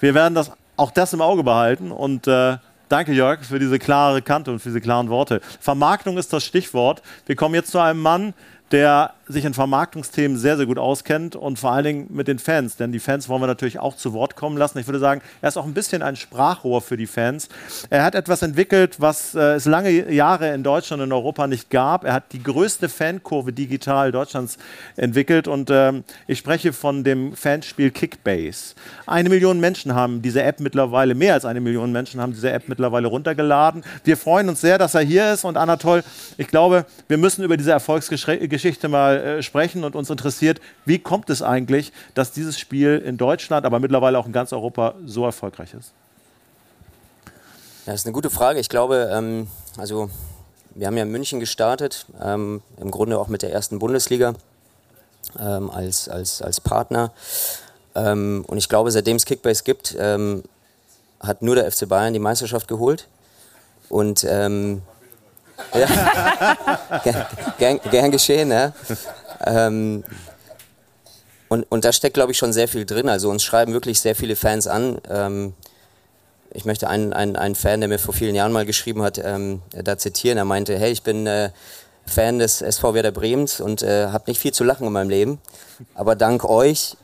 [0.00, 2.58] Wir werden das, auch das im Auge behalten und äh,
[2.90, 5.40] Danke, Jörg, für diese klare Kante und für diese klaren Worte.
[5.60, 7.02] Vermarktung ist das Stichwort.
[7.24, 8.34] Wir kommen jetzt zu einem Mann,
[8.72, 12.76] der sich in Vermarktungsthemen sehr, sehr gut auskennt und vor allen Dingen mit den Fans.
[12.76, 14.78] Denn die Fans wollen wir natürlich auch zu Wort kommen lassen.
[14.78, 17.48] Ich würde sagen, er ist auch ein bisschen ein Sprachrohr für die Fans.
[17.90, 21.70] Er hat etwas entwickelt, was äh, es lange Jahre in Deutschland und in Europa nicht
[21.70, 22.04] gab.
[22.04, 24.58] Er hat die größte Fankurve digital Deutschlands
[24.96, 28.74] entwickelt und ähm, ich spreche von dem Fanspiel Kickbase.
[29.06, 32.68] Eine Million Menschen haben diese App mittlerweile, mehr als eine Million Menschen haben diese App
[32.68, 33.84] mittlerweile runtergeladen.
[34.04, 36.02] Wir freuen uns sehr, dass er hier ist und Anatol,
[36.38, 41.30] ich glaube, wir müssen über diese Erfolgsgeschichte mal äh, sprechen und uns interessiert, wie kommt
[41.30, 45.74] es eigentlich, dass dieses Spiel in Deutschland, aber mittlerweile auch in ganz Europa so erfolgreich
[45.74, 45.92] ist?
[47.86, 48.60] Das ist eine gute Frage.
[48.60, 50.10] Ich glaube, ähm, also
[50.74, 54.34] wir haben ja in München gestartet, ähm, im Grunde auch mit der ersten Bundesliga
[55.38, 57.12] ähm, als, als, als Partner.
[57.94, 60.42] Ähm, und ich glaube, seitdem es Kickbase gibt, ähm,
[61.20, 63.08] hat nur der FC Bayern die Meisterschaft geholt.
[63.88, 64.82] Und ähm,
[65.74, 67.28] ja.
[67.58, 68.72] gern, gern, geschehen, ja.
[69.44, 70.04] Ähm,
[71.48, 73.08] und, und da steckt, glaube ich, schon sehr viel drin.
[73.08, 75.00] Also uns schreiben wirklich sehr viele Fans an.
[75.08, 75.54] Ähm,
[76.52, 79.62] ich möchte einen, einen, einen Fan, der mir vor vielen Jahren mal geschrieben hat, ähm,
[79.72, 80.38] da zitieren.
[80.38, 81.50] Er meinte, hey, ich bin äh,
[82.06, 85.38] Fan des SV Werder Bremens und äh, habe nicht viel zu lachen in meinem Leben.
[85.94, 86.96] Aber dank euch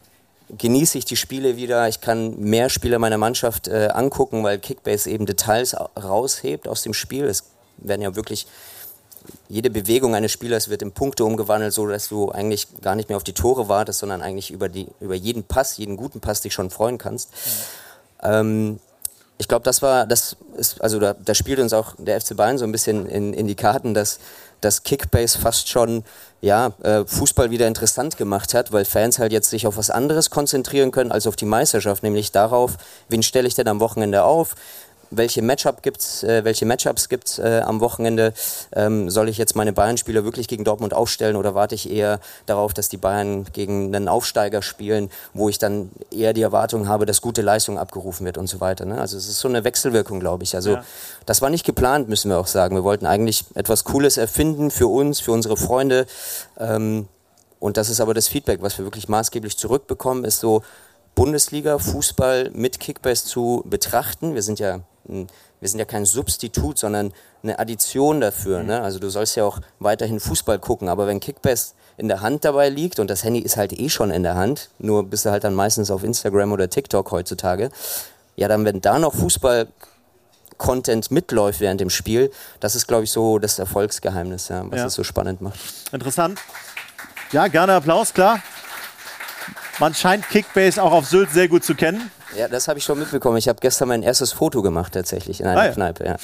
[0.59, 1.89] genieße ich die Spiele wieder.
[1.89, 6.95] Ich kann mehr Spiele meiner Mannschaft äh, angucken, weil Kickbase eben Details raushebt aus dem
[6.95, 7.25] Spiel.
[7.25, 7.45] Es
[7.79, 8.47] werden ja wirklich
[9.49, 13.17] jede Bewegung eines Spielers wird in Punkte umgewandelt, so dass du eigentlich gar nicht mehr
[13.17, 16.55] auf die Tore wartest, sondern eigentlich über, die, über jeden Pass, jeden guten Pass dich
[16.55, 17.31] schon freuen kannst.
[17.33, 18.29] Mhm.
[18.29, 18.81] Ähm,
[19.39, 22.57] ich glaube, das war, das ist, also da, da, spielt uns auch der FC Bayern
[22.57, 24.19] so ein bisschen in, in die Karten, dass
[24.63, 26.05] das Kickbase fast schon
[26.41, 30.31] ja, äh, Fußball wieder interessant gemacht hat, weil Fans halt jetzt sich auf was anderes
[30.31, 34.55] konzentrieren können als auf die Meisterschaft, nämlich darauf, wen stelle ich denn am Wochenende auf,
[35.11, 38.33] welche Matchup gibt's, äh, welche Matchups gibt's äh, am Wochenende?
[38.75, 42.75] Ähm, soll ich jetzt meine Bayern-Spieler wirklich gegen Dortmund aufstellen oder warte ich eher darauf,
[42.75, 47.21] dass die Bayern gegen einen Aufsteiger spielen, wo ich dann eher die Erwartung habe, dass
[47.21, 48.85] gute Leistung abgerufen wird und so weiter.
[48.85, 49.01] Ne?
[49.01, 50.55] Also es ist so eine Wechselwirkung, glaube ich.
[50.55, 50.85] Also ja.
[51.27, 52.77] das war nicht geplant, müssen wir auch sagen.
[52.77, 56.07] Wir wollten eigentlich etwas Cooles erfinden für uns, für unsere Freunde.
[56.59, 57.09] Ähm,
[57.59, 60.63] und das ist aber das Feedback, was wir wirklich maßgeblich zurückbekommen, ist so,
[61.17, 64.37] Bundesliga Fußball mit Kickbase zu betrachten.
[64.37, 64.83] Wir sind ja
[65.61, 67.13] wir sind ja kein Substitut, sondern
[67.43, 68.63] eine Addition dafür.
[68.63, 68.83] Ne?
[68.83, 72.69] Also du sollst ja auch weiterhin Fußball gucken, aber wenn Kickbase in der Hand dabei
[72.69, 75.45] liegt und das Handy ist halt eh schon in der Hand, nur bist du halt
[75.45, 77.71] dann meistens auf Instagram oder TikTok heutzutage,
[78.37, 79.69] ja, dann wenn da noch Fußball
[80.59, 84.87] Content mitläuft während dem Spiel, das ist, glaube ich, so das Erfolgsgeheimnis, ja, was ja.
[84.87, 85.59] es so spannend macht.
[85.93, 86.39] Interessant.
[87.33, 88.41] Ja, gerne Applaus, klar.
[89.79, 92.11] Man scheint Kickbase auch auf Sylt sehr gut zu kennen.
[92.37, 93.37] Ja, das habe ich schon mitbekommen.
[93.37, 95.73] Ich habe gestern mein erstes Foto gemacht tatsächlich in einer ah, ja.
[95.73, 96.05] Kneipe.
[96.05, 96.17] Ja.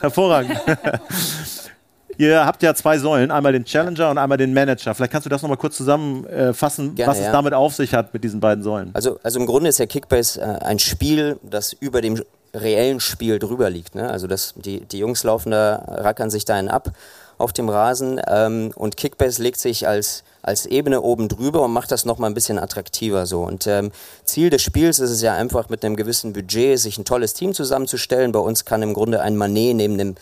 [0.00, 0.58] Hervorragend.
[2.18, 4.92] Ihr habt ja zwei Säulen, einmal den Challenger und einmal den Manager.
[4.94, 7.32] Vielleicht kannst du das nochmal kurz zusammenfassen, Gerne, was es ja.
[7.32, 8.90] damit auf sich hat mit diesen beiden Säulen.
[8.92, 12.20] Also, also im Grunde ist der Kickbase äh, ein Spiel, das über dem
[12.52, 13.94] reellen Spiel drüber liegt.
[13.94, 14.10] Ne?
[14.10, 16.90] Also das, die, die Jungs laufen da, rackern sich da einen ab
[17.38, 21.92] auf dem Rasen ähm, und Kickbase legt sich als als Ebene oben drüber und macht
[21.92, 23.42] das nochmal ein bisschen attraktiver so.
[23.42, 23.92] Und ähm,
[24.24, 27.54] Ziel des Spiels ist es ja einfach mit einem gewissen Budget, sich ein tolles Team
[27.54, 28.32] zusammenzustellen.
[28.32, 30.14] Bei uns kann im Grunde ein Manet neben dem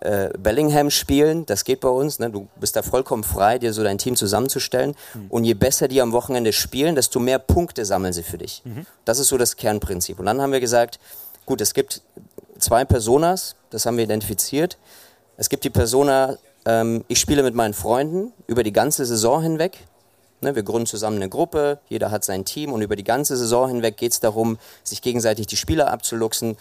[0.00, 1.46] äh, Bellingham spielen.
[1.46, 2.18] Das geht bei uns.
[2.18, 2.30] Ne?
[2.30, 4.94] Du bist da vollkommen frei, dir so dein Team zusammenzustellen.
[5.14, 5.26] Mhm.
[5.28, 8.62] Und je besser die am Wochenende spielen, desto mehr Punkte sammeln sie für dich.
[8.64, 8.86] Mhm.
[9.04, 10.18] Das ist so das Kernprinzip.
[10.18, 10.98] Und dann haben wir gesagt,
[11.44, 12.02] gut, es gibt
[12.58, 14.78] zwei Personas, das haben wir identifiziert.
[15.36, 19.78] Es gibt die Persona, ähm, ich spiele mit meinen Freunden über die ganze Saison hinweg.
[20.42, 23.68] Ne, wir gründen zusammen eine Gruppe, jeder hat sein Team und über die ganze Saison
[23.68, 26.58] hinweg geht es darum, sich gegenseitig die Spieler abzuluxen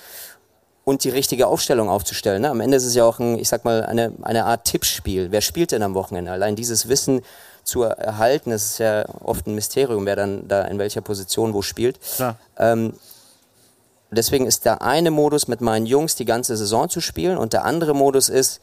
[0.85, 2.43] und die richtige Aufstellung aufzustellen.
[2.43, 2.49] Ne?
[2.49, 5.31] Am Ende ist es ja auch ein, ich sag mal, eine, eine Art Tippspiel.
[5.31, 6.31] Wer spielt denn am Wochenende?
[6.31, 7.21] Allein dieses Wissen
[7.63, 11.61] zu erhalten, das ist ja oft ein Mysterium, wer dann da in welcher Position wo
[11.61, 11.99] spielt.
[12.57, 12.93] Ähm,
[14.11, 17.65] deswegen ist der eine Modus mit meinen Jungs die ganze Saison zu spielen und der
[17.65, 18.61] andere Modus ist,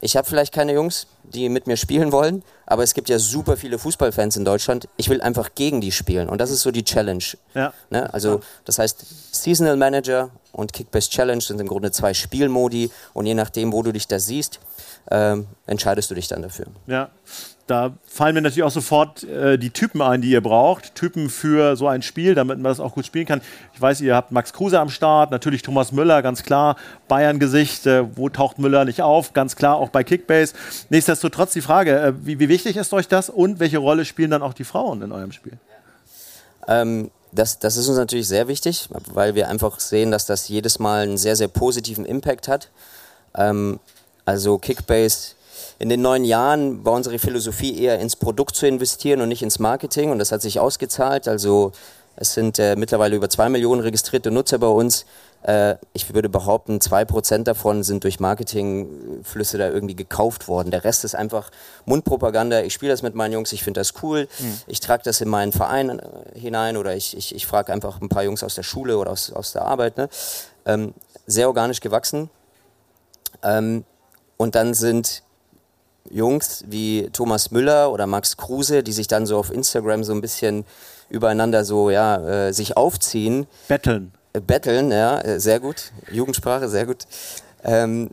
[0.00, 3.56] ich habe vielleicht keine Jungs, die mit mir spielen wollen, aber es gibt ja super
[3.56, 4.88] viele Fußballfans in Deutschland.
[4.96, 7.24] Ich will einfach gegen die spielen und das ist so die Challenge.
[7.54, 7.72] Ja.
[7.90, 8.12] Ne?
[8.12, 13.34] Also das heißt, Seasonal Manager und Kickbase Challenge sind im Grunde zwei Spielmodi und je
[13.34, 14.60] nachdem, wo du dich da siehst,
[15.10, 16.66] ähm, entscheidest du dich dann dafür.
[16.86, 17.10] Ja,
[17.68, 20.94] da fallen mir natürlich auch sofort äh, die Typen ein, die ihr braucht.
[20.94, 23.42] Typen für so ein Spiel, damit man das auch gut spielen kann.
[23.74, 26.76] Ich weiß, ihr habt Max Kruse am Start, natürlich Thomas Müller, ganz klar.
[27.08, 29.34] Bayern-Gesicht, äh, wo taucht Müller nicht auf?
[29.34, 30.54] Ganz klar auch bei Kickbase.
[30.88, 34.42] Nichtsdestotrotz die Frage, äh, wie, wie, wichtig ist euch das und welche Rolle spielen dann
[34.42, 35.58] auch die Frauen in eurem Spiel?
[36.66, 40.78] Ähm, das, das ist uns natürlich sehr wichtig, weil wir einfach sehen, dass das jedes
[40.78, 42.70] Mal einen sehr, sehr positiven Impact hat.
[43.34, 43.78] Ähm,
[44.24, 45.34] also Kickbase
[45.78, 49.58] in den neun Jahren war unsere Philosophie eher ins Produkt zu investieren und nicht ins
[49.58, 51.28] Marketing und das hat sich ausgezahlt.
[51.28, 51.72] Also
[52.16, 55.06] es sind äh, mittlerweile über zwei Millionen registrierte Nutzer bei uns.
[55.42, 60.72] Äh, ich würde behaupten, zwei Prozent davon sind durch Marketingflüsse da irgendwie gekauft worden.
[60.72, 61.50] Der Rest ist einfach
[61.86, 62.62] Mundpropaganda.
[62.62, 64.26] Ich spiele das mit meinen Jungs, ich finde das cool.
[64.40, 64.58] Mhm.
[64.66, 68.08] Ich trage das in meinen Verein äh, hinein oder ich, ich, ich frage einfach ein
[68.08, 69.96] paar Jungs aus der Schule oder aus, aus der Arbeit.
[69.96, 70.08] Ne?
[70.66, 70.94] Ähm,
[71.28, 72.30] sehr organisch gewachsen.
[73.44, 73.84] Ähm,
[74.38, 75.22] und dann sind
[76.10, 80.20] Jungs wie Thomas Müller oder Max Kruse, die sich dann so auf Instagram so ein
[80.20, 80.64] bisschen
[81.10, 83.46] übereinander so, ja, äh, sich aufziehen.
[83.68, 84.12] Betteln.
[84.32, 85.92] Äh, betteln, ja, äh, sehr gut.
[86.10, 87.04] Jugendsprache, sehr gut.
[87.64, 88.10] Ähm,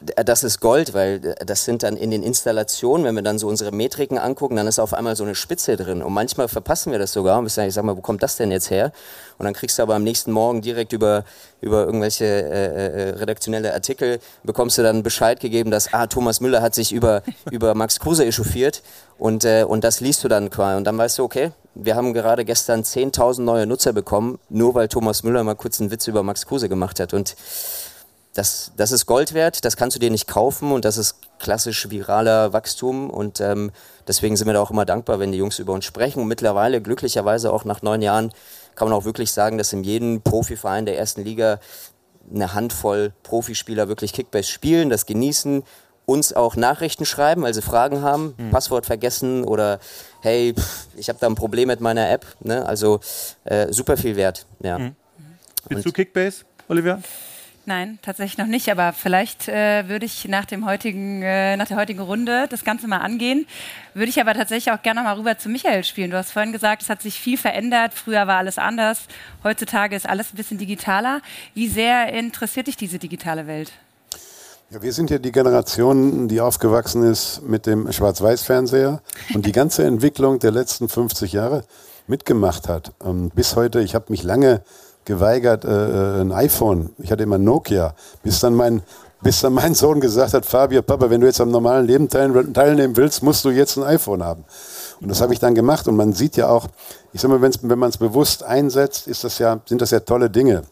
[0.00, 3.70] das ist Gold, weil das sind dann in den Installationen, wenn wir dann so unsere
[3.70, 6.02] Metriken angucken, dann ist auf einmal so eine Spitze drin.
[6.02, 8.50] Und manchmal verpassen wir das sogar und sagen, ich sag mal, wo kommt das denn
[8.50, 8.92] jetzt her?
[9.38, 11.24] Und dann kriegst du aber am nächsten Morgen direkt über,
[11.60, 16.62] über irgendwelche äh, äh, redaktionelle Artikel, bekommst du dann Bescheid gegeben, dass, ah, Thomas Müller
[16.62, 18.82] hat sich über, über Max Kruse echauffiert
[19.18, 20.76] und, äh, und das liest du dann quasi.
[20.78, 24.88] Und dann weißt du, okay, wir haben gerade gestern 10.000 neue Nutzer bekommen, nur weil
[24.88, 27.14] Thomas Müller mal kurz einen Witz über Max Kruse gemacht hat.
[27.14, 27.36] Und
[28.34, 31.90] das, das ist Gold wert, das kannst du dir nicht kaufen und das ist klassisch
[31.90, 33.72] viraler Wachstum und ähm,
[34.06, 36.80] deswegen sind wir da auch immer dankbar, wenn die Jungs über uns sprechen und mittlerweile
[36.80, 38.32] glücklicherweise auch nach neun Jahren
[38.76, 41.58] kann man auch wirklich sagen, dass in jedem Profiverein der ersten Liga
[42.32, 45.64] eine Handvoll Profispieler wirklich Kickbase spielen, das genießen,
[46.06, 48.50] uns auch Nachrichten schreiben, weil sie Fragen haben, mhm.
[48.50, 49.80] Passwort vergessen oder
[50.22, 52.26] hey, pff, ich habe da ein Problem mit meiner App.
[52.40, 52.66] Ne?
[52.66, 53.00] Also
[53.44, 54.46] äh, super viel wert.
[54.62, 54.78] Ja.
[54.78, 54.96] Mhm.
[55.68, 57.00] Bist du Kickbase, Olivia?
[57.66, 61.76] Nein, tatsächlich noch nicht, aber vielleicht äh, würde ich nach, dem heutigen, äh, nach der
[61.76, 63.46] heutigen Runde das Ganze mal angehen.
[63.92, 66.10] Würde ich aber tatsächlich auch gerne mal rüber zu Michael spielen.
[66.10, 67.92] Du hast vorhin gesagt, es hat sich viel verändert.
[67.92, 69.02] Früher war alles anders.
[69.44, 71.20] Heutzutage ist alles ein bisschen digitaler.
[71.54, 73.72] Wie sehr interessiert dich diese digitale Welt?
[74.70, 79.02] Ja, wir sind ja die Generation, die aufgewachsen ist mit dem Schwarz-Weiß-Fernseher
[79.34, 81.64] und die ganze Entwicklung der letzten 50 Jahre
[82.06, 82.92] mitgemacht hat.
[83.00, 84.62] Und bis heute, ich habe mich lange
[85.04, 86.90] geweigert, äh, äh, ein iPhone.
[86.98, 87.94] Ich hatte immer Nokia.
[88.22, 88.82] Bis dann mein
[89.22, 92.96] bis dann mein Sohn gesagt hat, Fabio, Papa, wenn du jetzt am normalen Leben teilnehmen
[92.96, 94.44] willst, musst du jetzt ein iPhone haben.
[95.00, 95.88] Und das habe ich dann gemacht.
[95.88, 96.68] Und man sieht ja auch,
[97.12, 100.30] ich sag mal, wenn man es bewusst einsetzt, ist das ja, sind das ja tolle
[100.30, 100.62] Dinge.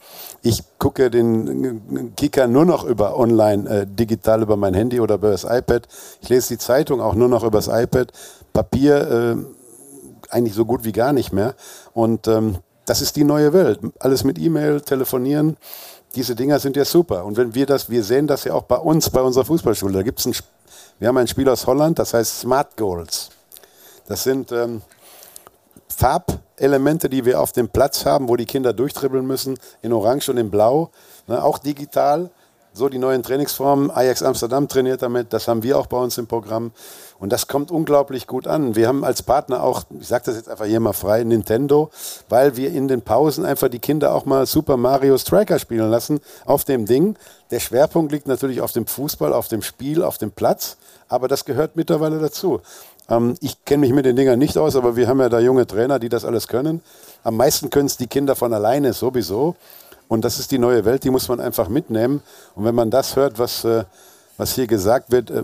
[0.42, 5.30] Ich gucke den Kicker nur noch über online, äh, digital über mein Handy oder über
[5.30, 5.86] das iPad.
[6.22, 8.12] Ich lese die Zeitung auch nur noch über das iPad.
[8.54, 9.36] Papier äh,
[10.30, 11.54] eigentlich so gut wie gar nicht mehr.
[11.92, 12.58] Und ähm,
[12.88, 13.80] das ist die neue Welt.
[13.98, 15.56] Alles mit E-Mail, telefonieren.
[16.14, 17.24] Diese Dinger sind ja super.
[17.24, 19.92] Und wenn wir das, wir sehen das ja auch bei uns, bei unserer Fußballschule.
[19.92, 20.34] Da gibt's ein,
[20.98, 23.28] wir haben ein Spiel aus Holland, das heißt Smart Goals.
[24.06, 24.80] Das sind ähm,
[25.88, 30.38] Farbelemente, die wir auf dem Platz haben, wo die Kinder durchtribbeln müssen, in Orange und
[30.38, 30.90] in Blau.
[31.26, 32.30] Ne, auch digital.
[32.78, 33.90] So die neuen Trainingsformen.
[33.90, 35.32] Ajax Amsterdam trainiert damit.
[35.32, 36.70] Das haben wir auch bei uns im Programm.
[37.18, 38.76] Und das kommt unglaublich gut an.
[38.76, 41.90] Wir haben als Partner auch, ich sage das jetzt einfach hier mal frei, Nintendo,
[42.28, 46.20] weil wir in den Pausen einfach die Kinder auch mal Super Mario Striker spielen lassen
[46.46, 47.16] auf dem Ding.
[47.50, 50.76] Der Schwerpunkt liegt natürlich auf dem Fußball, auf dem Spiel, auf dem Platz,
[51.08, 52.60] aber das gehört mittlerweile dazu.
[53.08, 55.66] Ähm, ich kenne mich mit den Dingern nicht aus, aber wir haben ja da junge
[55.66, 56.80] Trainer, die das alles können.
[57.24, 59.56] Am meisten können es die Kinder von alleine sowieso.
[60.08, 62.22] Und das ist die neue Welt, die muss man einfach mitnehmen.
[62.54, 63.64] Und wenn man das hört, was...
[63.64, 63.84] Äh,
[64.38, 65.42] was hier gesagt wird, äh,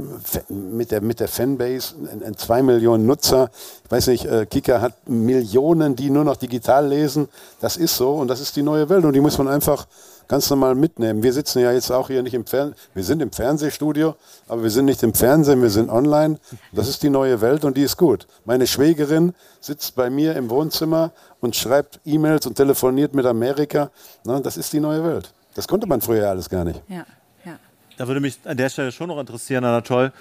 [0.48, 1.96] mit, der, mit der Fanbase,
[2.36, 3.50] zwei Millionen Nutzer.
[3.84, 7.28] Ich weiß nicht, äh, Kika hat Millionen, die nur noch digital lesen.
[7.60, 9.86] Das ist so und das ist die neue Welt und die muss man einfach
[10.28, 11.22] ganz normal mitnehmen.
[11.22, 14.16] Wir sitzen ja jetzt auch hier nicht im Fernsehen, wir sind im Fernsehstudio,
[14.48, 16.38] aber wir sind nicht im Fernsehen, wir sind online.
[16.72, 18.26] Das ist die neue Welt und die ist gut.
[18.44, 23.90] Meine Schwägerin sitzt bei mir im Wohnzimmer und schreibt E-Mails und telefoniert mit Amerika.
[24.24, 25.32] Na, das ist die neue Welt.
[25.54, 26.82] Das konnte man früher alles gar nicht.
[26.88, 27.06] Ja,
[27.44, 27.58] ja.
[27.96, 30.12] Da würde mich an der Stelle schon noch interessieren, Anatol,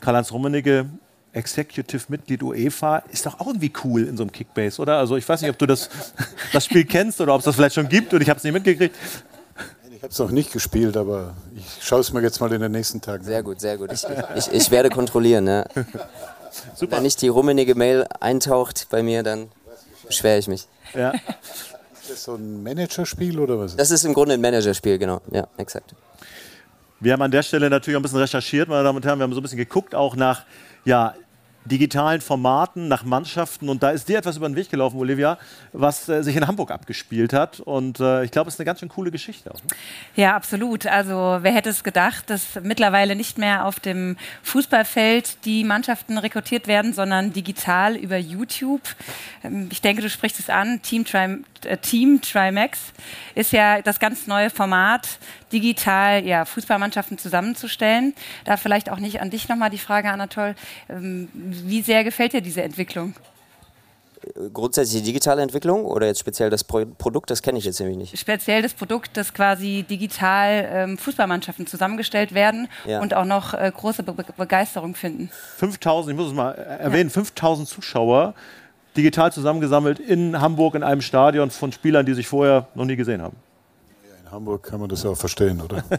[0.00, 0.86] Karl-Heinz Rummenigge,
[1.32, 4.98] Executive-Mitglied UEFA, ist doch auch irgendwie cool in so einem Kickbase, oder?
[4.98, 5.88] Also ich weiß nicht, ob du das,
[6.52, 8.52] das Spiel kennst oder ob es das vielleicht schon gibt und ich habe es nicht
[8.52, 8.96] mitgekriegt.
[10.00, 12.72] Ich habe es noch nicht gespielt, aber ich schaue es mir jetzt mal in den
[12.72, 13.92] nächsten Tagen Sehr gut, sehr gut.
[13.92, 14.02] Ich,
[14.34, 15.46] ich, ich werde kontrollieren.
[15.46, 15.66] Ja.
[16.74, 16.96] Super.
[16.96, 19.50] Wenn nicht die rummenige Mail eintaucht bei mir, dann
[20.06, 20.66] beschwere ich mich.
[20.94, 21.10] Ja.
[22.00, 23.76] Ist das so ein Managerspiel oder was?
[23.76, 25.20] Das ist im Grunde ein Managerspiel, genau.
[25.30, 25.94] Ja, exakt.
[26.98, 29.18] Wir haben an der Stelle natürlich auch ein bisschen recherchiert, meine Damen und Herren.
[29.18, 30.44] Wir haben so ein bisschen geguckt, auch nach
[30.86, 31.14] ja,
[31.64, 33.68] digitalen Formaten, nach Mannschaften.
[33.68, 35.38] Und da ist dir etwas über den Weg gelaufen, Olivia,
[35.72, 37.60] was äh, sich in Hamburg abgespielt hat.
[37.60, 39.50] Und äh, ich glaube, es ist eine ganz schön coole Geschichte.
[39.50, 39.56] Ne?
[40.16, 40.86] Ja, absolut.
[40.86, 46.66] Also wer hätte es gedacht, dass mittlerweile nicht mehr auf dem Fußballfeld die Mannschaften rekrutiert
[46.66, 48.82] werden, sondern digital über YouTube.
[49.44, 50.80] Ähm, ich denke, du sprichst es an.
[50.82, 51.40] Team, Tri
[51.82, 52.78] Team Trimax
[53.34, 55.08] ist ja das ganz neue Format,
[55.52, 58.14] digital ja, Fußballmannschaften zusammenzustellen.
[58.44, 60.54] Da vielleicht auch nicht an dich nochmal die Frage, Anatol.
[60.88, 63.14] Ähm, wie sehr gefällt dir diese Entwicklung?
[64.52, 67.96] Grundsätzlich die digitale Entwicklung oder jetzt speziell das Pro Produkt, das kenne ich jetzt nämlich
[67.96, 68.18] nicht.
[68.18, 73.00] Speziell das Produkt, dass quasi digital ähm, Fußballmannschaften zusammengestellt werden Ja.
[73.00, 75.30] und auch noch äh, große Be Be Begeisterung finden.
[75.56, 78.34] 5000, ich muss es mal erwähnen, 5000 Zuschauer
[78.96, 83.22] digital zusammengesammelt in Hamburg in einem Stadion von Spielern, die sich vorher noch nie gesehen
[83.22, 83.36] haben.
[84.24, 85.82] In Hamburg kann man das ja auch verstehen, oder?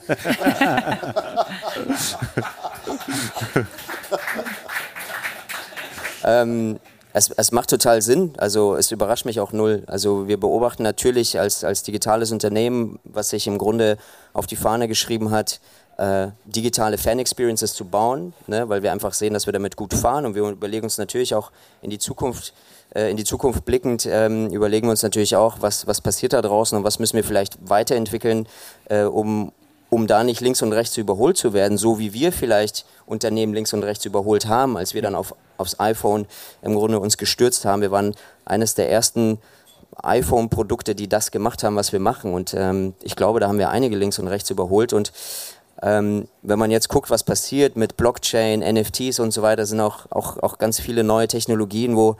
[6.23, 6.79] Ähm,
[7.13, 8.33] es, es macht total Sinn.
[8.37, 9.83] Also es überrascht mich auch null.
[9.87, 13.97] Also wir beobachten natürlich als, als digitales Unternehmen, was sich im Grunde
[14.33, 15.59] auf die Fahne geschrieben hat,
[15.97, 20.25] äh, digitale Fan-Experiences zu bauen, ne, weil wir einfach sehen, dass wir damit gut fahren
[20.25, 22.53] und wir überlegen uns natürlich auch in die Zukunft,
[22.93, 26.77] in die Zukunft blickend, ähm, überlegen wir uns natürlich auch, was, was passiert da draußen
[26.77, 28.47] und was müssen wir vielleicht weiterentwickeln,
[28.89, 29.51] äh, um,
[29.89, 33.73] um da nicht links und rechts überholt zu werden, so wie wir vielleicht Unternehmen links
[33.73, 36.25] und rechts überholt haben, als wir dann auf, aufs iPhone
[36.61, 37.81] im Grunde uns gestürzt haben.
[37.81, 38.15] Wir waren
[38.45, 39.39] eines der ersten
[40.03, 42.33] iPhone-Produkte, die das gemacht haben, was wir machen.
[42.33, 44.93] Und ähm, ich glaube, da haben wir einige links und rechts überholt.
[44.93, 45.11] Und
[45.81, 50.05] ähm, wenn man jetzt guckt, was passiert mit Blockchain, NFTs und so weiter, sind auch,
[50.09, 52.17] auch, auch ganz viele neue Technologien, wo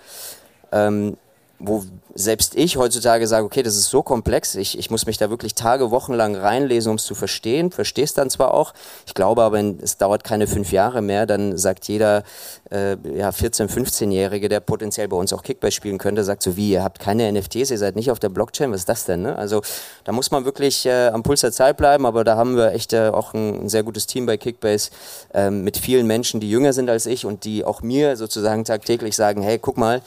[0.72, 1.18] ähm,
[1.64, 5.30] wo selbst ich heutzutage sage, okay, das ist so komplex, ich, ich muss mich da
[5.30, 7.72] wirklich Tage, Wochen lang reinlesen, um es zu verstehen.
[7.72, 8.74] Verstehe es dann zwar auch,
[9.06, 12.24] ich glaube aber, es dauert keine fünf Jahre mehr, dann sagt jeder
[12.70, 16.72] äh, ja, 14-, 15-Jährige, der potenziell bei uns auch Kickbase spielen könnte, sagt so, wie,
[16.72, 19.22] ihr habt keine NFTs, ihr seid nicht auf der Blockchain, was ist das denn?
[19.22, 19.38] Ne?
[19.38, 19.62] Also
[20.04, 22.92] da muss man wirklich äh, am Puls der Zeit bleiben, aber da haben wir echt
[22.92, 24.92] äh, auch ein, ein sehr gutes Team bei Kickbase
[25.34, 29.16] ähm, mit vielen Menschen, die jünger sind als ich und die auch mir sozusagen tagtäglich
[29.16, 30.02] sagen, hey, guck mal,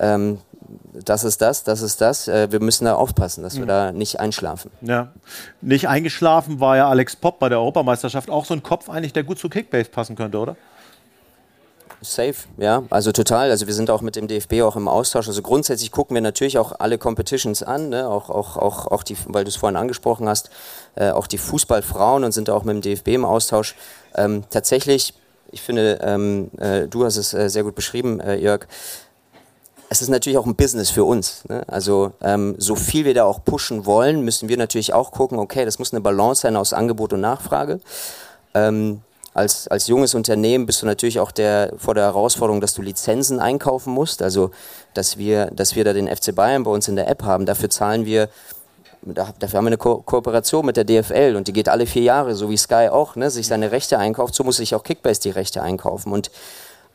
[0.00, 0.38] ähm,
[1.04, 2.26] das ist das, das ist das.
[2.28, 3.68] Äh, wir müssen da aufpassen, dass wir Mhm.
[3.68, 4.70] da nicht einschlafen.
[4.82, 5.08] Ja.
[5.60, 9.22] Nicht eingeschlafen war ja Alex Popp bei der Europameisterschaft auch so ein Kopf eigentlich, der
[9.24, 10.56] gut zu Kickbase passen könnte, oder?
[12.02, 13.50] Safe, ja, also total.
[13.50, 15.28] Also wir sind auch mit dem DFB auch im Austausch.
[15.28, 18.08] Also grundsätzlich gucken wir natürlich auch alle Competitions an, ne?
[18.08, 20.48] auch, auch, auch, auch die, weil du es vorhin angesprochen hast,
[20.94, 23.74] äh, auch die Fußballfrauen und sind auch mit dem DFB im Austausch.
[24.14, 25.12] Ähm, tatsächlich,
[25.52, 28.66] ich finde, ähm, äh, du hast es äh, sehr gut beschrieben, äh, Jörg,
[29.92, 31.42] es ist natürlich auch ein Business für uns.
[31.48, 31.64] Ne?
[31.66, 35.64] Also ähm, so viel wir da auch pushen wollen, müssen wir natürlich auch gucken, okay,
[35.64, 37.80] das muss eine Balance sein aus Angebot und Nachfrage.
[38.54, 39.00] Ähm,
[39.34, 43.40] als, als junges Unternehmen bist du natürlich auch der, vor der Herausforderung, dass du Lizenzen
[43.40, 44.22] einkaufen musst.
[44.22, 44.52] Also,
[44.94, 47.44] dass wir, dass wir da den FC Bayern bei uns in der App haben.
[47.44, 48.28] Dafür zahlen wir,
[49.02, 52.02] da- dafür haben wir eine Ko Kooperation mit der DFL und die geht alle vier
[52.02, 54.36] Jahre, so wie Sky auch, ne, sich seine Rechte einkauft.
[54.36, 56.12] So muss sich auch Kickbase die Rechte einkaufen.
[56.12, 56.30] Und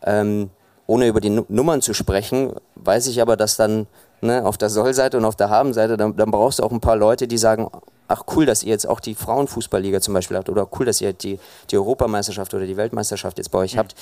[0.05, 0.49] ähm,
[0.87, 3.87] ohne über die Nu- Nummern zu sprechen, weiß ich aber, dass dann
[4.21, 6.95] ne, auf der Soll-Seite und auf der Haben-Seite, dann, dann brauchst du auch ein paar
[6.95, 7.69] Leute, die sagen,
[8.07, 11.13] ach cool, dass ihr jetzt auch die Frauenfußballliga zum Beispiel habt oder cool, dass ihr
[11.13, 11.39] die,
[11.71, 13.95] die Europameisterschaft oder die Weltmeisterschaft jetzt bei euch habt.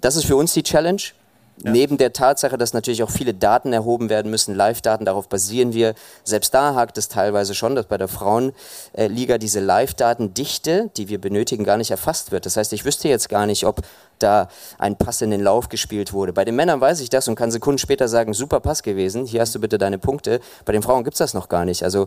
[0.00, 1.00] Das ist für uns die Challenge.
[1.62, 5.94] Neben der Tatsache, dass natürlich auch viele Daten erhoben werden müssen, Live-Daten, darauf basieren wir.
[6.24, 11.64] Selbst da hakt es teilweise schon, dass bei der Frauenliga diese Live-Datendichte, die wir benötigen,
[11.64, 12.46] gar nicht erfasst wird.
[12.46, 13.82] Das heißt, ich wüsste jetzt gar nicht, ob
[14.18, 14.48] da
[14.78, 16.32] ein Pass in den Lauf gespielt wurde.
[16.32, 19.40] Bei den Männern weiß ich das und kann Sekunden später sagen, super Pass gewesen, hier
[19.40, 20.40] hast du bitte deine Punkte.
[20.64, 21.82] Bei den Frauen gibt es das noch gar nicht.
[21.82, 22.06] Also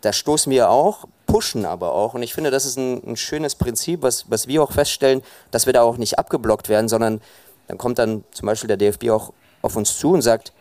[0.00, 2.14] da stoßen wir auch pushen aber auch.
[2.14, 5.22] Und ich finde, das ist ein, ein schönes Prinzip, was, was wir auch feststellen,
[5.52, 7.20] dass wir da auch nicht abgeblockt werden, sondern
[7.68, 10.52] dann kommt dann zum Beispiel der DFB auch auf uns zu und sagt,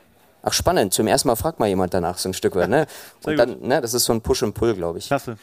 [0.48, 2.70] ach spannend, zum ersten Mal fragt mal jemand danach so ein Stück weit.
[2.70, 2.88] Ne?
[3.26, 5.08] Und dann, ne, das ist so ein Push und Pull, glaube ich.
[5.08, 5.38] Klasse.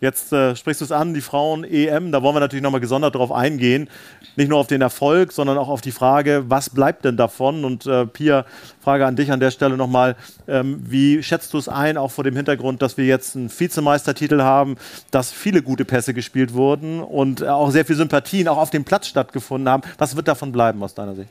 [0.00, 3.32] Jetzt äh, sprichst du es an, die Frauen-EM, da wollen wir natürlich nochmal gesondert drauf
[3.32, 3.88] eingehen.
[4.36, 7.64] Nicht nur auf den Erfolg, sondern auch auf die Frage, was bleibt denn davon?
[7.64, 8.44] Und äh, Pia,
[8.80, 12.22] Frage an dich an der Stelle nochmal, ähm, wie schätzt du es ein, auch vor
[12.22, 14.76] dem Hintergrund, dass wir jetzt einen Vizemeistertitel haben,
[15.10, 19.06] dass viele gute Pässe gespielt wurden und auch sehr viel Sympathien auch auf dem Platz
[19.06, 19.82] stattgefunden haben.
[19.98, 21.30] Was wird davon bleiben aus deiner Sicht?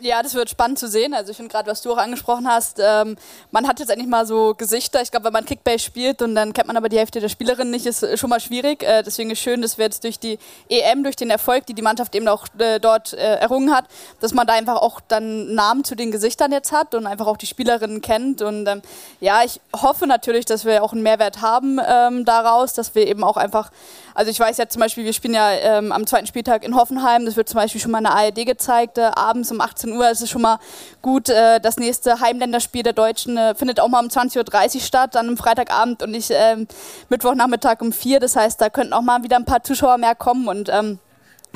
[0.00, 1.12] Ja, das wird spannend zu sehen.
[1.12, 3.16] Also ich finde gerade, was du auch angesprochen hast, ähm,
[3.50, 5.02] man hat jetzt endlich mal so Gesichter.
[5.02, 7.72] Ich glaube, wenn man Kickbase spielt und dann kennt man aber die Hälfte der Spielerinnen
[7.72, 8.84] nicht, ist schon mal schwierig.
[8.84, 10.38] Äh, deswegen ist schön, dass wir jetzt durch die
[10.68, 13.86] EM, durch den Erfolg, die die Mannschaft eben auch äh, dort äh, errungen hat,
[14.20, 17.36] dass man da einfach auch dann Namen zu den Gesichtern jetzt hat und einfach auch
[17.36, 18.40] die Spielerinnen kennt.
[18.40, 18.82] Und ähm,
[19.18, 23.24] ja, ich hoffe natürlich, dass wir auch einen Mehrwert haben ähm, daraus, dass wir eben
[23.24, 23.72] auch einfach
[24.18, 27.24] also ich weiß ja zum Beispiel, wir spielen ja ähm, am zweiten Spieltag in Hoffenheim.
[27.24, 28.98] Das wird zum Beispiel schon mal in der ARD gezeigt.
[28.98, 30.58] Äh, abends um 18 Uhr ist es schon mal
[31.02, 31.28] gut.
[31.28, 35.28] Äh, das nächste Heimländerspiel der Deutschen äh, findet auch mal um 20.30 Uhr statt, dann
[35.28, 36.66] am Freitagabend und nicht ähm,
[37.10, 38.18] Mittwochnachmittag um 4.
[38.18, 40.98] Das heißt, da könnten auch mal wieder ein paar Zuschauer mehr kommen und ähm,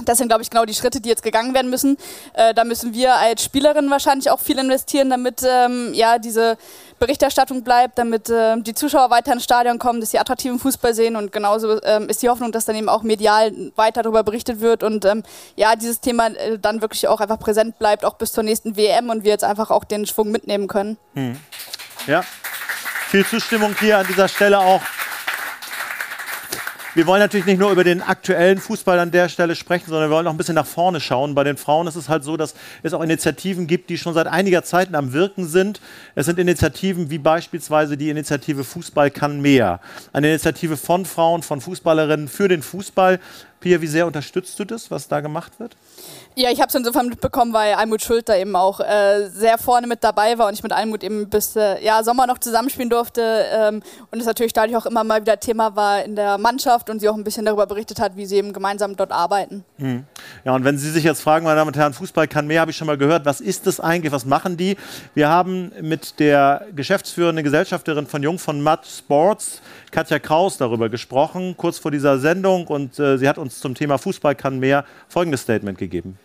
[0.04, 1.96] das sind, glaube ich, genau die Schritte, die jetzt gegangen werden müssen.
[2.32, 6.56] Äh, da müssen wir als Spielerin wahrscheinlich auch viel investieren, damit ähm, ja diese
[7.02, 11.16] Berichterstattung bleibt, damit äh, die Zuschauer weiter ins Stadion kommen, dass sie attraktiven Fußball sehen
[11.16, 14.84] und genauso ähm, ist die Hoffnung, dass dann eben auch medial weiter darüber berichtet wird
[14.84, 15.24] und ähm,
[15.56, 19.10] ja, dieses Thema äh, dann wirklich auch einfach präsent bleibt, auch bis zur nächsten WM
[19.10, 20.96] und wir jetzt einfach auch den Schwung mitnehmen können.
[21.14, 21.36] Hm.
[22.06, 22.22] Ja,
[23.08, 24.80] viel Zustimmung hier an dieser Stelle auch
[26.94, 30.14] wir wollen natürlich nicht nur über den aktuellen Fußball an der Stelle sprechen, sondern wir
[30.14, 31.34] wollen auch ein bisschen nach vorne schauen.
[31.34, 34.26] Bei den Frauen ist es halt so, dass es auch Initiativen gibt, die schon seit
[34.26, 35.80] einiger Zeit am Wirken sind.
[36.14, 39.80] Es sind Initiativen wie beispielsweise die Initiative Fußball kann mehr.
[40.12, 43.20] Eine Initiative von Frauen, von Fußballerinnen für den Fußball.
[43.62, 45.76] Pia, wie sehr unterstützt du das, was da gemacht wird?
[46.34, 50.02] Ja, ich habe es insofern mitbekommen, weil Almut Schulter eben auch äh, sehr vorne mit
[50.02, 53.82] dabei war und ich mit Almut eben bis äh, ja, Sommer noch zusammenspielen durfte ähm,
[54.10, 57.08] und es natürlich dadurch auch immer mal wieder Thema war in der Mannschaft und sie
[57.08, 59.64] auch ein bisschen darüber berichtet hat, wie sie eben gemeinsam dort arbeiten.
[59.78, 60.04] Mhm.
[60.44, 62.70] Ja, und wenn Sie sich jetzt fragen, meine Damen und Herren, Fußball kann mehr, habe
[62.70, 64.76] ich schon mal gehört, was ist das eigentlich, was machen die?
[65.14, 69.60] Wir haben mit der geschäftsführenden Gesellschafterin von Jung von Matt Sports,
[69.90, 73.98] Katja Kraus, darüber gesprochen, kurz vor dieser Sendung und äh, sie hat uns zum Thema
[73.98, 76.18] Fußball kann mehr folgendes Statement gegeben.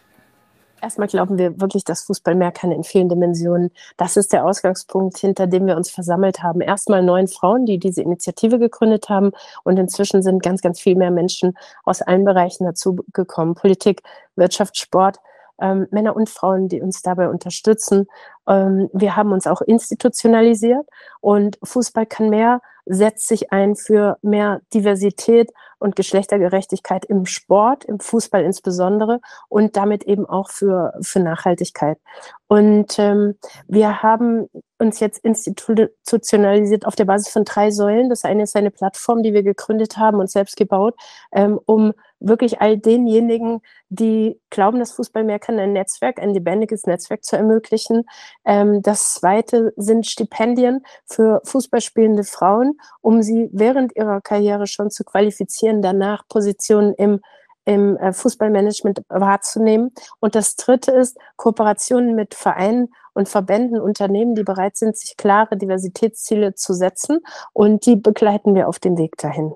[0.82, 3.72] Erstmal glauben wir wirklich, dass Fußball mehr kann in vielen Dimensionen.
[3.98, 6.62] Das ist der Ausgangspunkt, hinter dem wir uns versammelt haben.
[6.62, 9.32] Erstmal neun Frauen, die diese Initiative gegründet haben.
[9.64, 13.56] Und inzwischen sind ganz, ganz viel mehr Menschen aus allen Bereichen dazu gekommen.
[13.56, 14.04] Politik,
[14.36, 15.18] Wirtschaft, Sport.
[15.60, 18.08] Ähm, Männer und Frauen, die uns dabei unterstützen.
[18.48, 20.86] Ähm, wir haben uns auch institutionalisiert
[21.20, 28.00] und Fußball kann mehr, setzt sich ein für mehr Diversität und Geschlechtergerechtigkeit im Sport, im
[28.00, 29.20] Fußball insbesondere
[29.50, 32.00] und damit eben auch für, für Nachhaltigkeit.
[32.48, 33.36] Und ähm,
[33.68, 34.48] wir haben
[34.80, 38.10] uns jetzt institutionalisiert auf der Basis von drei Säulen.
[38.10, 40.96] Das eine ist eine Plattform, die wir gegründet haben und selbst gebaut,
[41.32, 46.86] ähm, um wirklich all denjenigen, die glauben, dass Fußball mehr kann, ein Netzwerk, ein lebendiges
[46.86, 48.04] Netzwerk zu ermöglichen.
[48.46, 55.04] Ähm, das zweite sind Stipendien für Fußballspielende Frauen, um sie während ihrer Karriere schon zu
[55.04, 57.20] qualifizieren, danach Positionen im
[57.68, 59.92] im äh, Fußballmanagement wahrzunehmen.
[60.22, 65.58] Und das Dritte ist Kooperationen mit Vereinen und Verbänden, Unternehmen, die bereit sind, sich klare
[65.58, 67.20] Diversitätsziele zu setzen.
[67.52, 69.56] Und die begleiten wir auf dem Weg dahin.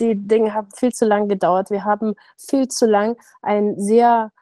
[0.00, 1.70] Die Dinge haben viel zu lang gedauert.
[1.70, 4.32] Wir haben viel zu lang ein sehr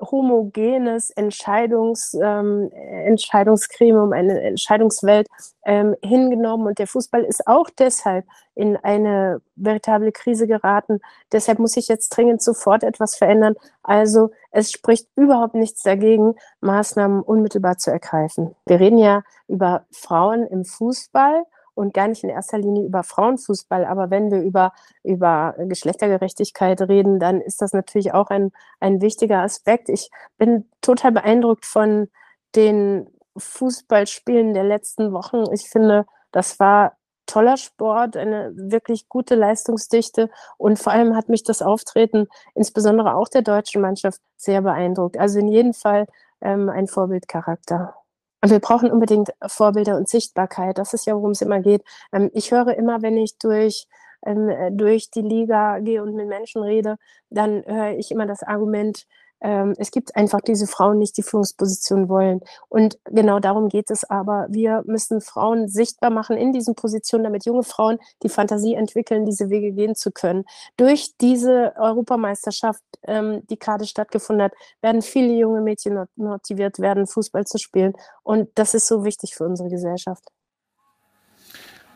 [0.00, 5.28] homogenes Entscheidungs, ähm, Entscheidungsgremium, eine Entscheidungswelt
[5.64, 6.66] ähm, hingenommen.
[6.66, 8.24] Und der Fußball ist auch deshalb
[8.54, 11.00] in eine veritable Krise geraten.
[11.32, 13.54] Deshalb muss sich jetzt dringend sofort etwas verändern.
[13.82, 18.54] Also es spricht überhaupt nichts dagegen, Maßnahmen unmittelbar zu ergreifen.
[18.66, 21.44] Wir reden ja über Frauen im Fußball
[21.80, 23.84] und gar nicht in erster Linie über Frauenfußball.
[23.86, 24.72] Aber wenn wir über,
[25.02, 29.88] über Geschlechtergerechtigkeit reden, dann ist das natürlich auch ein, ein wichtiger Aspekt.
[29.88, 32.08] Ich bin total beeindruckt von
[32.54, 35.44] den Fußballspielen der letzten Wochen.
[35.52, 41.44] Ich finde, das war toller Sport, eine wirklich gute Leistungsdichte und vor allem hat mich
[41.44, 45.16] das Auftreten, insbesondere auch der deutschen Mannschaft, sehr beeindruckt.
[45.18, 46.06] Also in jedem Fall
[46.40, 47.94] ähm, ein Vorbildcharakter.
[48.42, 50.78] Und wir brauchen unbedingt Vorbilder und Sichtbarkeit.
[50.78, 51.82] Das ist ja, worum es immer geht.
[52.12, 53.86] Ähm, ich höre immer, wenn ich durch,
[54.24, 56.96] ähm, durch die Liga gehe und mit Menschen rede,
[57.30, 59.06] dann höre ich immer das Argument,
[59.40, 62.40] ähm, es gibt einfach diese Frauen nicht, die Führungspositionen wollen.
[62.68, 64.46] Und genau darum geht es aber.
[64.50, 69.50] Wir müssen Frauen sichtbar machen in diesen Positionen, damit junge Frauen die Fantasie entwickeln, diese
[69.50, 70.44] Wege gehen zu können.
[70.76, 77.46] Durch diese Europameisterschaft, ähm, die gerade stattgefunden hat, werden viele junge Mädchen motiviert werden, Fußball
[77.46, 77.94] zu spielen.
[78.22, 80.24] Und das ist so wichtig für unsere Gesellschaft.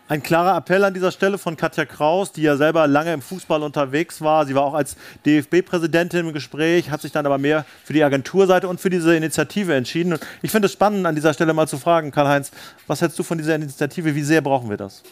[0.07, 3.63] Ein klarer Appell an dieser Stelle von Katja Kraus, die ja selber lange im Fußball
[3.63, 4.45] unterwegs war.
[4.45, 8.69] Sie war auch als DFB-Präsidentin im Gespräch, hat sich dann aber mehr für die Agenturseite
[8.69, 10.13] und für diese Initiative entschieden.
[10.13, 12.51] Und ich finde es spannend, an dieser Stelle mal zu fragen, Karl-Heinz,
[12.87, 14.15] was hältst du von dieser Initiative?
[14.15, 15.03] Wie sehr brauchen wir das?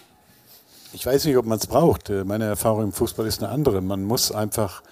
[0.93, 2.11] Ich weiß nicht, ob man es braucht.
[2.11, 3.80] Meine Erfahrung im Fußball ist eine andere.
[3.80, 4.82] Man muss einfach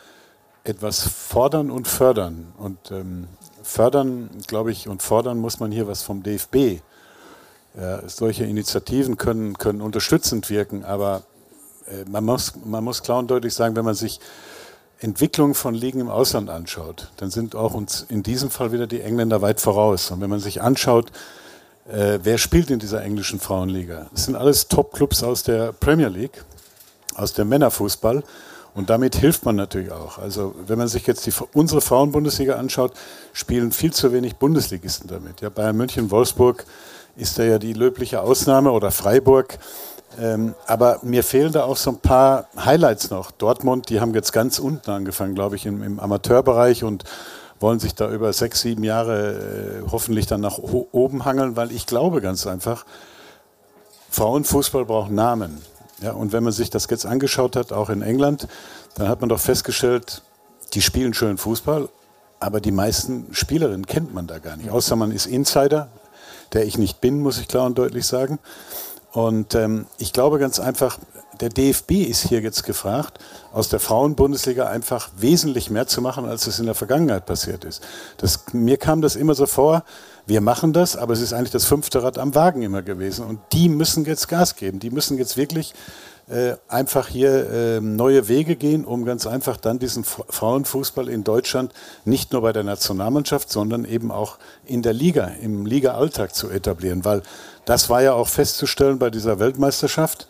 [0.65, 2.55] etwas fordern und fördern.
[2.57, 3.29] Und ähm,
[3.63, 6.81] fördern, glaube ich, und fordern muss man hier was vom DFB
[8.07, 11.23] solche Initiativen können, können unterstützend wirken, aber
[11.91, 14.21] äh, man, muss, man muss klar und deutlich sagen, wenn man sich
[14.99, 19.01] Entwicklungen von Ligen im Ausland anschaut, dann sind auch uns in diesem Fall wieder die
[19.01, 20.11] Engländer weit voraus.
[20.11, 21.11] Und wenn man sich anschaut,
[21.89, 24.09] äh, wer spielt in dieser englischen Frauenliga?
[24.13, 26.45] Das sind alles Top-Clubs aus der Premier League,
[27.15, 28.23] aus dem Männerfußball.
[28.75, 30.19] Und damit hilft man natürlich auch.
[30.19, 32.93] Also wenn man sich jetzt die, unsere Frauenbundesliga anschaut,
[33.33, 35.41] spielen viel zu wenig Bundesligisten damit.
[35.41, 36.65] Ja, Bayern München, Wolfsburg,
[37.17, 39.59] ist da ja die löbliche Ausnahme oder Freiburg.
[40.19, 43.31] Ähm, aber mir fehlen da auch so ein paar Highlights noch.
[43.31, 47.05] Dortmund, die haben jetzt ganz unten angefangen, glaube ich, im, im, Amateurbereich und
[47.61, 51.87] wollen sich da über sechs, sieben Jahre äh, hoffentlich dann nach oben hangeln, weil ich
[51.87, 52.85] glaube ganz einfach,
[54.11, 55.63] Frauenfußball braucht Namen.
[56.03, 58.49] Ja, und wenn man sich das jetzt angeschaut hat, auch in England,
[58.95, 60.23] dann hat man doch festgestellt,
[60.73, 61.89] die spielen schön Fußball,
[62.41, 64.71] aber die meisten Spielerinnen kennt man da gar nicht.
[64.71, 65.89] Außer man ist Insider,
[66.53, 68.39] der ich nicht bin, muss ich klar und deutlich sagen.
[69.13, 70.99] Und ähm, ich glaube ganz einfach,
[71.41, 73.19] der DFB ist hier jetzt gefragt,
[73.53, 77.83] aus der Frauenbundesliga einfach wesentlich mehr zu machen, als es in der Vergangenheit passiert ist.
[78.19, 79.85] Das, mir kam das immer so vor,
[80.27, 83.25] wir machen das, aber es ist eigentlich das fünfte Rad am Wagen immer gewesen.
[83.25, 84.79] Und die müssen jetzt Gas geben.
[84.79, 85.75] Die müssen jetzt wirklich
[86.31, 91.73] äh, einfach hier äh, neue Wege gehen, um ganz einfach dann diesen Frauenfußball in Deutschland
[92.05, 97.05] nicht nur bei der Nationalmannschaft, sondern eben auch in der Liga, im Liga-Alltag zu etablieren.
[97.05, 97.23] Weil
[97.65, 100.29] das war ja auch festzustellen bei dieser Weltmeisterschaft.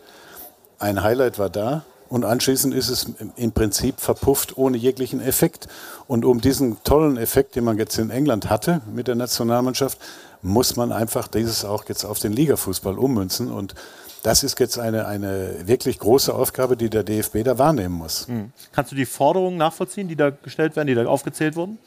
[0.78, 5.68] Ein Highlight war da, und anschließend ist es im Prinzip verpufft ohne jeglichen Effekt.
[6.08, 9.96] Und um diesen tollen Effekt, den man jetzt in England hatte mit der Nationalmannschaft,
[10.42, 13.52] muss man einfach dieses auch jetzt auf den Ligafußball ummünzen.
[13.52, 13.76] Und
[14.22, 18.28] das ist jetzt eine, eine wirklich große Aufgabe, die der DFB da wahrnehmen muss.
[18.28, 18.52] Mhm.
[18.72, 21.78] Kannst du die Forderungen nachvollziehen, die da gestellt werden, die da aufgezählt wurden?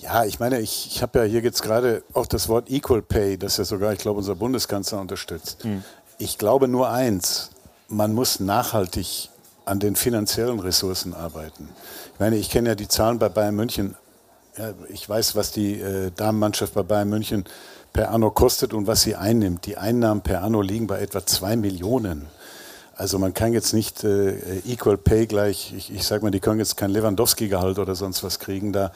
[0.00, 3.36] Ja, ich meine, ich, ich habe ja hier jetzt gerade auch das Wort Equal Pay,
[3.36, 5.64] das ja sogar, ich glaube, unser Bundeskanzler unterstützt.
[5.64, 5.82] Mhm.
[6.18, 7.50] Ich glaube nur eins,
[7.88, 9.28] man muss nachhaltig
[9.64, 11.68] an den finanziellen Ressourcen arbeiten.
[12.14, 13.96] Ich meine, ich kenne ja die Zahlen bei Bayern München.
[14.56, 17.44] Ja, ich weiß, was die äh, Damenmannschaft bei Bayern München
[17.92, 19.66] per anno kostet und was sie einnimmt.
[19.66, 22.26] Die Einnahmen per anno liegen bei etwa zwei Millionen.
[22.94, 26.58] Also man kann jetzt nicht äh, Equal Pay gleich, ich, ich sage mal, die können
[26.58, 28.90] jetzt kein Lewandowski-Gehalt oder sonst was kriegen da,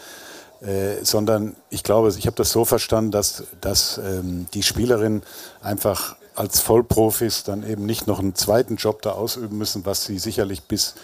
[0.61, 5.23] äh, sondern ich glaube, ich habe das so verstanden, dass, dass ähm, die Spielerinnen
[5.61, 10.19] einfach als Vollprofis dann eben nicht noch einen zweiten Job da ausüben müssen, was sie
[10.19, 10.95] sicherlich bis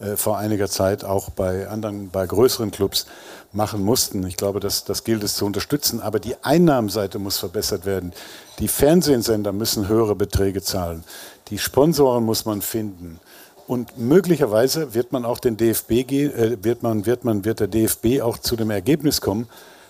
[0.00, 3.06] äh, vor einiger Zeit auch bei anderen, bei größeren Clubs
[3.52, 4.26] machen mussten.
[4.26, 6.00] Ich glaube, das, das gilt es zu unterstützen.
[6.00, 8.12] Aber die Einnahmenseite muss verbessert werden.
[8.58, 11.04] Die Fernsehsender müssen höhere Beträge zahlen.
[11.48, 13.20] Die Sponsoren muss man finden.
[13.66, 18.20] Und möglicherweise wird man auch den DFB äh, wird man, wird man, wird der DFB
[18.22, 19.48] auch zu dem Ergebnis kommen,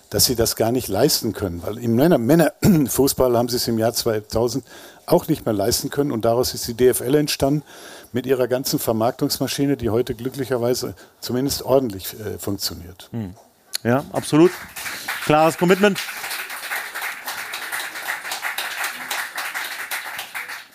[0.09, 1.63] dass sie das gar nicht leisten können.
[1.63, 4.63] Weil im Männer Männerfußball haben sie es im Jahr 2000
[5.05, 6.11] auch nicht mehr leisten können.
[6.11, 7.63] Und daraus ist die DFL entstanden
[8.13, 13.09] mit ihrer ganzen Vermarktungsmaschine, die heute glücklicherweise zumindest ordentlich äh, funktioniert.
[13.11, 13.35] Hm.
[13.83, 14.51] Ja, absolut.
[15.25, 15.99] Klares Commitment.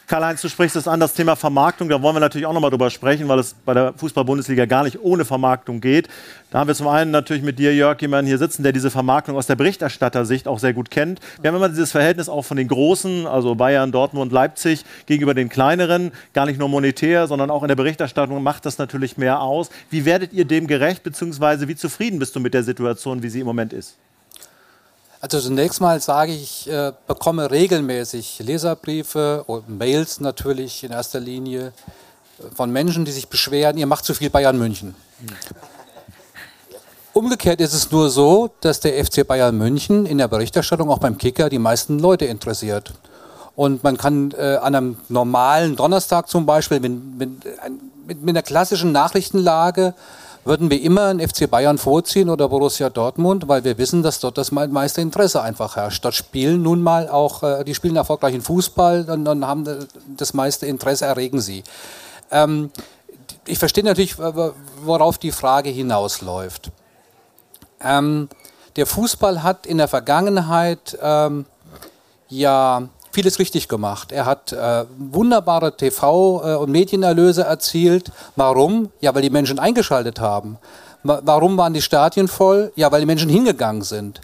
[0.07, 2.91] Karl-Heinz, du sprichst es an, das Thema Vermarktung, da wollen wir natürlich auch nochmal drüber
[2.91, 6.09] sprechen, weil es bei der Fußball-Bundesliga gar nicht ohne Vermarktung geht.
[6.53, 9.35] Da haben wir zum einen natürlich mit dir, Jörg, jemanden hier sitzen, der diese Vermarktung
[9.35, 11.19] aus der Berichterstattersicht auch sehr gut kennt.
[11.43, 15.49] Wir haben immer dieses Verhältnis auch von den Großen, also Bayern, Dortmund, Leipzig, gegenüber den
[15.49, 19.71] Kleineren, gar nicht nur monetär, sondern auch in der Berichterstattung macht das natürlich mehr aus.
[19.91, 23.41] Wie werdet ihr dem gerecht, beziehungsweise wie zufrieden bist du mit der Situation, wie sie
[23.41, 23.97] im Moment ist?
[25.27, 31.72] Also zunächst mal sage ich, äh, bekomme regelmäßig Leserbriefe und Mails natürlich in erster Linie
[32.39, 34.95] äh, von Menschen, die sich beschweren, ihr macht zu viel Bayern München.
[37.12, 41.18] Umgekehrt ist es nur so, dass der FC Bayern München in der Berichterstattung auch beim
[41.18, 42.93] Kicker die meisten Leute interessiert.
[43.57, 47.31] Und man kann äh, an einem normalen Donnerstag zum Beispiel mit, mit,
[48.07, 49.93] mit, mit einer klassischen Nachrichtenlage
[50.47, 54.39] würden wir immer einen FC Bayern vorziehen oder Borussia Dortmund, weil wir wissen, dass dort
[54.39, 56.05] das meiste Interesse einfach herrscht.
[56.05, 60.67] Dort spielen nun mal auch, äh, die spielen erfolgreichen Fußball und, und haben das meiste
[60.67, 61.65] Interesse erregen sie.
[62.31, 62.71] Ähm,
[63.47, 66.71] ich verstehe natürlich, worauf die Frage hinausläuft.
[67.81, 68.29] Ähm,
[68.77, 71.45] der Fußball hat in der Vergangenheit ähm,
[72.29, 74.12] ja vieles richtig gemacht.
[74.12, 78.12] Er hat äh, wunderbare TV- äh, und Medienerlöse erzielt.
[78.37, 78.91] Warum?
[79.01, 80.59] Ja, weil die Menschen eingeschaltet haben.
[81.03, 82.73] Warum waren die Stadien voll?
[82.77, 84.21] Ja, weil die Menschen hingegangen sind.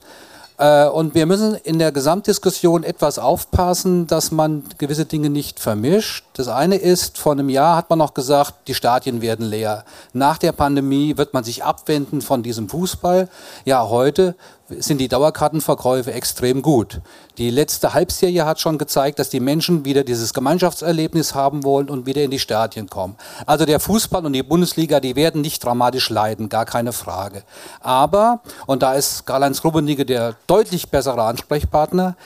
[0.59, 6.24] Äh, und wir müssen in der Gesamtdiskussion etwas aufpassen, dass man gewisse Dinge nicht vermischt.
[6.34, 9.84] Das eine ist, vor einem Jahr hat man noch gesagt, die Stadien werden leer.
[10.12, 13.28] Nach der Pandemie wird man sich abwenden von diesem Fußball.
[13.64, 14.34] Ja, heute
[14.81, 17.01] sind die Dauerkartenverkäufe extrem gut.
[17.39, 22.07] Die letzte Halbserie hat schon gezeigt, dass die Menschen wieder dieses Gemeinschaftserlebnis haben wollen und
[22.07, 23.16] wieder in die Stadien kommen.
[23.47, 27.43] Also der Fußball und die Bundesliga, die werden nicht dramatisch leiden, gar keine Frage.
[27.81, 32.16] Aber, und da ist Karl-Heinz Rummenigge der deutlich bessere Ansprechpartner,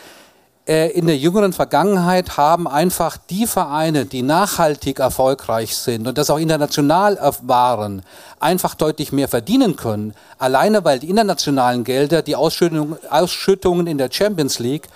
[0.67, 6.39] in der jüngeren Vergangenheit haben einfach die Vereine, die nachhaltig erfolgreich sind und das auch
[6.39, 8.03] international waren,
[8.41, 10.13] einfach deutlich mehr verdienen können.
[10.39, 14.89] Alleine weil die internationalen Gelder, die Ausschüttung, Ausschüttungen in der Champions League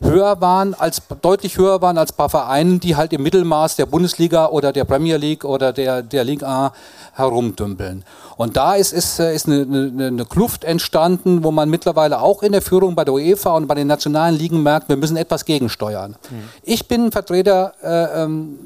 [0.00, 4.46] höher waren als deutlich höher waren als bei Vereinen, die halt im Mittelmaß der Bundesliga
[4.46, 6.72] oder der Premier League oder der der Liga
[7.14, 8.04] herumdümpeln.
[8.36, 12.52] Und da ist, ist, ist eine, eine, eine Kluft entstanden, wo man mittlerweile auch in
[12.52, 16.16] der Führung bei der UEFA und bei den nationalen Ligen merkt, wir müssen etwas gegensteuern.
[16.30, 16.42] Mhm.
[16.62, 18.58] Ich bin Vertreter äh, ähm,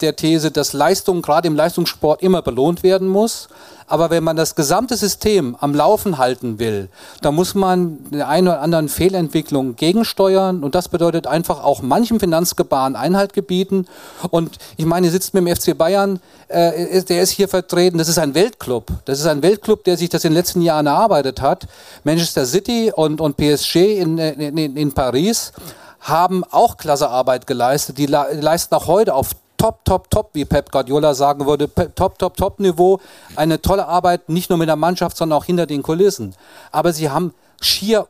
[0.00, 3.48] der These, dass Leistung gerade im Leistungssport immer belohnt werden muss.
[3.86, 6.88] Aber wenn man das gesamte System am Laufen halten will,
[7.20, 10.64] dann muss man der einen oder anderen Fehlentwicklung gegensteuern.
[10.64, 13.86] Und das bedeutet einfach auch manchem Finanzgebaren Einhalt gebieten.
[14.30, 17.98] Und ich meine, ihr sitzt mit dem FC Bayern, äh, der ist hier vertreten.
[17.98, 18.86] Das ist ein Weltclub.
[19.04, 21.66] Das ist ein Weltclub, der sich das in den letzten Jahren erarbeitet hat.
[22.04, 25.52] Manchester City und, und PSG in, in, in Paris
[26.00, 27.98] haben auch klasse Arbeit geleistet.
[27.98, 32.36] Die leisten auch heute auf top, top, top, wie Pep Guardiola sagen würde, top, top,
[32.36, 33.00] top Niveau.
[33.36, 36.34] Eine tolle Arbeit, nicht nur mit der Mannschaft, sondern auch hinter den Kulissen.
[36.70, 38.08] Aber sie haben schier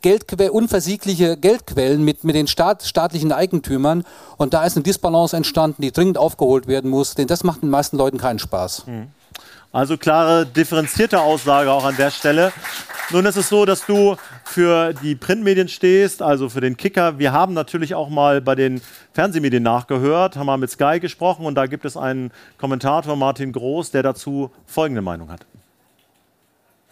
[0.00, 4.04] Geldquellen, unversiegliche Geldquellen mit, mit den Staat, staatlichen Eigentümern.
[4.36, 7.14] Und da ist eine Disbalance entstanden, die dringend aufgeholt werden muss.
[7.14, 8.86] Denn das macht den meisten Leuten keinen Spaß.
[8.86, 9.08] Mhm.
[9.70, 12.52] Also klare, differenzierte Aussage auch an der Stelle.
[13.10, 17.18] Nun ist es so, dass du für die Printmedien stehst, also für den Kicker.
[17.18, 18.80] Wir haben natürlich auch mal bei den
[19.12, 23.90] Fernsehmedien nachgehört, haben mal mit Sky gesprochen und da gibt es einen Kommentator, Martin Groß,
[23.90, 25.46] der dazu folgende Meinung hat.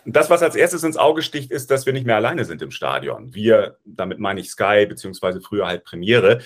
[0.05, 2.70] Das, was als erstes ins Auge sticht, ist, dass wir nicht mehr alleine sind im
[2.70, 3.35] Stadion.
[3.35, 6.41] Wir, damit meine ich Sky, beziehungsweise früher halt Premiere.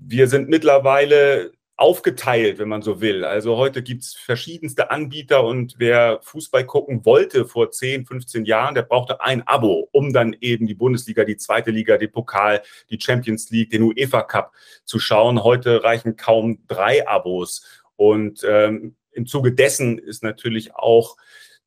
[0.00, 3.24] Wir sind mittlerweile aufgeteilt, wenn man so will.
[3.24, 8.74] Also heute gibt es verschiedenste Anbieter und wer Fußball gucken wollte vor 10, 15 Jahren,
[8.74, 13.00] der brauchte ein Abo, um dann eben die Bundesliga, die zweite Liga, den Pokal, die
[13.00, 14.52] Champions League, den UEFA Cup
[14.84, 15.44] zu schauen.
[15.44, 17.64] Heute reichen kaum drei Abos.
[17.94, 21.16] Und ähm, im Zuge dessen ist natürlich auch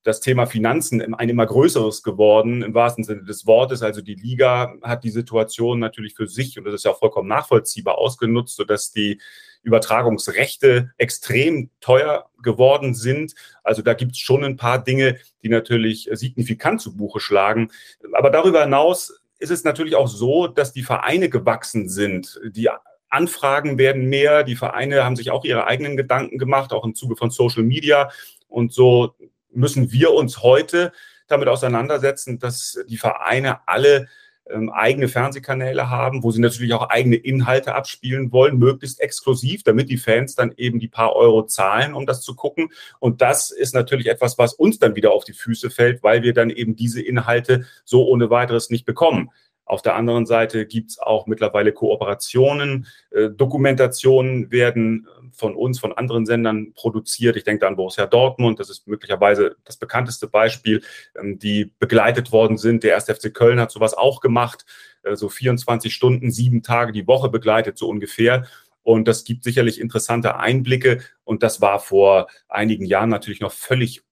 [0.03, 3.83] das Thema Finanzen ein immer größeres geworden, im wahrsten Sinne des Wortes.
[3.83, 7.27] Also die Liga hat die Situation natürlich für sich, und das ist ja auch vollkommen
[7.27, 9.21] nachvollziehbar, ausgenutzt, sodass die
[9.63, 13.35] Übertragungsrechte extrem teuer geworden sind.
[13.63, 17.69] Also da gibt es schon ein paar Dinge, die natürlich signifikant zu Buche schlagen.
[18.13, 22.39] Aber darüber hinaus ist es natürlich auch so, dass die Vereine gewachsen sind.
[22.43, 22.69] Die
[23.09, 27.15] Anfragen werden mehr, die Vereine haben sich auch ihre eigenen Gedanken gemacht, auch im Zuge
[27.15, 28.09] von Social Media.
[28.47, 29.15] Und so
[29.53, 30.91] müssen wir uns heute
[31.27, 34.07] damit auseinandersetzen, dass die Vereine alle
[34.49, 39.89] ähm, eigene Fernsehkanäle haben, wo sie natürlich auch eigene Inhalte abspielen wollen, möglichst exklusiv, damit
[39.89, 42.69] die Fans dann eben die paar Euro zahlen, um das zu gucken.
[42.99, 46.33] Und das ist natürlich etwas, was uns dann wieder auf die Füße fällt, weil wir
[46.33, 49.29] dann eben diese Inhalte so ohne weiteres nicht bekommen.
[49.71, 52.87] Auf der anderen Seite gibt es auch mittlerweile Kooperationen.
[53.09, 57.37] Äh, Dokumentationen werden äh, von uns, von anderen Sendern produziert.
[57.37, 60.81] Ich denke an Borussia Dortmund, das ist möglicherweise das bekannteste Beispiel,
[61.17, 62.83] ähm, die begleitet worden sind.
[62.83, 63.05] Der 1.
[63.05, 64.65] FC Köln hat sowas auch gemacht,
[65.03, 68.47] äh, so 24 Stunden, sieben Tage die Woche begleitet, so ungefähr.
[68.83, 70.99] Und das gibt sicherlich interessante Einblicke.
[71.23, 74.03] Und das war vor einigen Jahren natürlich noch völlig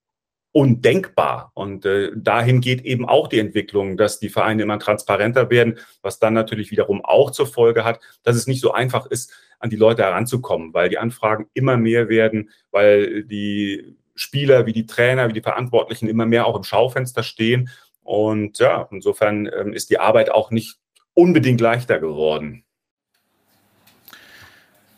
[0.51, 1.51] undenkbar.
[1.53, 6.19] Und äh, dahin geht eben auch die Entwicklung, dass die Vereine immer transparenter werden, was
[6.19, 9.75] dann natürlich wiederum auch zur Folge hat, dass es nicht so einfach ist, an die
[9.75, 15.33] Leute heranzukommen, weil die Anfragen immer mehr werden, weil die Spieler wie die Trainer, wie
[15.33, 17.69] die Verantwortlichen immer mehr auch im Schaufenster stehen.
[18.03, 20.77] Und ja, insofern ähm, ist die Arbeit auch nicht
[21.13, 22.63] unbedingt leichter geworden.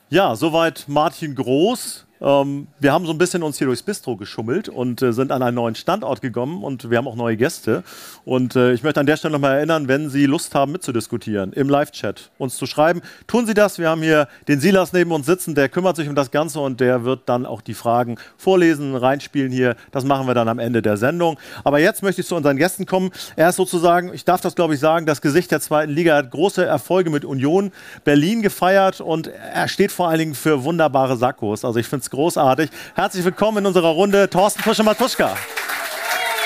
[0.10, 2.08] Ja, soweit Martin Groß.
[2.22, 5.42] Ähm, wir haben so ein bisschen uns hier durchs Bistro geschummelt und äh, sind an
[5.42, 7.84] einen neuen Standort gekommen und wir haben auch neue Gäste.
[8.26, 11.68] Und äh, ich möchte an der Stelle nochmal erinnern, wenn Sie Lust haben mitzudiskutieren im
[11.68, 13.80] Live-Chat, uns zu schreiben, tun Sie das.
[13.80, 16.80] Wir haben hier den Silas neben uns sitzen, der kümmert sich um das Ganze und
[16.80, 19.76] der wird dann auch die Fragen vorlesen, reinspielen hier.
[19.92, 21.40] Das machen wir dann am Ende der Sendung.
[21.64, 23.10] Aber jetzt möchte ich zu unseren Gästen kommen.
[23.36, 26.16] Er ist sozusagen, ich darf das glaube ich sagen, das Gesicht der zweiten Liga.
[26.16, 27.72] Hat große Erfolge mit Union
[28.04, 31.66] Berlin gefeiert und er steht vor allen Dingen für wunderbare Sakkos.
[31.66, 32.70] Also ich finde es großartig.
[32.94, 35.36] Herzlich willkommen in unserer Runde, Thorsten Tusche-Matuschka.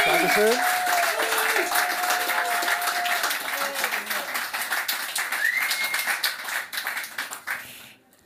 [0.06, 0.58] Dankeschön.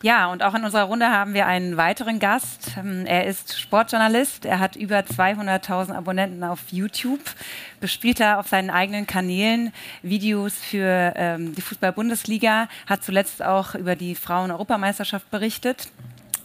[0.02, 2.72] Ja, und auch in unserer Runde haben wir einen weiteren Gast.
[2.78, 4.46] Ähm, Er ist Sportjournalist.
[4.46, 7.20] Er hat über 200.000 Abonnenten auf YouTube.
[7.82, 12.70] Bespielt er auf seinen eigenen Kanälen Videos für ähm, die Fußball-Bundesliga.
[12.88, 15.90] Hat zuletzt auch über die Frauen-Europameisterschaft berichtet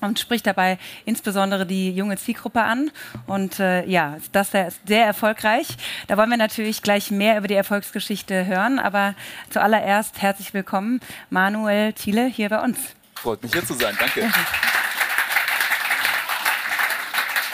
[0.04, 2.90] und spricht dabei insbesondere die junge Zielgruppe an.
[3.26, 5.68] Und äh, ja, das ist sehr erfolgreich.
[6.06, 8.78] Da wollen wir natürlich gleich mehr über die Erfolgsgeschichte hören.
[8.78, 9.14] Aber
[9.50, 11.00] zuallererst herzlich willkommen,
[11.30, 12.78] Manuel Thiele, hier bei uns.
[13.14, 14.30] Freut mich hier zu sein, danke.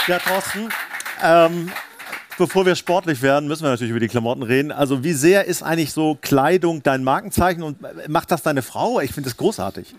[0.06, 0.68] Ja, Thorsten,
[1.22, 1.70] ähm,
[2.38, 4.72] bevor wir sportlich werden, müssen wir natürlich über die Klamotten reden.
[4.72, 7.78] Also wie sehr ist eigentlich so Kleidung dein Markenzeichen und
[8.08, 9.00] macht das deine Frau?
[9.00, 9.94] Ich finde das großartig.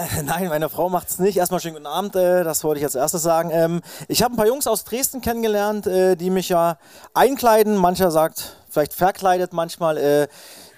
[0.24, 1.36] Nein, meine Frau macht es nicht.
[1.36, 3.50] Erstmal schönen guten Abend, äh, das wollte ich als erstes sagen.
[3.52, 6.78] Ähm, ich habe ein paar Jungs aus Dresden kennengelernt, äh, die mich ja
[7.14, 7.76] einkleiden.
[7.76, 9.98] Mancher sagt, vielleicht verkleidet manchmal.
[9.98, 10.28] Äh,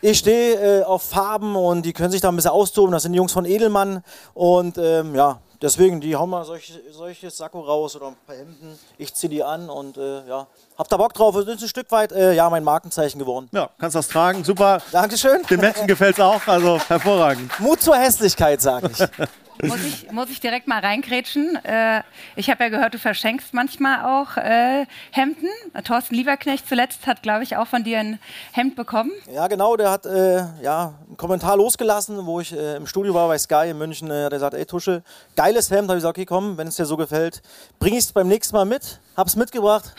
[0.01, 2.90] ich stehe auf Farben und die können sich da ein bisschen austoben.
[2.90, 4.03] Das sind die Jungs von Edelmann
[4.35, 8.78] und ähm, ja, deswegen, die hauen mal solche, solches Sakko raus oder ein paar Hemden.
[8.98, 11.34] Ich ziehe die an und äh, ja, hab da Bock drauf.
[11.36, 13.48] Es ist ein Stück weit, äh, ja, mein Markenzeichen geworden.
[13.52, 14.82] Ja, kannst das tragen, super.
[14.90, 15.43] Dankeschön.
[15.48, 17.59] Den Menschen gefällt es auch, also hervorragend.
[17.60, 18.98] Mut zur Hässlichkeit, sag ich.
[19.62, 21.56] Muss ich, muss ich direkt mal reingrätschen?
[21.64, 22.02] Äh,
[22.34, 25.47] ich habe ja gehört, du verschenkst manchmal auch äh, Hemden.
[25.84, 28.18] Thorsten Lieberknecht zuletzt hat, glaube ich, auch von dir ein
[28.52, 29.12] Hemd bekommen.
[29.32, 33.28] Ja, genau, der hat äh, ja, einen Kommentar losgelassen, wo ich äh, im Studio war
[33.28, 34.10] bei Sky in München.
[34.10, 35.02] Äh, hat gesagt, ey Tusche,
[35.36, 35.89] geiles Hemd.
[35.89, 37.40] habe ich gesagt, okay, komm, wenn es dir so gefällt,
[37.78, 39.01] bring ich es beim nächsten Mal mit.
[39.16, 39.94] Hab's mitgebracht.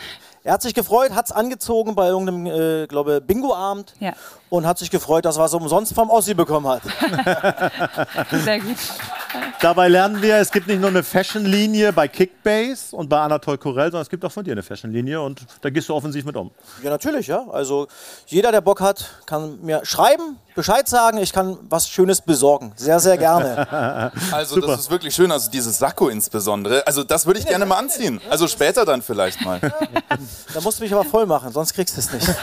[0.46, 4.12] Er hat sich gefreut, hat es angezogen bei irgendeinem, äh, glaube Bingo-Abend Ja.
[4.50, 6.82] und hat sich gefreut, dass er was umsonst vom Ossi bekommen hat.
[8.30, 8.76] Sehr gut.
[9.60, 13.86] Dabei lernen wir, es gibt nicht nur eine Fashion-Linie bei Kickbase und bei Anatol Korell,
[13.86, 16.50] sondern es gibt auch von dir eine Fashion-Linie und da gehst du offensiv mit um.
[16.82, 17.48] Ja, natürlich, ja.
[17.48, 17.88] Also
[18.26, 21.18] jeder, der Bock hat, kann mir schreiben, Bescheid sagen.
[21.18, 22.72] Ich kann was Schönes besorgen.
[22.76, 23.66] Sehr, sehr gerne.
[24.30, 26.86] Also das ist wirklich schön, also dieses Sakko insbesondere.
[26.86, 28.20] Also das würde ich gerne mal anziehen.
[28.28, 29.60] Also später dann vielleicht mal.
[30.54, 32.28] Da musst du mich aber voll machen, sonst kriegst du es nicht.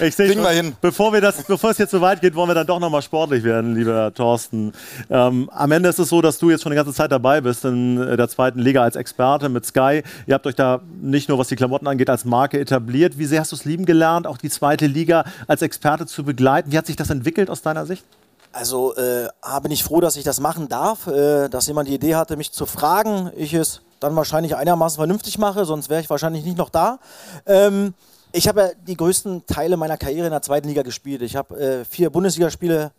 [0.00, 0.76] Ich sehe schon, wir hin.
[0.80, 3.42] Bevor, wir das, bevor es jetzt so weit geht, wollen wir dann doch nochmal sportlich
[3.42, 4.72] werden, lieber Thorsten.
[5.08, 7.64] Ähm, am Ende ist es so, dass du jetzt schon eine ganze Zeit dabei bist
[7.64, 10.02] in äh, der zweiten Liga als Experte mit Sky.
[10.26, 13.18] Ihr habt euch da nicht nur, was die Klamotten angeht, als Marke etabliert.
[13.18, 16.72] Wie sehr hast du es lieben gelernt, auch die zweite Liga als Experte zu begleiten?
[16.72, 18.04] Wie hat sich das entwickelt aus deiner Sicht?
[18.52, 19.28] Also äh,
[19.62, 22.52] bin ich froh, dass ich das machen darf, äh, dass jemand die Idee hatte, mich
[22.52, 23.30] zu fragen.
[23.36, 26.98] Ich es dann wahrscheinlich einigermaßen vernünftig mache, sonst wäre ich wahrscheinlich nicht noch da.
[27.46, 27.94] Ähm,
[28.32, 31.22] ich habe ja die größten Teile meiner Karriere in der zweiten Liga gespielt.
[31.22, 32.92] Ich habe äh, vier Bundesligaspiele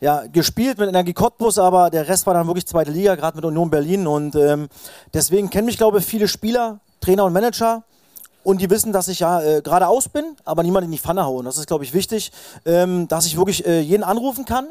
[0.00, 3.44] ja, gespielt mit Energie Cottbus, aber der Rest war dann wirklich zweite Liga, gerade mit
[3.44, 4.06] Union Berlin.
[4.06, 4.68] Und ähm,
[5.12, 7.82] deswegen kennen mich, glaube ich, viele Spieler, Trainer und Manager.
[8.48, 11.44] Und die wissen, dass ich ja äh, geradeaus bin, aber niemand in die Pfanne hauen.
[11.44, 12.32] Das ist, glaube ich, wichtig,
[12.64, 14.68] ähm, dass ich wirklich äh, jeden anrufen kann,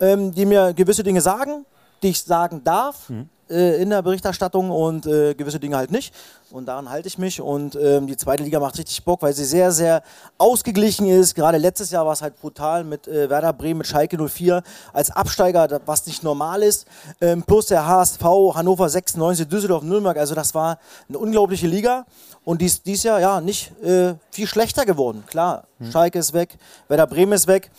[0.00, 1.64] ähm, die mir gewisse Dinge sagen,
[2.02, 3.10] die ich sagen darf
[3.50, 6.14] äh, in der Berichterstattung und äh, gewisse Dinge halt nicht.
[6.50, 7.40] Und daran halte ich mich.
[7.40, 10.02] Und ähm, die zweite Liga macht richtig Bock, weil sie sehr, sehr
[10.38, 11.34] ausgeglichen ist.
[11.34, 14.62] Gerade letztes Jahr war es halt brutal mit äh, Werder Bremen, mit Schalke 04
[14.92, 16.86] als Absteiger, was nicht normal ist.
[17.20, 18.22] Ähm, plus der HSV,
[18.54, 20.16] Hannover 96, Düsseldorf, Nürnberg.
[20.16, 20.78] Also das war
[21.08, 22.06] eine unglaubliche Liga.
[22.44, 25.24] Und dies, dies Jahr ja nicht äh, viel schlechter geworden.
[25.26, 26.56] Klar, Schalke ist weg,
[26.88, 27.70] Werder Bremen ist weg.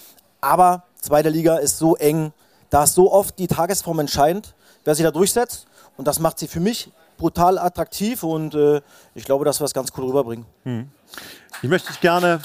[0.42, 2.34] Aber zweite Liga ist so eng,
[2.70, 4.54] da ist so oft die Tagesform entscheidend,
[4.88, 5.68] wer sich da durchsetzt.
[5.98, 8.82] Und das macht sie für mich brutal attraktiv und äh,
[9.16, 10.46] ich glaube, dass wir das ganz cool rüberbringen.
[10.64, 10.90] Hm.
[11.62, 12.40] Ich möchte dich gerne,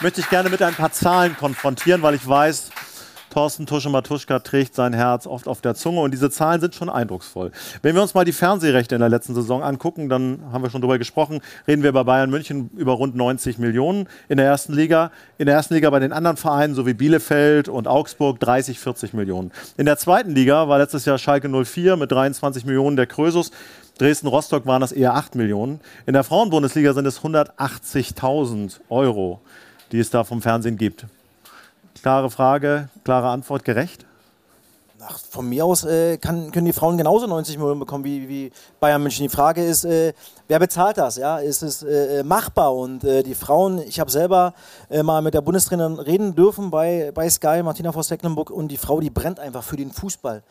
[0.00, 2.70] möchte dich gerne mit ein paar Zahlen konfrontieren, weil ich weiß,
[3.30, 7.52] Thorsten Tusche-Matuschka trägt sein Herz oft auf der Zunge und diese Zahlen sind schon eindrucksvoll.
[7.80, 10.80] Wenn wir uns mal die Fernsehrechte in der letzten Saison angucken, dann haben wir schon
[10.80, 15.12] darüber gesprochen, reden wir bei Bayern München über rund 90 Millionen in der ersten Liga.
[15.38, 19.14] In der ersten Liga bei den anderen Vereinen, so wie Bielefeld und Augsburg, 30, 40
[19.14, 19.52] Millionen.
[19.76, 23.52] In der zweiten Liga war letztes Jahr Schalke 04 mit 23 Millionen der Krösus.
[23.98, 25.80] Dresden-Rostock waren das eher 8 Millionen.
[26.06, 29.40] In der Frauenbundesliga sind es 180.000 Euro,
[29.92, 31.06] die es da vom Fernsehen gibt.
[32.02, 34.06] Klare Frage, klare Antwort, gerecht?
[35.02, 38.52] Ach, von mir aus äh, kann, können die Frauen genauso 90 Millionen bekommen wie, wie
[38.80, 39.22] Bayern München.
[39.22, 40.14] Die Frage ist, äh,
[40.48, 41.16] wer bezahlt das?
[41.16, 41.38] Ja?
[41.38, 42.74] Ist es äh, machbar?
[42.74, 44.54] Und äh, die Frauen, ich habe selber
[44.88, 49.00] äh, mal mit der Bundestrainerin reden dürfen bei, bei Sky, Martina Voss-Tecklenburg, und die Frau,
[49.00, 50.42] die brennt einfach für den Fußball.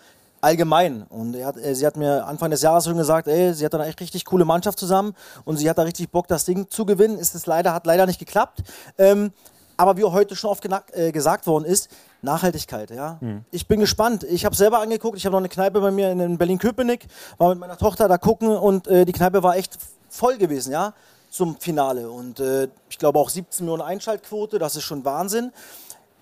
[0.42, 1.04] Allgemein.
[1.10, 3.80] Und hat, äh, sie hat mir Anfang des Jahres schon gesagt, ey, sie hat da
[3.80, 5.16] eine echt richtig coole Mannschaft zusammen
[5.46, 7.18] und sie hat da richtig Bock, das Ding zu gewinnen.
[7.18, 8.62] Ist es leider, hat leider nicht geklappt.
[8.98, 9.32] Ähm,
[9.80, 11.90] aber wie heute schon oft äh, gesagt worden ist,
[12.22, 13.18] Nachhaltigkeit, ja.
[13.22, 13.46] Mhm.
[13.50, 14.26] Ich bin gespannt.
[14.26, 17.08] Ich habe selber angeguckt, ich habe noch eine Kneipe bei mir in Berlin-Köpenick,
[17.38, 19.78] war mit meiner Tochter da gucken und äh, die Kneipe war echt
[20.10, 20.94] voll gewesen, ja,
[21.30, 22.12] zum Finale.
[22.12, 25.54] Und äh, ich glaube auch 17 Millionen Einschaltquote, das ist schon Wahnsinn.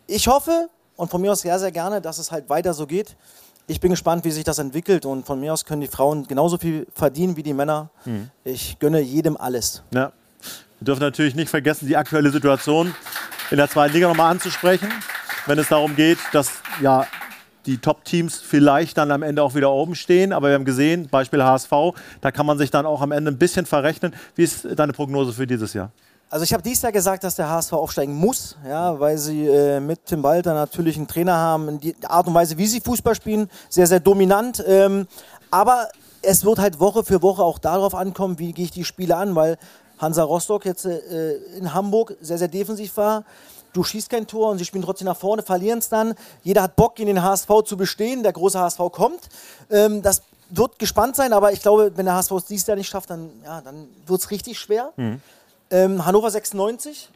[0.06, 3.16] Ich hoffe und von mir aus sehr, sehr gerne, dass es halt weiter so geht.
[3.66, 6.60] Ich bin gespannt, wie sich das entwickelt und von mir aus können die Frauen genauso
[6.60, 7.90] viel verdienen wie die Männer.
[8.06, 8.30] Mhm.
[8.44, 9.82] Ich gönne jedem alles.
[9.92, 10.12] Ja.
[10.80, 12.94] Wir dürfen natürlich nicht vergessen, die aktuelle Situation
[13.52, 14.90] in der zweiten Liga nochmal anzusprechen
[15.48, 16.52] wenn es darum geht, dass
[16.82, 17.08] ja,
[17.66, 20.34] die Top-Teams vielleicht dann am Ende auch wieder oben stehen.
[20.34, 21.72] Aber wir haben gesehen, Beispiel HSV,
[22.22, 24.16] da kann man sich dann auch am Ende ein bisschen verrechnen.
[24.36, 25.92] Wie ist deine Prognose für dieses Jahr?
[26.30, 29.80] Also ich habe dieses Jahr gesagt, dass der HSV aufsteigen muss, ja, weil sie äh,
[29.80, 33.50] mit Tim Walter natürlich einen Trainer haben, die Art und Weise, wie sie Fußball spielen,
[33.70, 34.62] sehr, sehr dominant.
[34.68, 35.08] Ähm,
[35.52, 35.88] aber
[36.22, 39.36] es wird halt Woche für Woche auch darauf ankommen, wie gehe ich die Spiele an,
[39.36, 39.58] weil
[39.98, 43.24] Hansa Rostock jetzt äh, in Hamburg sehr, sehr defensiv war
[43.78, 46.16] du schießt kein Tor und sie spielen trotzdem nach vorne, verlieren es dann.
[46.44, 48.24] Jeder hat Bock, in den HSV zu bestehen.
[48.24, 49.30] Der große HSV kommt.
[49.70, 52.90] Ähm, das wird gespannt sein, aber ich glaube, wenn der HSV es dieses Jahr nicht
[52.90, 54.94] schafft, dann, ja, dann wird es richtig schwer.
[54.96, 55.22] Mhm.
[55.70, 57.10] Ähm, Hannover 96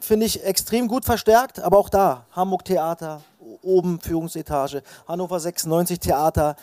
[0.00, 3.22] finde ich extrem gut verstärkt, aber auch da Hamburg Theater,
[3.62, 6.56] oben Führungsetage, Hannover 96 Theater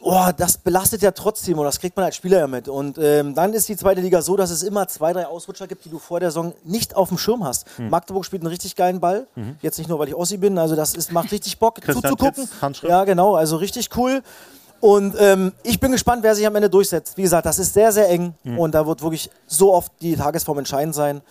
[0.00, 2.68] oh, das belastet ja trotzdem und das kriegt man als Spieler ja mit.
[2.68, 5.84] Und ähm, dann ist die zweite Liga so, dass es immer zwei, drei Ausrutscher gibt,
[5.84, 7.66] die du vor der Saison nicht auf dem Schirm hast.
[7.78, 7.90] Mhm.
[7.90, 9.26] Magdeburg spielt einen richtig geilen Ball.
[9.34, 9.56] Mhm.
[9.62, 12.48] Jetzt nicht nur, weil ich Ossi bin, also das ist, macht richtig Bock zuzugucken.
[12.82, 14.22] Ja, genau, also richtig cool.
[14.80, 17.16] Und ähm, ich bin gespannt, wer sich am Ende durchsetzt.
[17.16, 18.58] Wie gesagt, das ist sehr, sehr eng mhm.
[18.58, 21.22] und da wird wirklich so oft die Tagesform entscheidend sein.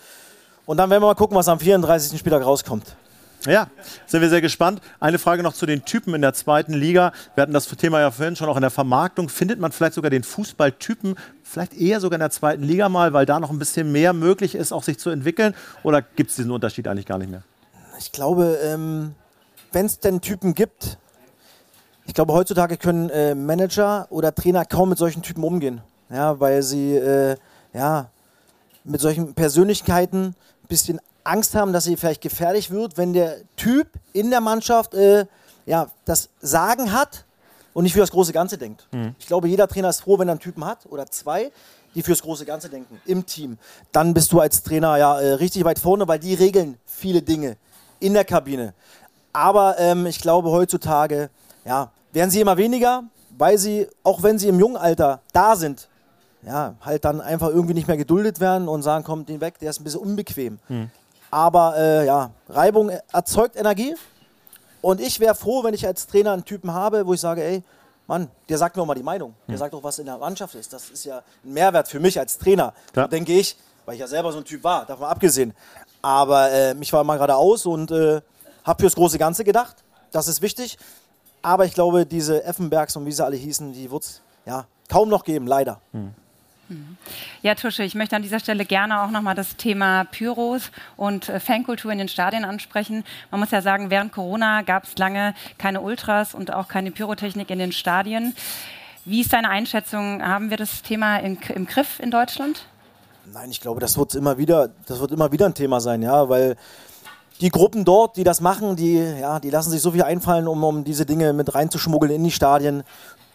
[0.66, 2.18] Und dann werden wir mal gucken, was am 34.
[2.18, 2.96] Spieltag rauskommt.
[3.44, 3.68] Ja,
[4.06, 4.80] sind wir sehr gespannt.
[4.98, 7.12] Eine Frage noch zu den Typen in der zweiten Liga.
[7.34, 9.28] Wir hatten das Thema ja vorhin schon auch in der Vermarktung.
[9.28, 13.26] Findet man vielleicht sogar den Fußballtypen vielleicht eher sogar in der zweiten Liga mal, weil
[13.26, 15.54] da noch ein bisschen mehr möglich ist, auch sich zu entwickeln?
[15.82, 17.42] Oder gibt es diesen Unterschied eigentlich gar nicht mehr?
[17.98, 19.14] Ich glaube, ähm,
[19.72, 20.98] wenn es denn Typen gibt,
[22.06, 25.80] ich glaube, heutzutage können äh, Manager oder Trainer kaum mit solchen Typen umgehen.
[26.10, 27.36] Ja, weil sie äh,
[27.72, 28.10] ja,
[28.84, 33.88] mit solchen Persönlichkeiten ein bisschen Angst haben, dass sie vielleicht gefährlich wird, wenn der Typ
[34.12, 35.26] in der Mannschaft äh,
[35.66, 37.24] ja, das Sagen hat
[37.74, 38.86] und nicht für das große Ganze denkt.
[38.92, 39.14] Mhm.
[39.18, 41.50] Ich glaube, jeder Trainer ist froh, wenn er einen Typen hat oder zwei,
[41.94, 43.58] die fürs große Ganze denken im Team.
[43.92, 47.56] Dann bist du als Trainer ja äh, richtig weit vorne, weil die regeln viele Dinge
[48.00, 48.74] in der Kabine.
[49.32, 51.30] Aber ähm, ich glaube, heutzutage
[51.64, 53.04] ja, werden sie immer weniger,
[53.36, 55.88] weil sie, auch wenn sie im jungen Alter da sind,
[56.42, 59.70] ja, halt dann einfach irgendwie nicht mehr geduldet werden und sagen, komm, den weg, der
[59.70, 60.58] ist ein bisschen unbequem.
[60.68, 60.90] Mhm.
[61.36, 63.94] Aber äh, ja, Reibung erzeugt Energie.
[64.80, 67.62] Und ich wäre froh, wenn ich als Trainer einen Typen habe, wo ich sage, ey,
[68.06, 69.34] Mann, der sagt mir auch mal die Meinung.
[69.46, 69.58] Der hm.
[69.58, 70.72] sagt auch, was in der Mannschaft ist.
[70.72, 72.72] Das ist ja ein Mehrwert für mich als Trainer.
[72.94, 73.06] Ja.
[73.06, 73.54] denke ich,
[73.84, 75.52] weil ich ja selber so ein Typ war, davon abgesehen.
[76.00, 78.22] Aber äh, mich war mal geradeaus und äh,
[78.64, 79.76] habe fürs große Ganze gedacht.
[80.12, 80.78] Das ist wichtig.
[81.42, 85.10] Aber ich glaube, diese Effenbergs und wie sie alle hießen, die wird es ja, kaum
[85.10, 85.82] noch geben, leider.
[85.92, 86.14] Hm.
[87.42, 91.38] Ja, Tusche, ich möchte an dieser Stelle gerne auch nochmal das Thema Pyros und äh,
[91.38, 93.04] Fankultur in den Stadien ansprechen.
[93.30, 97.50] Man muss ja sagen, während Corona gab es lange keine Ultras und auch keine Pyrotechnik
[97.50, 98.34] in den Stadien.
[99.04, 100.20] Wie ist deine Einschätzung?
[100.20, 102.66] Haben wir das Thema im, im Griff in Deutschland?
[103.32, 106.28] Nein, ich glaube, das wird immer wieder, das wird immer wieder ein Thema sein, ja,
[106.28, 106.56] weil
[107.40, 110.62] die Gruppen dort, die das machen, die, ja, die lassen sich so viel einfallen, um,
[110.64, 112.82] um diese Dinge mit reinzuschmuggeln in die Stadien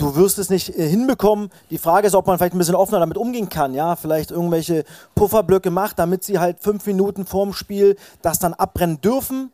[0.01, 1.51] du wirst es nicht äh, hinbekommen.
[1.69, 3.73] Die Frage ist, ob man vielleicht ein bisschen offener damit umgehen kann.
[3.73, 4.83] Ja, vielleicht irgendwelche
[5.15, 9.51] Pufferblöcke macht, damit sie halt fünf Minuten vorm Spiel das dann abbrennen dürfen.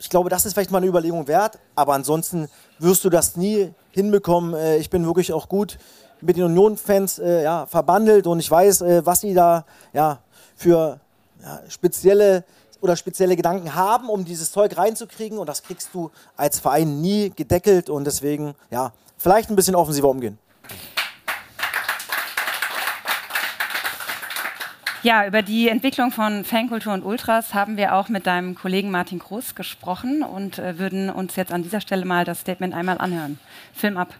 [0.00, 1.58] Ich glaube, das ist vielleicht mal eine Überlegung wert.
[1.76, 2.48] Aber ansonsten
[2.78, 4.54] wirst du das nie hinbekommen.
[4.54, 5.78] Äh, ich bin wirklich auch gut
[6.20, 10.20] mit den Union-Fans äh, ja, verbandelt und ich weiß, was sie da ja,
[10.56, 10.98] für
[11.42, 12.44] ja, spezielle
[12.84, 15.38] oder spezielle Gedanken haben, um dieses Zeug reinzukriegen.
[15.38, 17.88] Und das kriegst du als Verein nie gedeckelt.
[17.88, 20.38] Und deswegen, ja, vielleicht ein bisschen offensiver umgehen.
[25.02, 29.18] Ja, über die Entwicklung von Fankultur und Ultras haben wir auch mit deinem Kollegen Martin
[29.18, 33.38] Groß gesprochen und äh, würden uns jetzt an dieser Stelle mal das Statement einmal anhören.
[33.74, 34.14] Film ab.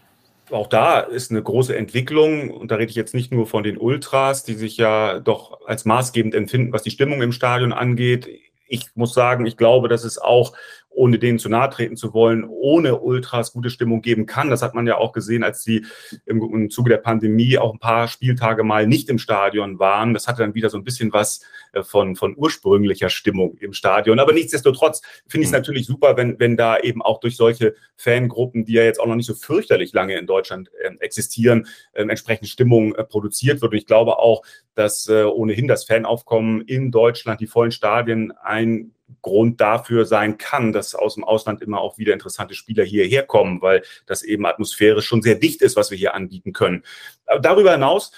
[0.51, 3.77] Auch da ist eine große Entwicklung und da rede ich jetzt nicht nur von den
[3.79, 8.29] Ultras, die sich ja doch als maßgebend empfinden, was die Stimmung im Stadion angeht.
[8.67, 10.55] Ich muss sagen, ich glaube, dass es auch
[10.95, 14.49] ohne denen zu nahe treten zu wollen, ohne Ultras gute Stimmung geben kann.
[14.49, 15.85] Das hat man ja auch gesehen, als sie
[16.25, 20.13] im, im Zuge der Pandemie auch ein paar Spieltage mal nicht im Stadion waren.
[20.13, 21.41] Das hatte dann wieder so ein bisschen was
[21.83, 24.19] von, von ursprünglicher Stimmung im Stadion.
[24.19, 25.57] Aber nichtsdestotrotz finde ich es mhm.
[25.57, 29.15] natürlich super, wenn, wenn da eben auch durch solche Fangruppen, die ja jetzt auch noch
[29.15, 33.71] nicht so fürchterlich lange in Deutschland äh, existieren, äh, entsprechend Stimmung äh, produziert wird.
[33.71, 34.43] Und ich glaube auch,
[34.73, 38.91] dass äh, ohnehin das Fanaufkommen in Deutschland, die vollen Stadien, ein
[39.21, 43.61] Grund dafür sein kann, dass aus dem Ausland immer auch wieder interessante Spieler hierher kommen,
[43.61, 46.83] weil das eben atmosphärisch schon sehr dicht ist, was wir hier anbieten können.
[47.25, 48.11] Aber darüber hinaus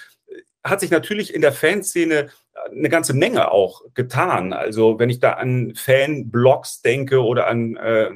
[0.64, 2.30] hat sich natürlich in der Fanszene
[2.70, 4.52] eine ganze Menge auch getan.
[4.52, 8.10] Also wenn ich da an Fanblogs denke oder an äh,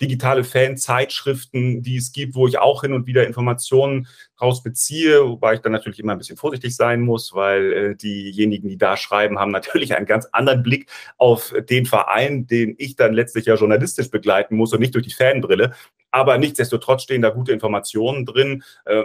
[0.00, 4.08] digitale Fanzeitschriften, die es gibt, wo ich auch hin und wieder Informationen
[4.40, 8.68] raus beziehe, wobei ich dann natürlich immer ein bisschen vorsichtig sein muss, weil äh, diejenigen,
[8.68, 13.14] die da schreiben, haben natürlich einen ganz anderen Blick auf den Verein, den ich dann
[13.14, 15.72] letztlich ja journalistisch begleiten muss und nicht durch die Fanbrille.
[16.10, 18.62] Aber nichtsdestotrotz stehen da gute Informationen drin.
[18.84, 19.04] Äh,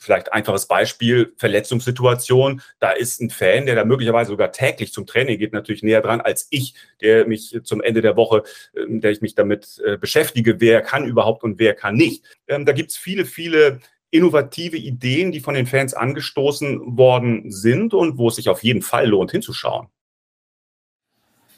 [0.00, 2.62] vielleicht einfaches Beispiel, Verletzungssituation.
[2.78, 6.20] Da ist ein Fan, der da möglicherweise sogar täglich zum Training geht, natürlich näher dran
[6.20, 8.42] als ich, der mich zum Ende der Woche,
[8.74, 12.24] ähm, der ich mich damit äh, beschäftige, wer kann überhaupt und wer kann nicht.
[12.48, 17.94] Ähm, da gibt es viele, viele innovative Ideen, die von den Fans angestoßen worden sind
[17.94, 19.88] und wo es sich auf jeden Fall lohnt hinzuschauen.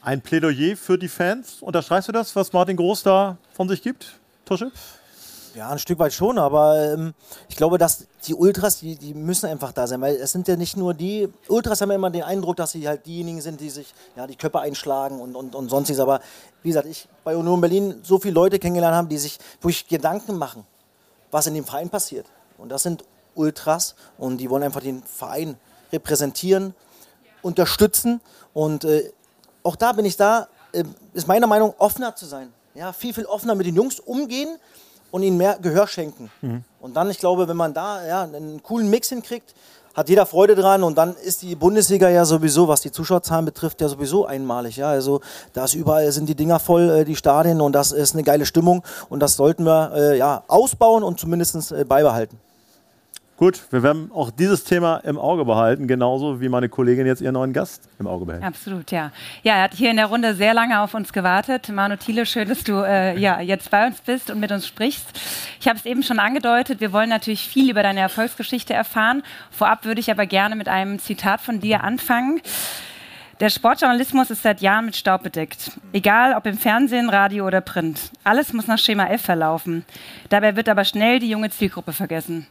[0.03, 1.63] Ein Plädoyer für die Fans.
[1.63, 4.73] Unterschreibst du das, was Martin Groß da von sich gibt, Tusche?
[5.55, 7.13] Ja, ein Stück weit schon, aber ähm,
[7.49, 10.57] ich glaube, dass die Ultras, die, die müssen einfach da sein, weil es sind ja
[10.57, 13.69] nicht nur die, Ultras haben ja immer den Eindruck, dass sie halt diejenigen sind, die
[13.69, 16.21] sich ja, die Köpfe einschlagen und, und, und sonstiges, aber
[16.63, 20.39] wie gesagt, ich bei Union Berlin so viele Leute kennengelernt haben, die sich wirklich Gedanken
[20.39, 20.65] machen,
[21.31, 22.27] was in dem Verein passiert.
[22.57, 23.05] Und das sind
[23.35, 25.57] Ultras und die wollen einfach den Verein
[25.93, 26.75] repräsentieren,
[27.43, 28.23] unterstützen
[28.55, 29.13] und äh,
[29.65, 32.53] auch da bin ich da, äh, ist meiner Meinung offener zu sein.
[32.75, 34.59] Ja, viel, viel offener mit den Jungs umgehen,
[35.13, 36.33] und ihnen mehr Gehör schenken.
[36.41, 36.65] Mhm.
[36.81, 39.55] Und dann, ich glaube, wenn man da ja, einen coolen Mix hinkriegt,
[39.95, 43.81] hat jeder Freude dran und dann ist die Bundesliga ja sowieso, was die Zuschauerzahlen betrifft,
[43.83, 44.79] ja sowieso einmalig.
[44.79, 45.21] Ja, also
[45.53, 48.47] da ist überall sind die Dinger voll, äh, die Stadien und das ist eine geile
[48.47, 52.39] Stimmung und das sollten wir äh, ja ausbauen und zumindest äh, beibehalten.
[53.37, 57.33] Gut, wir werden auch dieses Thema im Auge behalten, genauso wie meine Kollegin jetzt ihren
[57.33, 58.45] neuen Gast im Auge behält.
[58.45, 59.11] Absolut, ja.
[59.43, 61.69] Ja, er hat hier in der Runde sehr lange auf uns gewartet.
[61.71, 65.19] Manu Thiele, schön, dass du äh, ja, jetzt bei uns bist und mit uns sprichst.
[65.61, 69.23] Ich habe es eben schon angedeutet, wir wollen natürlich viel über deine Erfolgsgeschichte erfahren.
[69.51, 72.43] Vorab würde ich aber gerne mit einem Zitat von dir anfangen.
[73.41, 75.73] Der Sportjournalismus ist seit Jahren mit Staub bedeckt.
[75.93, 78.13] Egal ob im Fernsehen, Radio oder Print.
[78.23, 79.85] Alles muss nach Schema F verlaufen.
[80.29, 82.47] Dabei wird aber schnell die junge Zielgruppe vergessen.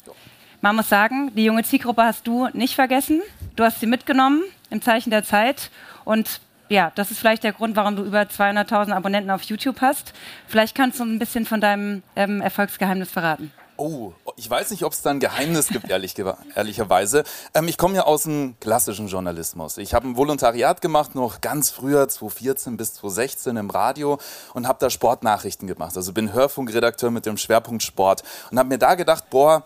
[0.63, 3.23] Man muss sagen, die junge Zielgruppe hast du nicht vergessen.
[3.55, 5.71] Du hast sie mitgenommen im Zeichen der Zeit.
[6.05, 6.39] Und
[6.69, 10.13] ja, das ist vielleicht der Grund, warum du über 200.000 Abonnenten auf YouTube hast.
[10.47, 13.51] Vielleicht kannst du ein bisschen von deinem ähm, Erfolgsgeheimnis verraten.
[13.77, 16.13] Oh, ich weiß nicht, ob es da ein Geheimnis gibt, ehrlich,
[16.55, 17.23] ehrlicherweise.
[17.55, 19.79] Ähm, ich komme ja aus dem klassischen Journalismus.
[19.79, 24.19] Ich habe ein Volontariat gemacht, noch ganz früher, 2014 bis 2016 im Radio
[24.53, 25.97] und habe da Sportnachrichten gemacht.
[25.97, 28.21] Also bin Hörfunkredakteur mit dem Schwerpunkt Sport
[28.51, 29.65] und habe mir da gedacht, boah,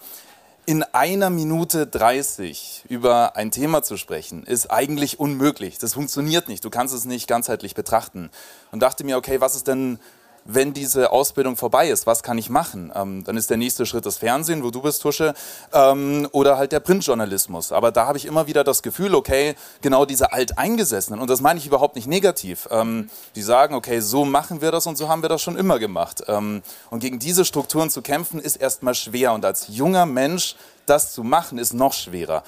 [0.65, 5.77] in einer Minute 30 über ein Thema zu sprechen, ist eigentlich unmöglich.
[5.77, 6.65] Das funktioniert nicht.
[6.65, 8.31] Du kannst es nicht ganzheitlich betrachten.
[8.71, 9.99] Und dachte mir, okay, was ist denn
[10.45, 12.91] wenn diese Ausbildung vorbei ist, was kann ich machen?
[12.95, 15.33] Ähm, dann ist der nächste Schritt das Fernsehen, wo du bist, Tusche,
[15.73, 17.71] ähm, oder halt der Printjournalismus.
[17.71, 21.59] Aber da habe ich immer wieder das Gefühl, okay, genau diese Alteingesessenen, und das meine
[21.59, 25.23] ich überhaupt nicht negativ, ähm, die sagen, okay, so machen wir das und so haben
[25.23, 26.23] wir das schon immer gemacht.
[26.27, 26.61] Ähm,
[26.91, 29.33] und gegen diese Strukturen zu kämpfen, ist erstmal schwer.
[29.33, 30.55] Und als junger Mensch
[30.85, 32.43] das zu machen, ist noch schwerer.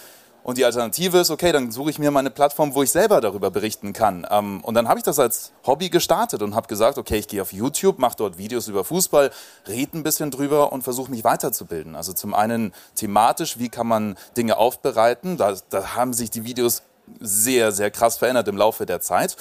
[0.47, 3.19] Und die Alternative ist, okay, dann suche ich mir mal eine Plattform, wo ich selber
[3.19, 4.25] darüber berichten kann.
[4.31, 7.41] Ähm, und dann habe ich das als Hobby gestartet und habe gesagt, okay, ich gehe
[7.41, 9.29] auf YouTube, mache dort Videos über Fußball,
[9.67, 11.97] rede ein bisschen drüber und versuche mich weiterzubilden.
[11.97, 15.35] Also zum einen thematisch, wie kann man Dinge aufbereiten.
[15.35, 16.81] Da, da haben sich die Videos
[17.19, 19.35] sehr, sehr krass verändert im Laufe der Zeit.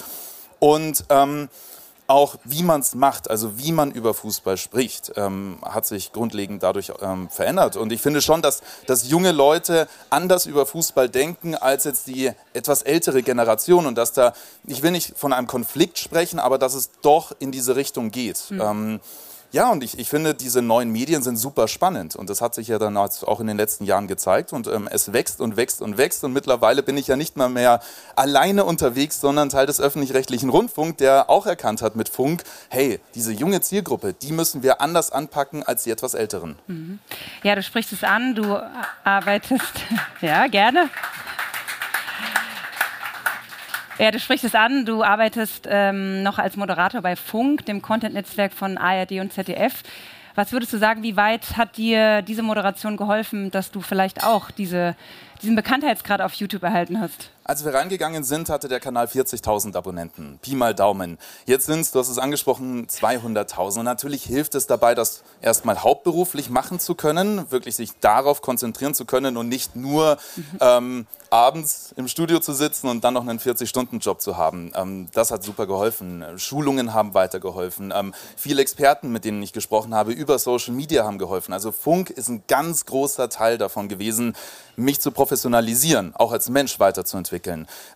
[0.59, 1.47] Und ähm,
[2.07, 6.63] auch wie man es macht, also wie man über Fußball spricht, ähm, hat sich grundlegend
[6.63, 7.75] dadurch ähm, verändert.
[7.75, 12.31] Und ich finde schon, dass, dass junge Leute anders über Fußball denken als jetzt die
[12.53, 14.33] etwas ältere Generation und dass da,
[14.65, 18.45] ich will nicht von einem Konflikt sprechen, aber dass es doch in diese Richtung geht.
[18.49, 18.61] Mhm.
[18.61, 18.99] Ähm,
[19.57, 22.15] ja, und ich, ich finde, diese neuen Medien sind super spannend.
[22.15, 24.53] Und das hat sich ja dann auch in den letzten Jahren gezeigt.
[24.53, 26.23] Und ähm, es wächst und wächst und wächst.
[26.23, 27.79] Und mittlerweile bin ich ja nicht mal mehr
[28.15, 33.33] alleine unterwegs, sondern Teil des öffentlich-rechtlichen Rundfunk, der auch erkannt hat mit Funk, hey, diese
[33.33, 36.55] junge Zielgruppe, die müssen wir anders anpacken als die etwas älteren.
[36.67, 36.99] Mhm.
[37.41, 38.61] Ja, du sprichst es an, du
[39.03, 39.73] arbeitest,
[40.21, 40.91] ja, gerne.
[43.99, 44.85] Ja, du sprichst es an.
[44.85, 49.81] Du arbeitest ähm, noch als Moderator bei Funk, dem Content-Netzwerk von ARD und ZDF.
[50.35, 54.51] Was würdest du sagen, wie weit hat dir diese Moderation geholfen, dass du vielleicht auch
[54.51, 54.95] diese,
[55.41, 57.31] diesen Bekanntheitsgrad auf YouTube erhalten hast?
[57.47, 60.37] Als wir reingegangen sind, hatte der Kanal 40.000 Abonnenten.
[60.41, 61.17] Pi mal Daumen.
[61.45, 63.79] Jetzt sind es, du hast es angesprochen, 200.000.
[63.79, 68.93] Und natürlich hilft es dabei, das erstmal hauptberuflich machen zu können, wirklich sich darauf konzentrieren
[68.93, 70.43] zu können und nicht nur mhm.
[70.59, 74.73] ähm, abends im Studio zu sitzen und dann noch einen 40-Stunden-Job zu haben.
[74.75, 76.25] Ähm, das hat super geholfen.
[76.35, 77.93] Schulungen haben weitergeholfen.
[77.95, 81.53] Ähm, viele Experten, mit denen ich gesprochen habe, über Social Media haben geholfen.
[81.53, 84.35] Also Funk ist ein ganz großer Teil davon gewesen,
[84.75, 87.36] mich zu professionalisieren, auch als Mensch weiterzuentwickeln.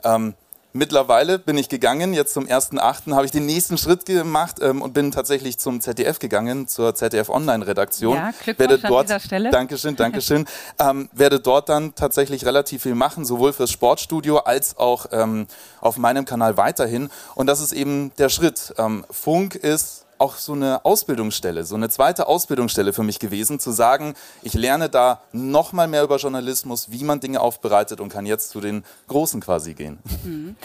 [0.03, 0.35] Ähm,
[0.73, 3.13] Mittlerweile bin ich gegangen, jetzt zum 1.8.
[3.13, 7.27] habe ich den nächsten Schritt gemacht ähm, und bin tatsächlich zum ZDF gegangen, zur ZDF
[7.27, 8.15] Online-Redaktion.
[8.15, 9.51] Ja, Glückwunsch dort, an dieser Stelle.
[9.51, 10.45] Dankeschön, Dankeschön.
[10.79, 15.45] ähm, werde dort dann tatsächlich relativ viel machen, sowohl fürs Sportstudio als auch ähm,
[15.81, 17.09] auf meinem Kanal weiterhin.
[17.35, 18.73] Und das ist eben der Schritt.
[18.77, 23.71] Ähm, Funk ist auch so eine Ausbildungsstelle, so eine zweite Ausbildungsstelle für mich gewesen, zu
[23.71, 28.27] sagen, ich lerne da noch mal mehr über Journalismus, wie man Dinge aufbereitet und kann
[28.27, 29.97] jetzt zu den Großen quasi gehen.
[30.23, 30.55] Mhm.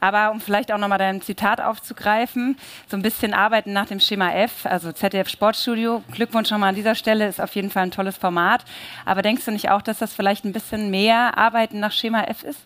[0.00, 2.58] Aber um vielleicht auch nochmal dein Zitat aufzugreifen,
[2.90, 6.02] so ein bisschen arbeiten nach dem Schema F, also ZDF Sportstudio.
[6.10, 8.64] Glückwunsch nochmal an dieser Stelle, ist auf jeden Fall ein tolles Format.
[9.04, 12.42] Aber denkst du nicht auch, dass das vielleicht ein bisschen mehr Arbeiten nach Schema F
[12.42, 12.58] ist?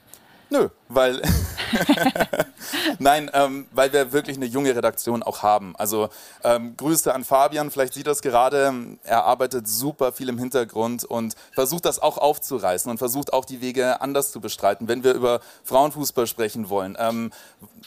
[0.49, 1.23] Nö, weil
[2.99, 5.75] nein, ähm, weil wir wirklich eine junge Redaktion auch haben.
[5.77, 6.09] Also
[6.45, 8.73] ähm, Grüße an Fabian, vielleicht sieht das gerade.
[9.05, 13.61] Er arbeitet super viel im Hintergrund und versucht das auch aufzureißen und versucht auch die
[13.61, 14.89] Wege anders zu bestreiten.
[14.89, 17.33] Wenn wir über Frauenfußball sprechen wollen, ähm,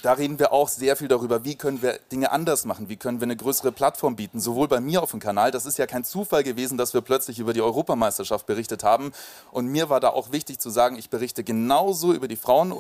[0.02, 3.20] da reden wir auch sehr viel darüber, wie können wir Dinge anders machen, wie können
[3.20, 5.52] wir eine größere Plattform bieten, sowohl bei mir auf dem Kanal.
[5.52, 9.12] Das ist ja kein Zufall gewesen, dass wir plötzlich über die Europameisterschaft berichtet haben.
[9.52, 12.38] Und mir war da auch wichtig zu sagen, ich berichte genauso über die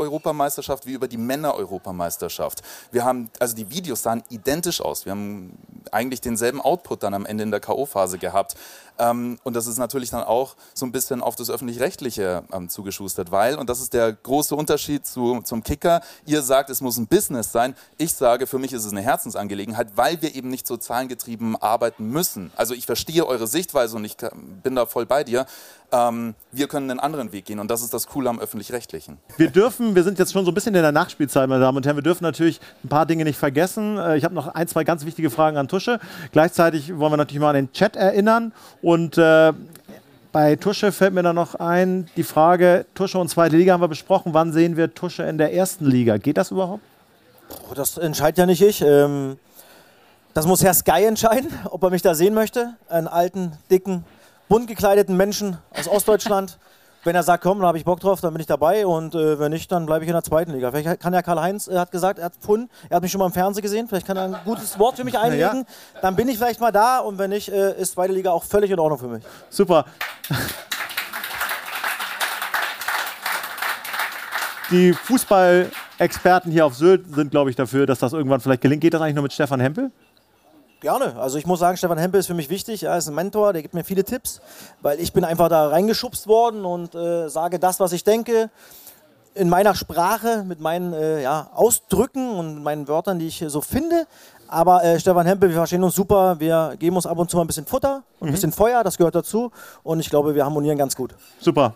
[0.09, 2.61] Frauen-Europameisterschaft wie über die Männer-Europameisterschaft.
[2.91, 5.05] Wir haben, also die Videos sahen identisch aus.
[5.05, 5.57] Wir haben
[5.91, 8.55] eigentlich denselben Output dann am Ende in der K.O.-Phase gehabt.
[8.97, 13.31] Ähm, und das ist natürlich dann auch so ein bisschen auf das Öffentlich-Rechtliche ähm, zugeschustert,
[13.31, 17.07] weil, und das ist der große Unterschied zu, zum Kicker, ihr sagt, es muss ein
[17.07, 17.75] Business sein.
[17.97, 22.09] Ich sage, für mich ist es eine Herzensangelegenheit, weil wir eben nicht so zahlengetrieben arbeiten
[22.09, 22.51] müssen.
[22.57, 24.17] Also ich verstehe eure Sichtweise und ich
[24.63, 25.45] bin da voll bei dir.
[25.91, 29.17] Ähm, wir können einen anderen Weg gehen und das ist das Coole am Öffentlich-Rechtlichen.
[29.37, 31.85] Wir dürfen, wir sind jetzt schon so ein bisschen in der Nachspielzeit, meine Damen und
[31.85, 33.97] Herren, wir dürfen natürlich ein paar Dinge nicht vergessen.
[33.97, 35.99] Äh, ich habe noch ein, zwei ganz wichtige Fragen an Tusche.
[36.31, 39.51] Gleichzeitig wollen wir natürlich mal an den Chat erinnern und äh,
[40.31, 43.89] bei Tusche fällt mir dann noch ein, die Frage, Tusche und zweite Liga haben wir
[43.89, 46.15] besprochen, wann sehen wir Tusche in der ersten Liga?
[46.15, 46.83] Geht das überhaupt?
[47.75, 48.81] Das entscheidet ja nicht ich.
[48.81, 49.37] Ähm,
[50.33, 52.75] das muss Herr Sky entscheiden, ob er mich da sehen möchte.
[52.87, 54.05] Einen alten, dicken,
[54.47, 56.57] bunt gekleideten Menschen aus Ostdeutschland.
[57.03, 59.39] Wenn er sagt, komm, dann habe ich Bock drauf, dann bin ich dabei und äh,
[59.39, 60.69] wenn nicht, dann bleibe ich in der zweiten Liga.
[60.71, 63.27] Vielleicht kann ja Karl-Heinz, er hat gesagt, er hat gefunden, er hat mich schon mal
[63.27, 65.65] im Fernsehen gesehen, vielleicht kann er ein gutes Wort für mich einlegen.
[65.93, 66.01] Ja.
[66.01, 68.69] Dann bin ich vielleicht mal da und wenn nicht, äh, ist zweite Liga auch völlig
[68.69, 69.23] in Ordnung für mich.
[69.49, 69.85] Super.
[74.71, 78.81] Die Fußballexperten hier auf Sylt sind, glaube ich, dafür, dass das irgendwann vielleicht gelingt.
[78.81, 79.91] Geht das eigentlich nur mit Stefan Hempel?
[80.81, 81.15] Gerne.
[81.17, 82.83] Also ich muss sagen, Stefan Hempel ist für mich wichtig.
[82.83, 84.39] Er ist ein Mentor, der gibt mir viele Tipps,
[84.81, 88.49] weil ich bin einfach da reingeschubst worden und äh, sage das, was ich denke,
[89.35, 94.07] in meiner Sprache, mit meinen äh, ja, Ausdrücken und meinen Wörtern, die ich so finde.
[94.47, 96.39] Aber äh, Stefan Hempel, wir verstehen uns super.
[96.39, 98.35] Wir geben uns ab und zu mal ein bisschen Futter und ein mhm.
[98.35, 99.51] bisschen Feuer, das gehört dazu.
[99.83, 101.13] Und ich glaube, wir harmonieren ganz gut.
[101.39, 101.75] Super.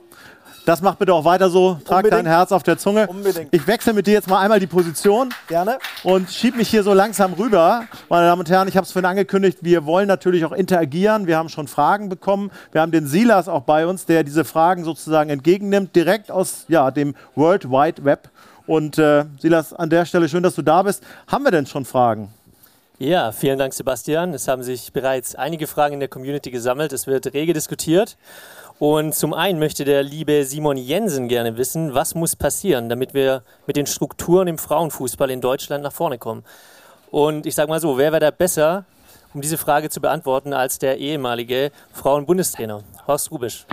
[0.65, 1.77] Das macht bitte auch weiter so.
[1.83, 2.25] Trag Unbedingt.
[2.25, 3.07] dein Herz auf der Zunge.
[3.07, 3.53] Unbedingt.
[3.53, 5.33] Ich wechsle mit dir jetzt mal einmal die Position.
[5.49, 5.77] Gerne.
[6.03, 7.83] Und schieb mich hier so langsam rüber.
[8.07, 11.27] Meine Damen und Herren, ich habe es vorhin angekündigt, wir wollen natürlich auch interagieren.
[11.27, 12.49] Wir haben schon Fragen bekommen.
[12.71, 16.91] Wir haben den Silas auch bei uns, der diese Fragen sozusagen entgegennimmt, direkt aus ja,
[16.91, 18.29] dem World Wide Web.
[18.65, 21.03] Und äh, Silas, an der Stelle schön, dass du da bist.
[21.27, 22.29] Haben wir denn schon Fragen?
[22.99, 24.33] Ja, vielen Dank, Sebastian.
[24.33, 26.93] Es haben sich bereits einige Fragen in der Community gesammelt.
[26.93, 28.15] Es wird rege diskutiert.
[28.85, 33.43] Und zum einen möchte der liebe Simon Jensen gerne wissen, was muss passieren, damit wir
[33.65, 36.43] mit den Strukturen im Frauenfußball in Deutschland nach vorne kommen.
[37.09, 38.85] Und ich sage mal so, wer wäre da besser,
[39.33, 43.65] um diese Frage zu beantworten, als der ehemalige Frauenbundestrainer Horst Rubisch?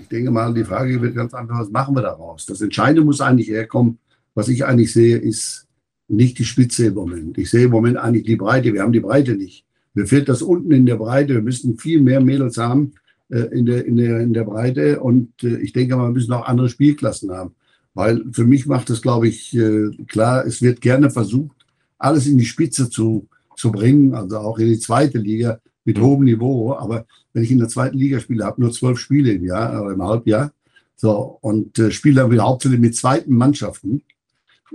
[0.00, 2.46] Ich denke mal, die Frage wird ganz einfach, was machen wir daraus?
[2.46, 3.98] Das Entscheidende muss eigentlich herkommen,
[4.36, 5.66] was ich eigentlich sehe, ist
[6.06, 7.38] nicht die Spitze im Moment.
[7.38, 8.72] Ich sehe im Moment eigentlich die Breite.
[8.72, 9.64] Wir haben die Breite nicht.
[9.94, 11.34] Mir fehlt das unten in der Breite.
[11.34, 12.92] Wir müssen viel mehr Mädels haben,
[13.28, 15.00] in, der, in, der, in der Breite.
[15.00, 17.54] Und äh, ich denke wir müssen auch andere Spielklassen haben.
[17.94, 21.56] Weil für mich macht es, glaube ich, äh, klar, es wird gerne versucht,
[21.98, 26.24] alles in die Spitze zu, zu bringen, also auch in die zweite Liga mit hohem
[26.24, 26.74] Niveau.
[26.74, 29.92] Aber wenn ich in der zweiten Liga spiele, habe nur zwölf Spiele im Jahr oder
[29.92, 30.52] im Halbjahr.
[30.96, 34.02] So, und äh, spiele dann wieder hauptsächlich mit zweiten Mannschaften.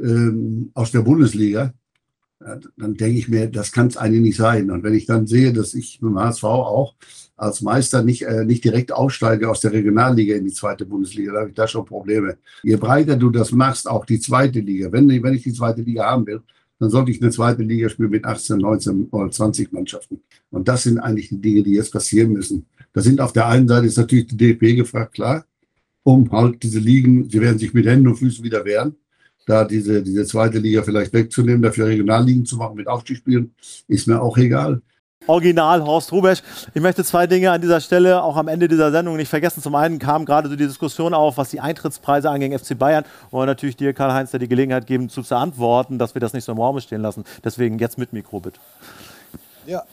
[0.02, 1.72] ähm, aus der Bundesliga, äh,
[2.77, 4.72] dann denke ich mir, das kann es eigentlich nicht sein.
[4.72, 6.95] Und wenn ich dann sehe, dass ich mit dem HSV auch
[7.38, 11.39] als Meister nicht, äh, nicht direkt aufsteige aus der Regionalliga in die zweite Bundesliga, da
[11.39, 12.38] habe ich da schon Probleme.
[12.63, 16.05] Je breiter du das machst, auch die zweite Liga, wenn, wenn ich die zweite Liga
[16.05, 16.41] haben will,
[16.80, 20.22] dann sollte ich eine zweite Liga spielen mit 18, 19 oder 20 Mannschaften.
[20.49, 22.65] Und das sind eigentlich die Dinge, die jetzt passieren müssen.
[22.93, 25.45] Da sind auf der einen Seite ist natürlich die DFB gefragt, klar,
[26.03, 28.95] um halt diese Ligen, sie werden sich mit Händen und Füßen wieder wehren
[29.45, 33.53] da diese, diese zweite Liga vielleicht wegzunehmen, dafür Regionalligen zu machen mit Aufstiegsspielen,
[33.88, 34.81] ist mir auch egal.
[35.27, 36.41] Original Horst Rubesch.
[36.73, 39.61] Ich möchte zwei Dinge an dieser Stelle auch am Ende dieser Sendung nicht vergessen.
[39.61, 43.05] Zum einen kam gerade so die Diskussion auf, was die Eintrittspreise angeht, FC Bayern.
[43.30, 46.57] Und natürlich dir, Karl-Heinz, die Gelegenheit geben, zu verantworten, dass wir das nicht so im
[46.57, 47.23] Raum stehen lassen.
[47.43, 48.59] Deswegen jetzt mit Mikro, bitte.
[49.68, 49.84] Ja,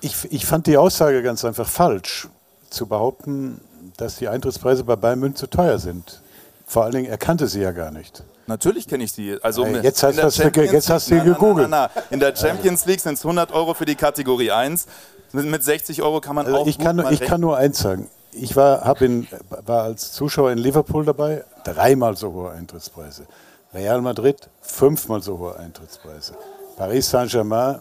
[0.00, 2.28] ich, ich fand die Aussage ganz einfach falsch,
[2.68, 3.60] zu behaupten,
[3.96, 6.20] dass die Eintrittspreise bei Bayern München zu teuer sind.
[6.66, 8.24] Vor allen Dingen, er kannte sie ja gar nicht.
[8.46, 9.38] Natürlich kenne ich die.
[9.42, 11.68] Also Hey, jetzt hast du- jetzt hast du gegoogelt.
[11.70, 12.04] nein, nein, nein.
[12.10, 14.86] In der Champions League sind es 100 Euro für die Kategorie 1.
[15.32, 18.08] Mit, mit 60 Euro kann man Also auch ich, kann, ich kann nur eins sagen.
[18.32, 19.26] Ich war, in,
[19.64, 23.26] war als Zuschauer in Liverpool dabei, dreimal so hohe Eintrittspreise.
[23.72, 26.34] Real Madrid, fünfmal so hohe Eintrittspreise.
[26.76, 27.80] Paris Saint-Germain,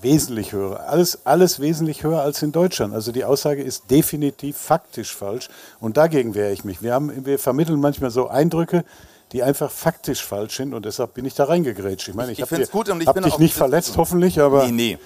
[0.00, 0.80] wesentlich höher.
[0.88, 2.94] Alles, alles wesentlich höher als in Deutschland.
[2.94, 5.48] Also die Aussage ist definitiv faktisch falsch
[5.80, 6.82] und dagegen wehre ich mich.
[6.82, 8.84] Wir, haben, wir vermitteln manchmal so Eindrücke,
[9.32, 12.08] die einfach faktisch falsch sind und deshalb bin ich da reingegrätscht.
[12.08, 14.64] Ich meine, ich, Ich habe hab bin dich auch- nicht verletzt, hoffentlich, aber...
[14.66, 14.98] Nee, nee.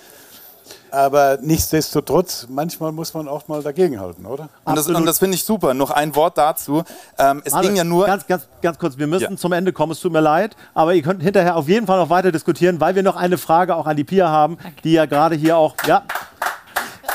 [0.93, 4.49] Aber nichtsdestotrotz, manchmal muss man auch mal dagegenhalten, oder?
[4.65, 5.73] Und das, das finde ich super.
[5.73, 6.85] Noch ein Wort dazu.
[7.19, 8.07] Ähm, es Manuel, ging ja nur.
[8.07, 9.37] Ganz, ganz, ganz kurz, wir müssen Ja.
[9.37, 12.11] zum Ende kommen, es tut mir leid, aber ihr könnt hinterher auf jeden Fall noch
[12.11, 15.35] weiter diskutieren, weil wir noch eine Frage auch an die Pia haben, die ja gerade
[15.35, 16.03] hier auch, ja,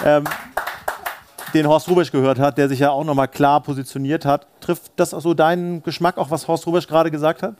[0.04, 0.24] ähm,
[1.54, 4.48] den Horst Rubesch gehört hat, der sich ja auch nochmal klar positioniert hat.
[4.62, 7.56] Trifft das so deinen Geschmack, auch was Horst Rubesch gerade gesagt hat?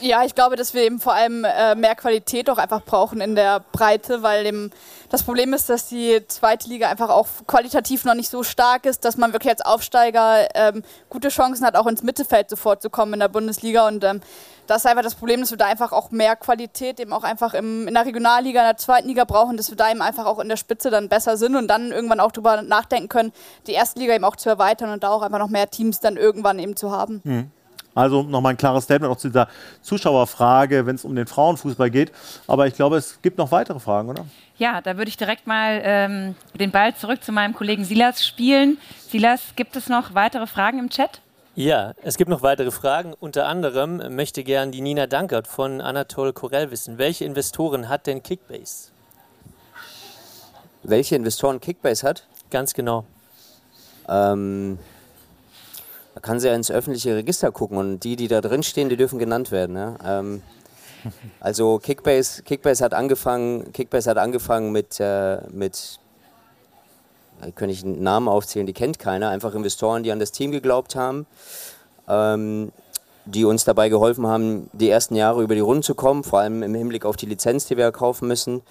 [0.00, 3.34] Ja, ich glaube, dass wir eben vor allem äh, mehr Qualität auch einfach brauchen in
[3.34, 4.70] der Breite, weil eben
[5.10, 9.04] das Problem ist, dass die zweite Liga einfach auch qualitativ noch nicht so stark ist,
[9.04, 13.14] dass man wirklich als Aufsteiger ähm, gute Chancen hat, auch ins Mittelfeld sofort zu kommen
[13.14, 13.86] in der Bundesliga.
[13.86, 14.20] Und ähm,
[14.68, 17.54] das ist einfach das Problem, dass wir da einfach auch mehr Qualität eben auch einfach
[17.54, 20.38] im, in der Regionalliga, in der zweiten Liga brauchen, dass wir da eben einfach auch
[20.38, 23.32] in der Spitze dann besser sind und dann irgendwann auch drüber nachdenken können,
[23.66, 26.18] die erste Liga eben auch zu erweitern und da auch einfach noch mehr Teams dann
[26.18, 27.22] irgendwann eben zu haben.
[27.24, 27.50] Hm.
[27.94, 29.48] Also nochmal ein klares Statement auch zu dieser
[29.82, 32.12] Zuschauerfrage, wenn es um den Frauenfußball geht.
[32.46, 34.24] Aber ich glaube, es gibt noch weitere Fragen, oder?
[34.56, 38.78] Ja, da würde ich direkt mal ähm, den Ball zurück zu meinem Kollegen Silas spielen.
[39.08, 41.22] Silas, gibt es noch weitere Fragen im Chat?
[41.58, 43.14] Ja, es gibt noch weitere Fragen.
[43.18, 48.22] Unter anderem möchte gern die Nina Dankert von Anatol Korell wissen, welche Investoren hat denn
[48.22, 48.92] Kickbase?
[50.84, 52.28] Welche Investoren Kickbase hat?
[52.52, 53.06] Ganz genau.
[54.08, 54.78] Ähm,
[56.14, 58.96] da kann sie ja ins öffentliche Register gucken und die, die da drin stehen, die
[58.96, 59.74] dürfen genannt werden.
[59.74, 59.96] Ja?
[60.04, 60.42] Ähm,
[61.40, 65.98] also Kickbase, Kickbase hat angefangen, Kickbase hat angefangen mit, äh, mit
[67.40, 70.50] da kann ich einen Namen aufzählen, die kennt keiner, einfach Investoren, die an das Team
[70.50, 71.26] geglaubt haben,
[72.08, 72.72] ähm,
[73.24, 76.62] die uns dabei geholfen haben, die ersten Jahre über die Runden zu kommen, vor allem
[76.62, 78.62] im Hinblick auf die Lizenz, die wir kaufen müssen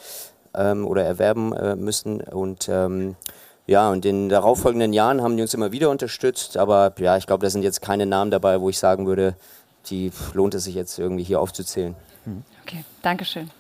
[0.56, 2.22] ähm, oder erwerben äh, müssen.
[2.22, 3.16] Und ähm,
[3.68, 7.28] ja, und in den darauffolgenden Jahren haben die uns immer wieder unterstützt, aber ja, ich
[7.28, 9.36] glaube, da sind jetzt keine Namen dabei, wo ich sagen würde,
[9.90, 11.96] die lohnt es sich jetzt irgendwie hier aufzuzählen.
[12.64, 13.52] Okay, Dankeschön.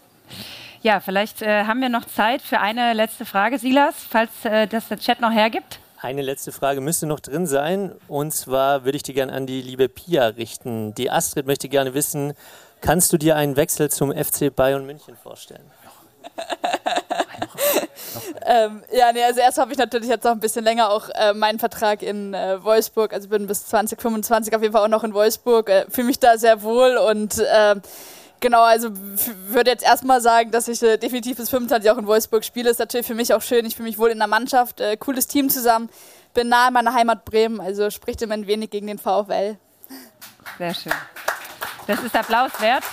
[0.81, 4.87] Ja, vielleicht äh, haben wir noch Zeit für eine letzte Frage, Silas, falls äh, das
[4.87, 5.79] der Chat noch hergibt.
[5.99, 7.91] Eine letzte Frage müsste noch drin sein.
[8.07, 10.93] Und zwar würde ich die gerne an die liebe Pia richten.
[10.93, 12.33] Die Astrid möchte gerne wissen,
[12.81, 15.71] kannst du dir einen Wechsel zum FC Bayern München vorstellen?
[18.45, 21.33] Ähm, ja, nee, also erst habe ich natürlich jetzt noch ein bisschen länger auch äh,
[21.33, 25.13] meinen Vertrag in äh, Wolfsburg, also bin bis 2025 auf jeden Fall auch noch in
[25.13, 27.75] Wolfsburg, äh, fühle mich da sehr wohl und äh,
[28.39, 28.89] genau, also
[29.49, 32.79] würde jetzt erstmal sagen, dass ich äh, definitiv bis 25 auch in Wolfsburg spiele, ist
[32.79, 35.49] natürlich für mich auch schön, ich fühle mich wohl in der Mannschaft, äh, cooles Team
[35.49, 35.89] zusammen,
[36.33, 39.57] bin nah in meiner Heimat Bremen, also spricht im Moment wenig gegen den VfL.
[40.57, 40.93] Sehr schön.
[41.87, 42.83] Das ist Applaus wert.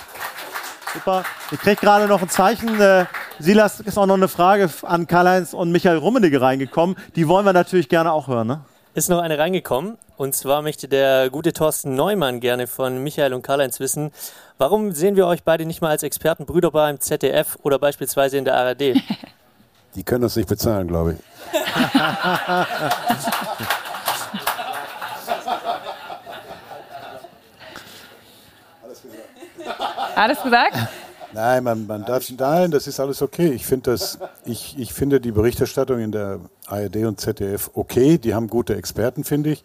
[0.93, 1.23] Super.
[1.51, 2.79] Ich kriege gerade noch ein Zeichen.
[2.79, 3.05] Äh,
[3.39, 6.95] Silas, ist auch noch eine Frage an Karl-Heinz und Michael Rummenigge reingekommen.
[7.15, 8.47] Die wollen wir natürlich gerne auch hören.
[8.47, 8.61] Ne?
[8.95, 9.97] Ist noch eine reingekommen.
[10.15, 14.13] Und zwar möchte der gute Thorsten Neumann gerne von Michael und Karl-Heinz wissen,
[14.57, 18.55] warum sehen wir euch beide nicht mal als Expertenbrüder beim ZDF oder beispielsweise in der
[18.55, 18.79] ARD?
[19.95, 21.19] Die können uns nicht bezahlen, glaube ich.
[30.15, 30.77] Alles gesagt?
[31.35, 33.49] Nein, man, man darf, nein, das ist alles okay.
[33.49, 38.17] Ich finde das, ich, ich finde die Berichterstattung in der ARD und ZDF okay.
[38.17, 39.63] Die haben gute Experten, finde ich.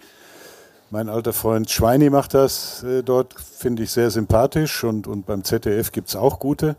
[0.91, 5.45] Mein alter Freund Schweini macht das äh, dort, finde ich sehr sympathisch und, und beim
[5.45, 6.75] ZDF gibt es auch gute.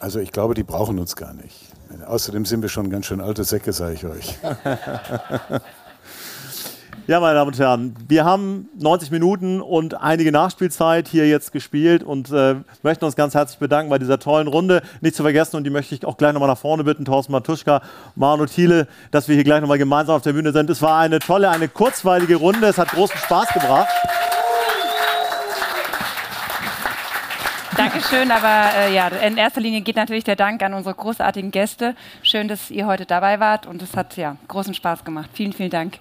[0.00, 1.56] Also ich glaube, die brauchen uns gar nicht.
[2.06, 4.38] Außerdem sind wir schon ganz schön alte Säcke, sage ich euch.
[7.06, 12.02] Ja, meine Damen und Herren, wir haben 90 Minuten und einige Nachspielzeit hier jetzt gespielt
[12.02, 14.82] und äh, möchten uns ganz herzlich bedanken bei dieser tollen Runde.
[15.00, 17.80] Nicht zu vergessen, und die möchte ich auch gleich nochmal nach vorne bitten, Thorsten Matuschka,
[18.14, 20.68] Manu Thiele, dass wir hier gleich nochmal gemeinsam auf der Bühne sind.
[20.68, 22.66] Es war eine tolle, eine kurzweilige Runde.
[22.66, 23.88] Es hat großen Spaß gebracht.
[27.78, 31.94] Dankeschön, aber äh, ja, in erster Linie geht natürlich der Dank an unsere großartigen Gäste.
[32.22, 35.30] Schön, dass ihr heute dabei wart und es hat ja großen Spaß gemacht.
[35.32, 36.00] Vielen, vielen Dank.